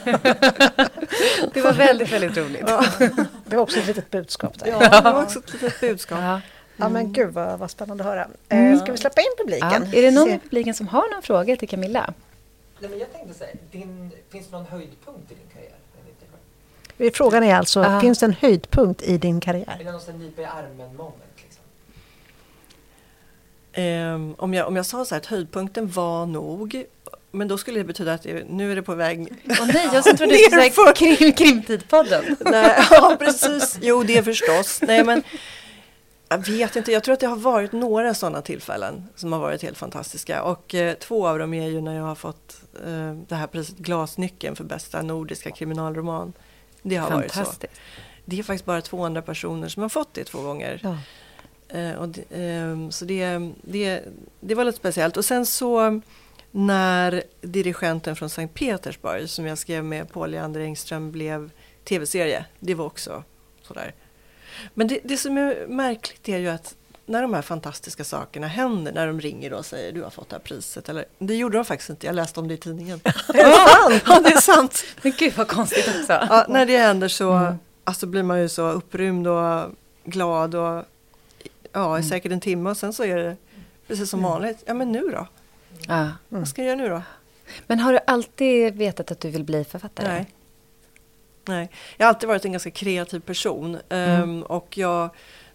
det. 0.04 0.90
det 1.54 1.60
var 1.60 1.72
väldigt, 1.72 2.12
väldigt 2.12 2.36
roligt. 2.36 2.64
Ja. 2.66 2.84
Det 3.46 3.56
var 3.56 3.62
också 3.62 3.78
ett 3.78 3.86
litet 3.86 4.10
budskap 4.10 4.58
där. 4.58 4.66
Ja, 4.66 5.00
det 5.00 5.10
var 5.10 5.22
också 5.22 5.38
ett 5.38 5.52
litet 5.52 5.80
budskap. 5.80 6.18
Ja. 6.22 6.40
Ja 6.76 6.88
men 6.88 7.12
gud 7.12 7.34
vad, 7.34 7.58
vad 7.58 7.70
spännande 7.70 8.04
att 8.04 8.10
höra. 8.10 8.28
Eh, 8.48 8.58
mm. 8.58 8.78
ska 8.78 8.92
vi 8.92 8.98
släppa 8.98 9.20
in 9.20 9.26
publiken? 9.38 9.88
Ja. 9.92 9.98
Är 9.98 10.02
det 10.02 10.10
någon 10.10 10.28
i 10.28 10.38
publiken 10.38 10.74
som 10.74 10.88
har 10.88 11.14
någon 11.14 11.22
fråga 11.22 11.56
till 11.56 11.68
Camilla? 11.68 12.14
Nej, 12.80 12.90
men 12.90 12.98
jag 12.98 13.12
tänkte 13.12 13.38
så 13.38 13.44
här, 13.44 13.54
din, 13.70 14.10
finns 14.30 14.46
det 14.46 14.52
någon 14.56 14.66
höjdpunkt 14.66 15.32
i 15.32 15.34
din 15.34 15.48
karriär? 15.52 17.10
Frågan 17.14 17.42
är 17.42 17.54
alltså, 17.54 17.80
Aha. 17.80 18.00
finns 18.00 18.18
det 18.18 18.26
en 18.26 18.32
höjdpunkt 18.32 19.02
i 19.02 19.18
din 19.18 19.40
karriär? 19.40 19.76
Är 19.80 19.84
det 19.84 19.92
någon 19.92 20.18
nypa 20.18 20.42
i 20.42 20.44
armen 20.44 20.96
moment? 20.96 21.33
Um, 23.76 24.34
om, 24.38 24.54
jag, 24.54 24.68
om 24.68 24.76
jag 24.76 24.86
sa 24.86 25.04
så 25.04 25.14
här 25.14 25.20
att 25.20 25.26
höjdpunkten 25.26 25.88
var 25.88 26.26
nog, 26.26 26.84
men 27.30 27.48
då 27.48 27.58
skulle 27.58 27.80
det 27.80 27.84
betyda 27.84 28.12
att 28.14 28.26
nu 28.48 28.72
är 28.72 28.76
det 28.76 28.82
på 28.82 28.94
väg... 28.94 29.28
Åh 29.60 29.66
nej, 29.66 29.88
jag 29.92 30.04
trodde 30.04 30.26
du 30.26 30.38
skulle 30.38 30.70
säga 30.70 30.92
krim, 30.92 31.32
Krimtidpodden. 31.32 32.36
nej, 32.40 32.84
ja, 32.90 33.16
precis. 33.18 33.78
Jo, 33.82 34.02
det 34.02 34.22
förstås. 34.22 34.80
Nej, 34.82 35.04
men 35.04 35.22
jag 36.28 36.46
vet 36.46 36.76
inte, 36.76 36.92
jag 36.92 37.02
tror 37.04 37.12
att 37.12 37.20
det 37.20 37.26
har 37.26 37.36
varit 37.36 37.72
några 37.72 38.14
sådana 38.14 38.42
tillfällen 38.42 39.08
som 39.14 39.32
har 39.32 39.40
varit 39.40 39.62
helt 39.62 39.78
fantastiska. 39.78 40.42
Och 40.42 40.74
eh, 40.74 40.94
två 40.94 41.28
av 41.28 41.38
dem 41.38 41.54
är 41.54 41.68
ju 41.68 41.80
när 41.80 41.96
jag 41.96 42.04
har 42.04 42.14
fått 42.14 42.60
eh, 42.86 43.14
det 43.28 43.34
här 43.34 43.46
priset 43.46 43.76
Glasnyckeln 43.76 44.56
för 44.56 44.64
bästa 44.64 45.02
nordiska 45.02 45.50
kriminalroman. 45.50 46.32
Det 46.82 46.96
har 46.96 47.10
varit 47.10 47.32
så. 47.32 47.44
Det 48.24 48.38
är 48.38 48.42
faktiskt 48.42 48.64
bara 48.64 48.80
200 48.80 49.22
personer 49.22 49.68
som 49.68 49.82
har 49.82 49.88
fått 49.88 50.14
det 50.14 50.24
två 50.24 50.42
gånger. 50.42 50.80
Ja. 50.82 50.98
Eh, 51.74 51.92
och 51.92 52.08
det, 52.08 52.22
eh, 52.30 52.88
så 52.90 53.04
det, 53.04 53.38
det, 53.62 54.02
det 54.40 54.54
var 54.54 54.64
lite 54.64 54.78
speciellt. 54.78 55.16
Och 55.16 55.24
sen 55.24 55.46
så 55.46 56.00
när 56.50 57.22
dirigenten 57.40 58.16
från 58.16 58.30
Sankt 58.30 58.54
Petersburg 58.54 59.30
som 59.30 59.46
jag 59.46 59.58
skrev 59.58 59.84
med 59.84 60.12
Paul 60.12 60.30
Leander 60.30 60.60
Engström 60.60 61.10
blev 61.10 61.50
tv-serie. 61.84 62.44
Det 62.60 62.74
var 62.74 62.84
också 62.84 63.24
sådär. 63.62 63.94
Men 64.74 64.88
det, 64.88 65.00
det 65.04 65.16
som 65.16 65.38
är 65.38 65.66
märkligt 65.66 66.28
är 66.28 66.38
ju 66.38 66.48
att 66.48 66.74
när 67.06 67.22
de 67.22 67.34
här 67.34 67.42
fantastiska 67.42 68.04
sakerna 68.04 68.46
händer, 68.46 68.92
när 68.92 69.06
de 69.06 69.20
ringer 69.20 69.52
och 69.52 69.66
säger 69.66 69.92
du 69.92 70.02
har 70.02 70.10
fått 70.10 70.28
det 70.28 70.36
här 70.36 70.40
priset. 70.40 70.88
Eller, 70.88 71.04
det 71.18 71.34
gjorde 71.34 71.58
de 71.58 71.64
faktiskt 71.64 71.90
inte, 71.90 72.06
jag 72.06 72.14
läste 72.14 72.40
om 72.40 72.48
det 72.48 72.54
i 72.54 72.56
tidningen. 72.56 73.00
ja, 74.06 74.20
det 74.24 74.32
är 74.32 74.40
sant! 74.40 74.84
Men 75.02 75.12
gud 75.18 75.32
vad 75.36 75.48
konstigt 75.48 75.88
också. 75.88 76.12
Ja, 76.12 76.46
när 76.48 76.66
det 76.66 76.78
händer 76.78 77.08
så 77.08 77.32
mm. 77.32 77.54
alltså, 77.84 78.06
blir 78.06 78.22
man 78.22 78.40
ju 78.40 78.48
så 78.48 78.70
upprymd 78.70 79.26
och 79.26 79.70
glad 80.04 80.54
och 80.54 80.84
ja, 81.74 81.96
mm. 81.96 82.08
säkert 82.08 82.32
en 82.32 82.40
timme 82.40 82.70
och 82.70 82.76
sen 82.76 82.92
så 82.92 83.04
är 83.04 83.16
det 83.16 83.36
precis 83.86 84.10
som 84.10 84.20
mm. 84.20 84.30
vanligt. 84.30 84.62
Ja, 84.66 84.74
men 84.74 84.92
nu 84.92 85.00
då? 85.00 85.26
Ja. 85.88 86.10
Vad 86.28 86.48
ska 86.48 86.62
jag 86.62 86.68
göra 86.68 86.88
nu 86.88 86.88
då? 86.88 87.02
Men 87.66 87.78
har 87.78 87.92
du 87.92 87.98
alltid 88.06 88.74
vetat 88.74 89.10
att 89.10 89.20
du 89.20 89.30
vill 89.30 89.44
bli 89.44 89.64
författare? 89.64 90.08
Nej. 90.08 90.26
Nej, 91.46 91.70
jag 91.96 92.06
har 92.06 92.08
alltid 92.08 92.28
varit 92.28 92.44
en 92.44 92.52
ganska 92.52 92.70
kreativ 92.70 93.20
person 93.20 93.78
mm. 93.88 94.22
um, 94.22 94.42
och 94.42 94.78
jag 94.78 95.10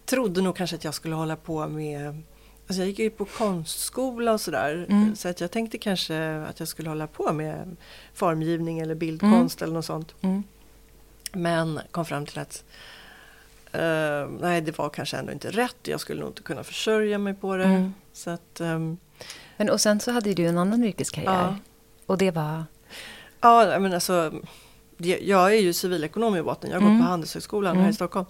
trodde 0.06 0.42
nog 0.42 0.56
kanske 0.56 0.76
att 0.76 0.84
jag 0.84 0.94
skulle 0.94 1.16
hålla 1.16 1.36
på 1.36 1.68
med 1.68 2.24
Alltså 2.68 2.82
jag 2.82 2.88
gick 2.88 3.00
ju 3.00 3.10
på 3.10 3.26
konstskola 3.26 4.34
och 4.34 4.42
sådär. 4.42 4.86
Mm. 4.90 5.16
Så 5.16 5.28
att 5.28 5.42
jag 5.42 5.52
tänkte 5.52 5.78
kanske 5.78 6.36
att 6.50 6.60
jag 6.60 6.68
skulle 6.68 6.90
hålla 6.90 7.08
på 7.08 7.34
med 7.34 7.78
formgivning 8.14 8.80
eller 8.80 8.96
bildkonst 8.96 9.62
mm. 9.62 9.68
eller 9.68 9.78
något 9.78 9.86
sånt. 9.86 10.16
Mm. 10.22 10.44
Men 11.34 11.80
kom 11.92 12.06
fram 12.06 12.26
till 12.26 12.40
att 12.40 12.64
Uh, 13.76 14.30
nej, 14.40 14.62
det 14.62 14.78
var 14.78 14.90
kanske 14.90 15.18
ändå 15.18 15.32
inte 15.32 15.52
rätt. 15.52 15.78
Jag 15.84 16.00
skulle 16.00 16.20
nog 16.20 16.30
inte 16.30 16.42
kunna 16.42 16.64
försörja 16.64 17.18
mig 17.18 17.34
på 17.34 17.56
det. 17.56 17.64
Mm. 17.64 17.94
Så 18.14 18.30
att, 18.30 18.62
um, 18.62 18.98
men 19.58 19.70
och 19.70 19.82
sen 19.82 20.00
så 20.00 20.12
hade 20.12 20.34
du 20.34 20.46
en 20.46 20.58
annan 20.58 20.84
yrkeskarriär. 20.84 21.32
Ja. 21.32 21.56
Och 22.06 22.18
det 22.18 22.32
var? 22.32 22.64
Ja, 23.42 23.80
men 23.80 23.94
alltså. 23.94 24.34
Jag 25.22 25.56
är 25.56 25.60
ju 25.60 25.74
civilekonom 25.74 26.36
i 26.36 26.42
botten. 26.42 26.70
Jag 26.70 26.82
har 26.82 26.88
mm. 26.88 27.02
på 27.02 27.06
Handelshögskolan 27.06 27.72
mm. 27.72 27.84
här 27.84 27.92
i 27.92 27.94
Stockholm. 27.94 28.26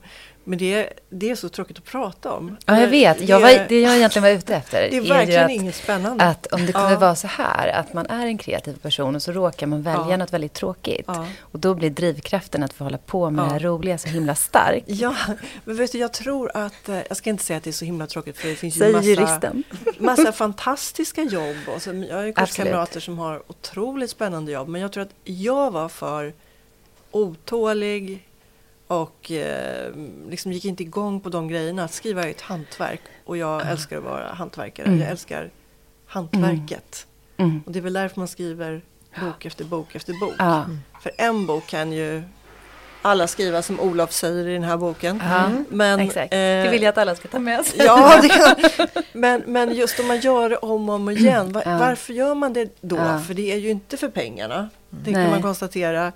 Men 0.49 0.57
det, 0.57 0.89
det 1.09 1.29
är 1.29 1.35
så 1.35 1.49
tråkigt 1.49 1.77
att 1.77 1.83
prata 1.83 2.31
om. 2.31 2.57
Ja, 2.65 2.79
jag 2.79 2.87
vet. 2.87 3.29
Jag 3.29 3.39
var, 3.39 3.65
det 3.69 3.81
jag 3.81 3.95
egentligen 3.95 4.23
var 4.23 4.29
ute 4.29 4.55
efter 4.55 4.89
det 4.89 4.97
är 4.97 5.01
verkligen 5.01 5.45
att, 5.45 5.51
inget 5.51 5.75
spännande. 5.75 6.23
Att 6.23 6.45
om 6.45 6.65
det 6.65 6.71
kunde 6.71 6.91
ja. 6.91 6.99
vara 6.99 7.15
så 7.15 7.27
här, 7.27 7.67
att 7.67 7.93
man 7.93 8.05
är 8.05 8.25
en 8.25 8.37
kreativ 8.37 8.73
person 8.73 9.15
och 9.15 9.21
så 9.21 9.31
råkar 9.31 9.67
man 9.67 9.81
välja 9.81 10.07
ja. 10.09 10.17
något 10.17 10.33
väldigt 10.33 10.53
tråkigt. 10.53 11.05
Ja. 11.07 11.27
Och 11.41 11.59
då 11.59 11.75
blir 11.75 11.89
drivkraften 11.89 12.63
att 12.63 12.73
få 12.73 12.83
hålla 12.83 12.97
på 12.97 13.29
med 13.29 13.43
ja. 13.43 13.45
det 13.45 13.51
här 13.51 13.59
roliga 13.59 13.97
så 13.97 14.09
himla 14.09 14.35
stark. 14.35 14.83
Ja, 14.87 15.15
men 15.65 15.75
vet 15.75 15.91
du, 15.91 15.97
jag 15.97 16.13
tror 16.13 16.51
att, 16.53 16.89
eh, 16.89 16.99
jag 17.07 17.17
ska 17.17 17.29
inte 17.29 17.43
säga 17.43 17.57
att 17.57 17.63
det 17.63 17.69
är 17.69 17.71
så 17.71 17.85
himla 17.85 18.07
tråkigt 18.07 18.37
för 18.37 18.47
det 18.47 18.55
finns 18.55 18.75
ju 18.75 18.79
Säger 18.79 18.93
massa, 18.93 19.07
juristen. 19.07 19.63
massa 19.97 20.31
fantastiska 20.31 21.23
jobb. 21.23 21.57
Och 21.75 21.81
så, 21.81 22.05
jag 22.09 22.15
har 22.15 22.23
ju 22.23 22.33
kurskamrater 22.33 22.99
som 22.99 23.19
har 23.19 23.43
otroligt 23.47 24.09
spännande 24.09 24.51
jobb. 24.51 24.67
Men 24.67 24.81
jag 24.81 24.91
tror 24.91 25.03
att 25.03 25.13
jag 25.23 25.71
var 25.71 25.89
för 25.89 26.33
otålig, 27.11 28.28
och 28.89 29.31
eh, 29.31 29.93
liksom 30.29 30.51
gick 30.51 30.65
inte 30.65 30.83
igång 30.83 31.21
på 31.21 31.29
de 31.29 31.47
grejerna. 31.47 31.83
Att 31.83 31.93
skriva 31.93 32.23
är 32.23 32.29
ett 32.29 32.41
hantverk 32.41 33.01
och 33.25 33.37
jag 33.37 33.61
mm. 33.61 33.67
älskar 33.67 33.97
att 33.97 34.03
vara 34.03 34.33
hantverkare. 34.33 34.87
Mm. 34.87 34.99
Jag 34.99 35.09
älskar 35.09 35.49
hantverket. 36.07 37.07
Mm. 37.37 37.51
mm. 37.51 37.63
Och 37.65 37.71
det 37.71 37.79
är 37.79 37.83
väl 37.83 37.93
därför 37.93 38.19
man 38.19 38.27
skriver 38.27 38.81
bok 39.21 39.45
efter 39.45 39.65
bok 39.65 39.95
efter 39.95 40.13
bok. 40.13 40.35
För 41.01 41.11
en 41.17 41.45
bok 41.45 41.67
kan 41.67 41.91
ju 41.91 42.23
alla 43.01 43.27
skriva 43.27 43.61
som 43.61 43.79
Olof 43.79 44.11
säger 44.11 44.47
i 44.47 44.53
den 44.53 44.63
här 44.63 44.77
boken. 44.77 45.21
Mm. 45.21 45.65
Men, 45.69 45.99
Exakt. 45.99 46.33
Eh, 46.33 46.37
det 46.37 46.69
vill 46.71 46.81
jag 46.81 46.89
att 46.89 46.97
alla 46.97 47.15
ska 47.15 47.27
ta 47.27 47.39
med 47.39 47.65
sig. 47.65 47.85
Ja, 47.85 48.21
kan, 48.29 48.87
men, 49.13 49.43
men 49.45 49.75
just 49.75 49.99
om 49.99 50.07
man 50.07 50.19
gör 50.19 50.49
det 50.49 50.57
om 50.57 50.89
och 50.89 50.95
om 50.95 51.09
igen, 51.09 51.51
var, 51.51 51.79
varför 51.79 52.13
gör 52.13 52.35
man 52.35 52.53
det 52.53 52.77
då? 52.81 53.19
För 53.27 53.33
det 53.33 53.51
är 53.51 53.57
ju 53.57 53.69
inte 53.69 53.97
för 53.97 54.09
pengarna, 54.09 54.69
det 54.89 55.13
kan 55.13 55.29
man 55.29 55.41
konstatera. 55.41 56.11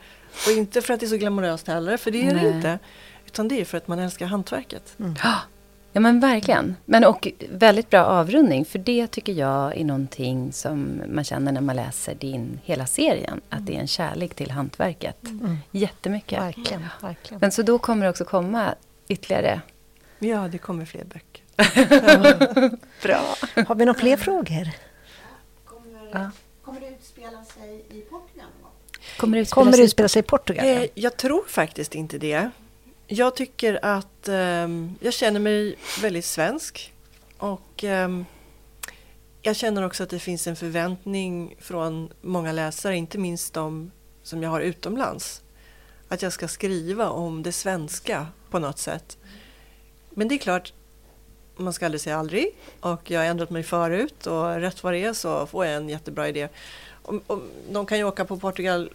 Och 0.47 0.51
inte 0.51 0.81
för 0.81 0.93
att 0.93 0.99
det 0.99 1.05
är 1.05 1.07
så 1.07 1.17
glamoröst 1.17 1.67
heller, 1.67 1.97
för 1.97 2.11
det 2.11 2.27
är 2.27 2.33
Nej. 2.33 2.43
det 2.43 2.49
inte. 2.49 2.79
Utan 3.25 3.47
det 3.47 3.61
är 3.61 3.65
för 3.65 3.77
att 3.77 3.87
man 3.87 3.99
älskar 3.99 4.25
hantverket. 4.25 4.95
Mm. 4.99 5.15
Ja 5.23 5.99
men 5.99 6.19
verkligen. 6.19 6.75
Men 6.85 7.05
och 7.05 7.27
väldigt 7.49 7.89
bra 7.89 8.05
avrundning. 8.05 8.65
För 8.65 8.79
det 8.79 9.07
tycker 9.07 9.33
jag 9.33 9.77
är 9.77 9.85
någonting 9.85 10.53
som 10.53 11.01
man 11.07 11.23
känner 11.23 11.51
när 11.51 11.61
man 11.61 11.75
läser 11.75 12.15
din 12.15 12.59
hela 12.63 12.85
serien. 12.85 13.41
Att 13.49 13.65
det 13.65 13.75
är 13.75 13.79
en 13.79 13.87
kärlek 13.87 14.35
till 14.35 14.51
hantverket. 14.51 15.23
Mm. 15.25 15.57
Jättemycket. 15.71 16.39
Verkligen, 16.41 16.85
verkligen. 17.01 17.39
Men 17.39 17.51
så 17.51 17.61
då 17.61 17.79
kommer 17.79 18.05
det 18.05 18.09
också 18.09 18.25
komma 18.25 18.75
ytterligare. 19.07 19.61
Ja, 20.19 20.47
det 20.47 20.57
kommer 20.57 20.85
fler 20.85 21.03
böcker. 21.03 21.43
bra. 23.03 23.21
Har 23.67 23.75
vi 23.75 23.85
några 23.85 23.99
fler 23.99 24.17
frågor? 24.17 24.69
Kommer, 25.65 26.09
ja. 26.11 26.31
kommer 26.63 26.79
det 26.79 26.87
utspela 26.87 27.43
sig 27.43 27.85
i 27.89 28.01
Portugal? 28.01 28.47
Kommer 29.17 29.37
det 29.37 29.41
utspela, 29.41 29.63
kommer 29.63 29.77
det 29.77 29.83
utspela 29.83 30.07
sig 30.07 30.19
i 30.19 30.23
Portugal? 30.23 30.65
Eh, 30.65 30.85
jag 30.93 31.17
tror 31.17 31.43
faktiskt 31.47 31.95
inte 31.95 32.17
det. 32.17 32.49
Jag 33.07 33.35
tycker 33.35 33.85
att 33.85 34.27
eh, 34.27 34.67
jag 34.99 35.13
känner 35.13 35.39
mig 35.39 35.75
väldigt 36.01 36.25
svensk. 36.25 36.93
Och 37.37 37.83
eh, 37.83 38.09
jag 39.41 39.55
känner 39.55 39.85
också 39.85 40.03
att 40.03 40.09
det 40.09 40.19
finns 40.19 40.47
en 40.47 40.55
förväntning 40.55 41.55
från 41.59 42.09
många 42.21 42.51
läsare, 42.51 42.95
inte 42.95 43.17
minst 43.17 43.53
de 43.53 43.91
som 44.23 44.43
jag 44.43 44.49
har 44.49 44.61
utomlands. 44.61 45.41
Att 46.07 46.21
jag 46.21 46.33
ska 46.33 46.47
skriva 46.47 47.09
om 47.09 47.43
det 47.43 47.51
svenska 47.51 48.27
på 48.49 48.59
något 48.59 48.79
sätt. 48.79 49.17
Men 50.09 50.27
det 50.27 50.35
är 50.35 50.39
klart, 50.39 50.73
man 51.55 51.73
ska 51.73 51.85
aldrig 51.85 52.01
säga 52.01 52.17
aldrig. 52.17 52.55
Och 52.79 53.11
jag 53.11 53.19
har 53.19 53.25
ändrat 53.25 53.49
mig 53.49 53.63
förut 53.63 54.27
och 54.27 54.55
rätt 54.55 54.83
vad 54.83 54.93
det 54.93 55.03
är 55.03 55.13
så 55.13 55.45
får 55.45 55.65
jag 55.65 55.75
en 55.75 55.89
jättebra 55.89 56.27
idé. 56.27 56.49
Och, 57.01 57.15
och, 57.27 57.39
de 57.71 57.85
kan 57.85 57.97
ju 57.97 58.03
åka 58.03 58.25
på 58.25 58.39
Portugal 58.39 58.89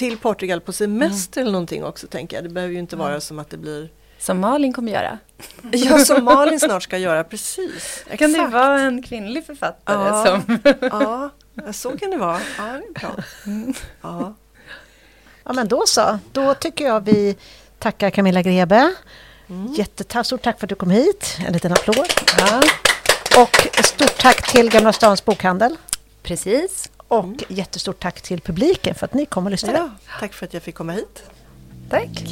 till 0.00 0.18
Portugal 0.18 0.60
på 0.60 0.72
semester 0.72 1.40
mm. 1.40 1.46
eller 1.46 1.52
någonting 1.52 1.84
också 1.84 2.06
tänker 2.06 2.36
jag. 2.36 2.44
Det 2.44 2.48
behöver 2.48 2.72
ju 2.72 2.80
inte 2.80 2.96
vara 2.96 3.08
mm. 3.08 3.20
som 3.20 3.38
att 3.38 3.50
det 3.50 3.56
blir 3.56 3.88
som 4.18 4.40
Malin 4.40 4.72
kommer 4.72 4.92
göra. 4.92 5.18
Ja, 5.72 5.98
som 5.98 6.24
Malin 6.24 6.60
snart 6.60 6.82
ska 6.82 6.98
göra, 6.98 7.24
precis. 7.24 8.04
Exakt. 8.06 8.18
Kan 8.18 8.32
det 8.32 8.46
vara 8.46 8.80
en 8.80 9.02
kvinnlig 9.02 9.46
författare? 9.46 10.08
Ja, 10.08 10.24
som... 10.24 10.58
ja 10.80 11.72
så 11.72 11.98
kan 11.98 12.10
det 12.10 12.16
vara. 12.16 12.40
Ja, 12.58 12.64
det 12.64 13.00
är 13.00 13.00
bra. 13.00 13.16
Mm. 13.46 13.74
Ja. 14.02 14.34
ja, 15.44 15.52
men 15.52 15.68
då 15.68 15.86
så. 15.86 16.18
Då 16.32 16.54
tycker 16.54 16.84
jag 16.84 17.04
vi 17.04 17.36
tackar 17.78 18.10
Camilla 18.10 18.42
Grebe. 18.42 18.94
Mm. 19.48 19.72
Jättetack, 19.72 20.26
stort 20.26 20.42
tack 20.42 20.58
för 20.58 20.66
att 20.66 20.68
du 20.68 20.74
kom 20.74 20.90
hit. 20.90 21.38
En 21.46 21.52
liten 21.52 21.72
applåd. 21.72 22.12
Ja. 22.38 22.62
Och 23.42 23.84
stort 23.84 24.18
tack 24.18 24.52
till 24.52 24.70
Gamla 24.70 24.92
Stans 24.92 25.24
bokhandel. 25.24 25.76
Precis. 26.22 26.90
Och 27.10 27.24
mm. 27.24 27.36
jättestort 27.48 28.02
tack 28.02 28.20
till 28.20 28.40
publiken 28.40 28.94
för 28.94 29.04
att 29.04 29.14
ni 29.14 29.26
kom 29.26 29.44
och 29.44 29.50
lyssnade. 29.50 29.78
Ja, 29.78 29.90
tack 30.20 30.32
för 30.32 30.46
att 30.46 30.54
jag 30.54 30.62
fick 30.62 30.74
komma 30.74 30.92
hit. 30.92 31.22
Tack. 31.88 32.24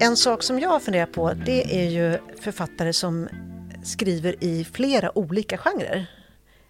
En 0.00 0.16
sak 0.16 0.42
som 0.42 0.60
jag 0.60 0.82
funderar 0.82 1.06
på 1.06 1.32
det 1.32 1.84
är 1.84 1.90
ju 1.90 2.18
författare 2.40 2.92
som 2.92 3.28
skriver 3.84 4.44
i 4.44 4.64
flera 4.64 5.18
olika 5.18 5.58
genrer. 5.58 6.06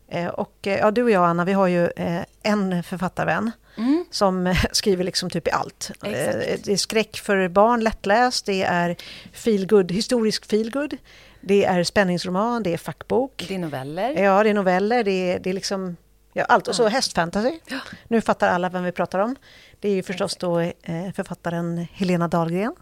Eh, 0.08 0.26
och 0.26 0.66
eh, 0.66 0.78
ja, 0.78 0.90
du 0.90 1.02
och 1.02 1.11
jag 1.11 1.24
Anna, 1.24 1.44
vi 1.44 1.52
har 1.52 1.66
ju 1.66 1.86
eh, 1.86 2.22
en 2.42 2.82
författarvän. 2.82 3.50
Som 4.11 4.54
skriver 4.72 5.04
liksom 5.04 5.30
typ 5.30 5.48
i 5.48 5.50
allt. 5.50 5.90
Exakt. 6.02 6.64
Det 6.64 6.72
är 6.72 6.76
skräck 6.76 7.16
för 7.16 7.48
barn, 7.48 7.80
lättläst, 7.80 8.46
det 8.46 8.62
är 8.62 8.96
feelgood, 9.32 9.92
historisk 9.92 10.46
feelgood, 10.46 10.96
det 11.40 11.64
är 11.64 11.84
spänningsroman, 11.84 12.62
det 12.62 12.72
är 12.72 12.78
fackbok. 12.78 13.44
Det 13.48 13.54
är 13.54 13.58
noveller. 13.58 14.22
Ja, 14.22 14.42
det 14.42 14.50
är 14.50 14.54
noveller, 14.54 15.04
det 15.04 15.11
är, 15.32 15.38
det 15.38 15.50
är 15.50 15.54
liksom 15.54 15.96
ja, 16.32 16.44
allt. 16.44 16.68
Och 16.68 16.74
så 16.74 16.82
mm. 16.82 16.92
hästfantasy. 16.92 17.58
Ja. 17.66 17.78
Nu 18.08 18.20
fattar 18.20 18.48
alla 18.48 18.68
vem 18.68 18.84
vi 18.84 18.92
pratar 18.92 19.18
om. 19.18 19.36
Det 19.80 19.88
är 19.88 19.94
ju 19.94 20.02
förstås 20.02 20.36
då 20.36 20.72
författaren 21.14 21.86
Helena 21.92 22.28
Dahlgren. 22.28 22.74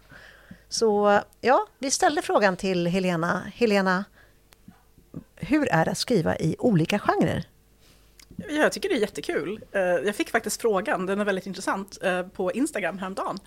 Så 0.69 1.21
ja, 1.41 1.67
vi 1.79 1.91
ställde 1.91 2.21
frågan 2.21 2.57
till 2.57 2.87
Helena. 2.87 3.41
Helena, 3.55 4.05
hur 5.35 5.69
är 5.69 5.85
det 5.85 5.91
att 5.91 5.97
skriva 5.97 6.37
i 6.37 6.55
olika 6.59 6.99
genrer? 6.99 7.43
Jag 8.47 8.71
tycker 8.71 8.89
det 8.89 8.95
är 8.95 8.99
jättekul. 8.99 9.59
Eh, 9.71 9.81
jag 9.81 10.15
fick 10.15 10.29
faktiskt 10.29 10.61
frågan, 10.61 11.05
den 11.05 11.19
är 11.19 11.25
väldigt 11.25 11.47
intressant, 11.47 11.97
eh, 12.01 12.27
på 12.27 12.51
Instagram 12.51 12.97
häromdagen 12.97 13.37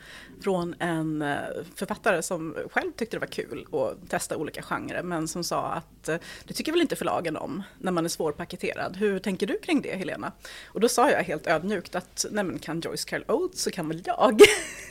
från 0.43 0.75
en 0.79 1.23
eh, 1.23 1.37
författare 1.75 2.23
som 2.23 2.57
själv 2.71 2.93
tyckte 2.93 3.17
det 3.17 3.21
var 3.21 3.27
kul 3.27 3.67
att 3.73 4.11
testa 4.11 4.37
olika 4.37 4.63
genrer 4.63 5.03
men 5.03 5.29
som 5.29 5.45
sa 5.45 5.67
att 5.67 6.05
det 6.45 6.55
tycker 6.55 6.73
väl 6.73 6.81
inte 6.81 6.97
förlagen 6.97 7.37
om 7.37 7.63
när 7.79 7.93
man 7.93 8.05
är 8.05 8.09
svårpaketerad. 8.09 8.97
Hur 8.97 9.19
tänker 9.19 9.47
du 9.47 9.59
kring 9.59 9.83
det 9.83 9.97
Helena? 9.97 10.33
Och 10.67 10.81
då 10.81 10.89
sa 10.89 11.11
jag 11.11 11.23
helt 11.23 11.47
ödmjukt 11.47 11.95
att 11.95 12.27
nej 12.31 12.45
men 12.45 12.59
kan 12.59 12.81
Joyce 12.81 13.05
Carol 13.05 13.25
Oates 13.29 13.63
så 13.63 13.71
kan 13.71 13.89
väl 13.89 14.03
jag. 14.05 14.41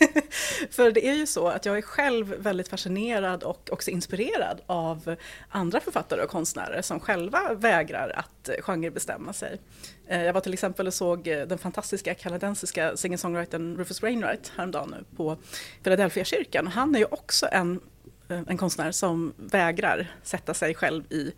För 0.71 0.91
det 0.91 1.07
är 1.07 1.13
ju 1.13 1.25
så 1.25 1.47
att 1.47 1.65
jag 1.65 1.77
är 1.77 1.81
själv 1.81 2.35
väldigt 2.37 2.67
fascinerad 2.67 3.43
och 3.43 3.69
också 3.71 3.91
inspirerad 3.91 4.61
av 4.65 5.15
andra 5.49 5.79
författare 5.79 6.21
och 6.23 6.29
konstnärer 6.29 6.81
som 6.81 6.99
själva 6.99 7.53
vägrar 7.53 8.13
att 8.15 8.49
genrebestämma 8.61 9.33
sig. 9.33 9.59
Eh, 10.07 10.23
jag 10.23 10.33
var 10.33 10.41
till 10.41 10.53
exempel 10.53 10.87
och 10.87 10.93
såg 10.93 11.27
eh, 11.27 11.47
den 11.47 11.57
fantastiska 11.57 12.13
kanadensiska 12.13 12.95
singer-songwritern 12.95 13.77
Rufus 13.77 14.01
Wainwright 14.01 14.51
häromdagen 14.55 14.89
nu 14.97 15.05
på 15.17 15.37
Philadelphia-kyrkan. 15.83 16.67
Han 16.67 16.95
är 16.95 16.99
ju 16.99 17.05
också 17.05 17.47
en, 17.51 17.79
eh, 18.29 18.39
en 18.47 18.57
konstnär 18.57 18.91
som 18.91 19.33
vägrar 19.37 20.15
sätta 20.23 20.53
sig 20.53 20.75
själv 20.75 21.13
i 21.13 21.33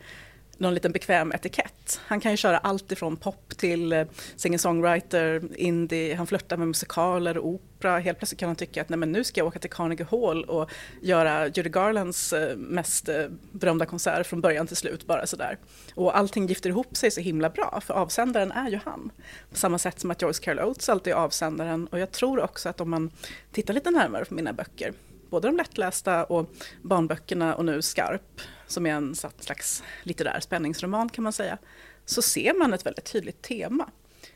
någon 0.58 0.74
liten 0.74 0.92
bekväm 0.92 1.32
etikett. 1.32 2.02
Han 2.06 2.20
kan 2.20 2.32
ju 2.32 2.38
köra 2.38 2.58
allt 2.58 2.92
ifrån 2.92 3.18
pop 3.18 3.58
till 3.58 3.94
eh, 3.94 4.06
singer-songwriter, 4.36 5.58
indie, 5.58 6.16
han 6.16 6.28
flörtar 6.28 6.58
med 6.58 6.68
musikaler 6.68 7.38
och 7.38 7.48
opera. 7.48 8.00
Helt 8.00 8.18
plötsligt 8.18 8.40
kan 8.40 8.50
han 8.50 8.56
tycka 8.56 8.82
att 8.82 8.90
Nej, 8.90 9.00
men 9.00 9.12
nu 9.12 9.24
ska 9.24 9.40
jag 9.40 9.48
åka 9.48 9.60
till 9.60 9.70
Carnegie 9.70 10.08
Hall 10.12 10.44
och 10.44 10.72
göra 11.02 11.48
Judy 11.48 11.70
Garlands 11.70 12.34
eh, 12.34 12.58
mest 12.58 13.10
eh, 13.10 13.26
berömda 13.52 13.86
konsert 13.86 14.28
från 14.28 14.42
början 14.42 14.68
till 14.68 14.78
slut 14.78 15.08
bara 15.08 15.28
sådär. 15.28 15.58
Och 15.96 16.18
allting 16.18 16.48
gifter 16.48 16.70
ihop 16.70 16.98
sig 16.98 17.12
så 17.12 17.22
himla 17.22 17.50
bra 17.50 17.82
för 17.86 17.94
avsändaren 17.94 18.52
är 18.52 18.70
ju 18.70 18.80
han. 18.86 19.12
På 19.50 19.58
samma 19.58 19.78
sätt 19.78 20.00
som 20.00 20.12
att 20.12 20.22
Joyce 20.22 20.40
Carol 20.40 20.60
Oates 20.60 20.90
alltid 20.90 21.14
är 21.14 21.18
avsändaren 21.18 21.88
och 21.88 22.00
jag 22.00 22.12
tror 22.12 22.44
också 22.44 22.70
att 22.70 22.82
om 22.82 22.90
man 22.90 23.12
tittar 23.52 23.74
lite 23.74 23.92
närmare 23.92 24.26
på 24.26 24.34
mina 24.34 24.54
böcker 24.54 24.94
både 25.34 25.48
de 25.48 25.58
lättlästa 25.58 26.24
och 26.24 26.50
barnböckerna 26.82 27.56
och 27.56 27.66
nu 27.66 27.82
Skarp, 27.82 28.42
som 28.74 28.86
är 28.86 28.94
en 28.94 29.16
slags 29.16 29.84
litterär 30.04 30.40
spänningsroman 30.40 31.10
kan 31.10 31.24
man 31.24 31.34
säga, 31.34 31.58
så 32.06 32.22
ser 32.22 32.54
man 32.54 32.74
ett 32.74 32.86
väldigt 32.86 33.12
tydligt 33.12 33.42
tema. 33.42 33.90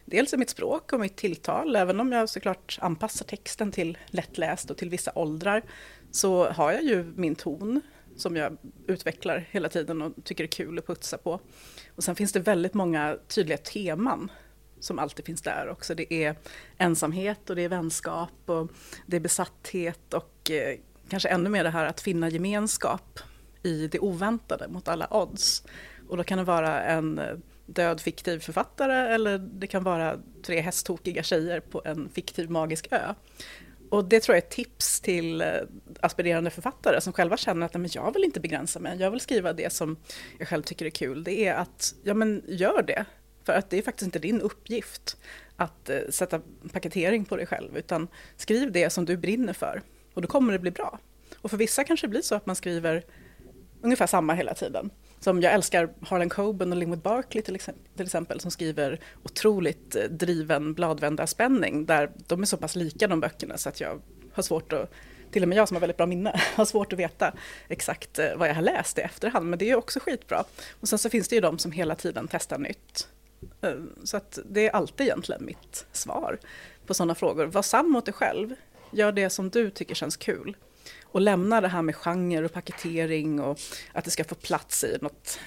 Dels 0.06 0.34
i 0.34 0.38
mitt 0.38 0.50
språk 0.50 0.94
och 0.94 1.00
mitt 1.00 1.16
tilltal, 1.16 1.76
även 1.76 2.00
om 2.00 2.12
jag 2.12 2.30
såklart 2.30 2.78
anpassar 2.82 3.26
texten 3.26 3.72
till 3.72 3.98
lättläst 4.08 4.72
och 4.72 4.78
till 4.78 4.90
vissa 4.90 5.12
åldrar, 5.16 5.64
så 6.12 6.50
har 6.50 6.72
jag 6.72 6.84
ju 6.84 7.04
min 7.16 7.36
ton 7.36 7.82
som 8.16 8.36
jag 8.36 8.58
utvecklar 8.88 9.48
hela 9.52 9.70
tiden 9.70 10.02
och 10.02 10.14
tycker 10.24 10.44
är 10.44 10.48
kul 10.48 10.80
att 10.80 10.88
putsa 10.88 11.18
på. 11.18 11.40
Och 11.96 12.04
sen 12.04 12.16
finns 12.16 12.32
det 12.32 12.40
väldigt 12.40 12.74
många 12.74 13.18
tydliga 13.28 13.58
teman 13.58 14.32
som 14.80 15.00
alltid 15.00 15.26
finns 15.26 15.42
där 15.42 15.70
också. 15.70 15.96
Det 15.96 16.14
är 16.14 16.36
ensamhet 16.78 17.50
och 17.50 17.56
det 17.56 17.62
är 17.62 17.70
vänskap 17.70 18.30
och 18.46 18.72
det 19.06 19.16
är 19.16 19.22
besatthet 19.22 20.14
och 20.14 20.52
eh, 20.52 20.78
kanske 21.10 21.30
ännu 21.30 21.50
mer 21.50 21.64
det 21.64 21.70
här 21.70 21.86
att 21.86 22.02
finna 22.02 22.30
gemenskap 22.30 23.20
i 23.64 23.88
det 23.88 24.00
oväntade 24.00 24.68
mot 24.68 24.88
alla 24.88 25.08
odds. 25.12 25.64
Och 26.10 26.18
då 26.18 26.24
kan 26.24 26.38
det 26.38 26.44
vara 26.44 26.84
en 26.84 27.20
eh, 27.20 27.38
död 27.66 28.02
fiktiv 28.02 28.40
författare 28.40 29.14
eller 29.14 29.38
det 29.38 29.68
kan 29.68 29.84
vara 29.84 30.20
tre 30.44 30.62
hästtokiga 30.62 31.24
tjejer 31.24 31.60
på 31.60 31.82
en 31.86 32.10
fiktiv 32.10 32.50
magisk 32.50 32.88
ö. 32.92 33.14
Och 33.90 34.06
det 34.06 34.20
tror 34.20 34.36
jag 34.36 34.44
är 34.44 34.48
ett 34.48 34.52
tips 34.52 35.02
till 35.02 35.42
eh, 35.42 35.48
aspirerande 36.00 36.50
författare 36.50 37.02
som 37.02 37.14
själva 37.14 37.38
känner 37.38 37.66
att 37.66 37.74
men 37.74 37.90
jag 37.92 38.14
vill 38.14 38.24
inte 38.24 38.40
begränsa 38.40 38.80
mig, 38.80 39.00
jag 39.00 39.12
vill 39.12 39.20
skriva 39.20 39.54
det 39.54 39.74
som 39.74 39.98
jag 40.38 40.48
själv 40.48 40.64
tycker 40.64 40.86
är 40.86 40.90
kul. 40.90 41.24
Det 41.24 41.48
är 41.48 41.54
att, 41.54 41.96
ja 42.04 42.14
men 42.14 42.44
gör 42.48 42.82
det. 42.82 43.06
För 43.44 43.54
att 43.54 43.70
det 43.70 43.78
är 43.78 43.82
faktiskt 43.82 44.06
inte 44.06 44.20
din 44.20 44.42
uppgift 44.42 45.18
att 45.56 45.90
eh, 45.90 46.00
sätta 46.10 46.42
paketering 46.72 47.26
på 47.26 47.36
dig 47.36 47.46
själv, 47.46 47.78
utan 47.78 48.08
skriv 48.38 48.72
det 48.72 48.90
som 48.90 49.06
du 49.06 49.18
brinner 49.18 49.54
för. 49.54 49.82
Och 50.14 50.22
då 50.22 50.28
kommer 50.28 50.54
det 50.54 50.60
bli 50.60 50.72
bra. 50.72 51.00
Och 51.42 51.50
för 51.50 51.58
vissa 51.58 51.84
kanske 51.84 52.08
det 52.08 52.12
blir 52.12 52.22
så 52.22 52.36
att 52.36 52.46
man 52.46 52.56
skriver 52.56 53.04
ungefär 53.82 54.08
samma 54.08 54.34
hela 54.34 54.54
tiden. 54.54 54.90
Som 55.20 55.42
jag 55.42 55.54
älskar 55.54 55.90
Harlan 56.02 56.30
Coben 56.30 56.72
och 56.72 56.78
Lingwood 56.78 57.02
Barkley 57.02 57.44
till 57.44 57.56
exempel, 57.56 57.86
till 57.96 58.06
exempel 58.06 58.40
som 58.40 58.52
skriver 58.52 59.00
otroligt 59.24 59.96
eh, 59.96 60.04
driven 60.04 60.74
bladvändarspänning 60.74 61.86
där 61.86 62.12
de 62.28 62.42
är 62.42 62.46
så 62.46 62.58
pass 62.58 62.76
lika 62.76 63.08
de 63.08 63.20
böckerna 63.20 63.58
så 63.58 63.70
att 63.70 63.82
jag 63.82 64.02
har 64.34 64.44
svårt 64.44 64.74
att 64.74 64.92
till 65.32 65.44
och 65.44 65.50
med 65.50 65.58
jag 65.58 65.68
som 65.68 65.76
har 65.76 65.82
väldigt 65.82 65.98
bra 65.98 66.06
minne 66.06 66.42
har 66.56 66.66
svårt 66.66 66.94
att 66.94 67.00
veta 67.00 67.34
exakt 67.68 68.20
eh, 68.20 68.36
vad 68.36 68.50
jag 68.50 68.56
har 68.56 68.62
läst 68.62 68.98
i 68.98 69.02
efterhand. 69.02 69.50
Men 69.50 69.60
det 69.60 69.70
är 69.70 69.76
också 69.76 70.00
skitbra. 70.00 70.44
Och 70.80 70.88
sen 70.88 71.00
så 71.00 71.10
finns 71.10 71.28
det 71.28 71.36
ju 71.36 71.42
de 71.42 71.60
som 71.60 71.72
hela 71.72 71.96
tiden 71.96 72.28
testar 72.32 72.58
nytt. 72.58 73.08
Eh, 73.62 73.72
så 74.04 74.18
att 74.18 74.40
det 74.50 74.68
är 74.68 74.72
alltid 74.72 75.06
egentligen 75.08 75.46
mitt 75.46 75.86
svar 75.92 76.38
på 76.86 76.94
sådana 76.94 77.16
frågor. 77.16 77.46
Var 77.46 77.62
sann 77.62 77.90
mot 77.90 78.06
dig 78.06 78.14
själv. 78.14 78.56
Gör 78.92 79.12
det 79.12 79.30
som 79.30 79.50
du 79.50 79.70
tycker 79.70 79.96
känns 79.96 80.18
kul. 80.18 80.56
Och 81.12 81.22
lämna 81.22 81.62
det 81.62 81.68
här 81.68 81.82
med 81.82 81.96
genre 81.96 82.46
och 82.46 82.54
paketering 82.54 83.42
och 83.42 83.60
att 83.94 84.06
det 84.06 84.12
ska 84.12 84.24
få 84.24 84.36
plats 84.36 84.84
i 84.84 84.98
något 85.02 85.40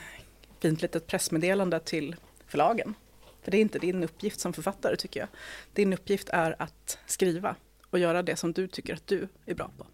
fint 0.60 0.82
litet 0.82 1.06
pressmeddelande 1.06 1.80
till 1.80 2.16
förlagen. 2.46 2.94
För 3.42 3.50
det 3.50 3.56
är 3.56 3.60
inte 3.60 3.78
din 3.78 4.04
uppgift 4.04 4.40
som 4.40 4.52
författare 4.52 4.96
tycker 4.96 5.20
jag. 5.20 5.28
Din 5.72 5.92
uppgift 5.92 6.28
är 6.28 6.62
att 6.62 6.98
skriva 7.06 7.56
och 7.90 7.98
göra 7.98 8.22
det 8.22 8.36
som 8.36 8.52
du 8.52 8.68
tycker 8.68 8.94
att 8.94 9.06
du 9.06 9.28
är 9.46 9.54
bra 9.54 9.70
på. 9.78 9.86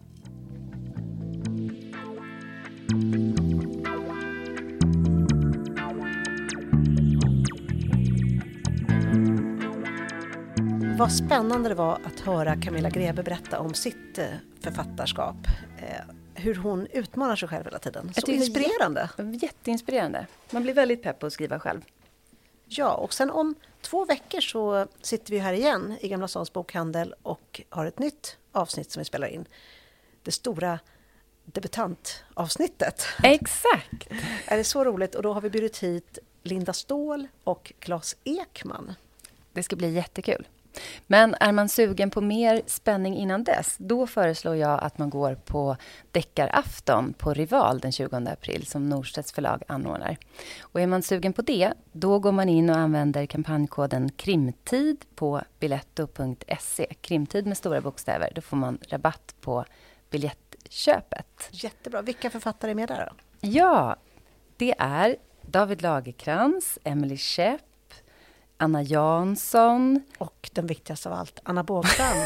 Vad 10.99 11.13
spännande 11.13 11.69
det 11.69 11.75
var 11.75 12.01
att 12.05 12.21
höra 12.21 12.57
Camilla 12.57 12.91
Grebe 12.91 13.23
berätta 13.23 13.61
om 13.61 13.75
sitt 13.75 14.19
eh, 14.19 14.27
författarskap. 14.67 15.37
Eh, 15.79 16.15
hur 16.35 16.55
hon 16.55 16.87
utmanar 16.87 17.37
sig 17.37 17.49
själv 17.49 17.65
hela 17.65 17.79
tiden. 17.79 18.13
Så 18.15 18.31
inspirerande! 18.31 19.11
Jätteinspirerande. 19.43 20.27
Man 20.51 20.63
blir 20.63 20.75
väldigt 20.75 21.03
pepp 21.03 21.19
på 21.19 21.27
att 21.27 21.33
skriva 21.33 21.61
själv. 21.61 21.81
Ja, 22.67 22.95
och 22.95 23.15
sen 23.15 23.31
om 23.31 23.55
två 23.81 24.05
veckor 24.05 24.41
så 24.41 24.87
sitter 25.03 25.31
vi 25.31 25.39
här 25.39 25.53
igen 25.53 25.97
i 26.01 26.09
Gamla 26.09 26.29
Stans 26.29 26.53
bokhandel 26.53 27.15
och 27.23 27.61
har 27.69 27.87
ett 27.87 27.99
nytt 27.99 28.37
avsnitt 28.53 28.91
som 28.91 29.01
vi 29.01 29.05
spelar 29.05 29.29
in. 29.29 29.49
Det 30.23 30.33
stora 30.33 30.79
debutantavsnittet. 31.45 33.07
Exakt! 33.23 34.09
är 34.47 34.57
det 34.57 34.65
så 34.65 34.85
roligt? 34.85 35.15
Och 35.15 35.23
då 35.23 35.33
har 35.33 35.41
vi 35.41 35.51
bjudit 35.51 35.79
hit 35.79 36.19
Linda 36.43 36.73
Ståhl 36.73 37.29
och 37.45 37.73
Claes 37.79 38.17
Ekman. 38.25 38.95
Det 39.53 39.63
ska 39.63 39.77
bli 39.77 39.93
jättekul. 39.93 40.47
Men 41.07 41.35
är 41.41 41.53
man 41.53 41.69
sugen 41.69 42.11
på 42.11 42.21
mer 42.21 42.63
spänning 42.67 43.17
innan 43.17 43.45
dess, 43.45 43.77
då 43.79 44.07
föreslår 44.07 44.57
jag 44.57 44.83
att 44.83 44.99
man 44.99 45.11
går 45.11 45.35
på 45.35 45.77
Deckarafton 46.11 47.13
på 47.13 47.35
Rival 47.35 47.79
den 47.81 47.93
20 47.93 48.17
april 48.17 48.67
som 48.67 48.89
Norstedts 48.89 49.33
förlag 49.33 49.63
anordnar. 49.69 50.17
Och 50.61 50.81
är 50.81 50.87
man 50.87 51.03
sugen 51.03 51.33
på 51.33 51.43
det, 51.43 51.73
då 51.93 52.19
går 52.19 52.33
man 52.33 52.49
in 52.49 52.71
och 52.71 52.77
använder 52.77 53.27
kampanjkoden 53.27 54.11
KRIMTID 54.11 55.05
på 55.15 55.43
biletto.se. 55.61 56.95
Krimtid 57.01 57.47
med 57.47 57.57
stora 57.57 57.81
bokstäver. 57.81 58.33
Då 58.35 58.41
får 58.41 58.57
man 58.57 58.79
rabatt 58.89 59.35
på 59.41 59.65
biljettköpet. 60.11 61.49
Jättebra. 61.51 62.03
Vilka 62.03 62.31
författare 62.31 62.71
är 62.71 62.75
med 62.75 62.89
där? 62.89 63.11
Då? 63.11 63.49
Ja, 63.49 63.97
det 64.57 64.75
är 64.79 65.17
David 65.43 65.83
Lagerkrans, 65.83 66.79
Emily 66.85 67.17
Schepp, 67.17 67.61
Anna 68.57 68.83
Jansson. 68.83 70.03
Och 70.19 70.51
den 70.53 70.67
viktigaste 70.67 71.09
av 71.09 71.15
allt, 71.15 71.41
Anna 71.43 71.63
Bågström. 71.63 72.17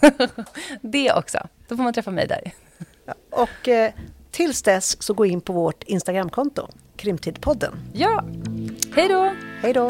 det 0.80 1.12
också. 1.12 1.38
Då 1.68 1.76
får 1.76 1.84
man 1.84 1.92
träffa 1.92 2.10
mig 2.10 2.26
där. 2.26 2.52
Ja, 3.04 3.14
och 3.30 3.68
eh, 3.68 3.92
tills 4.30 4.62
dess 4.62 5.02
så 5.02 5.14
gå 5.14 5.26
in 5.26 5.40
på 5.40 5.52
vårt 5.52 5.82
Instagramkonto, 5.82 6.68
Krimtidpodden. 6.96 7.72
Ja! 7.92 8.24
Hej 8.94 9.08
då! 9.08 9.34
Hej 9.62 9.72
då! 9.72 9.88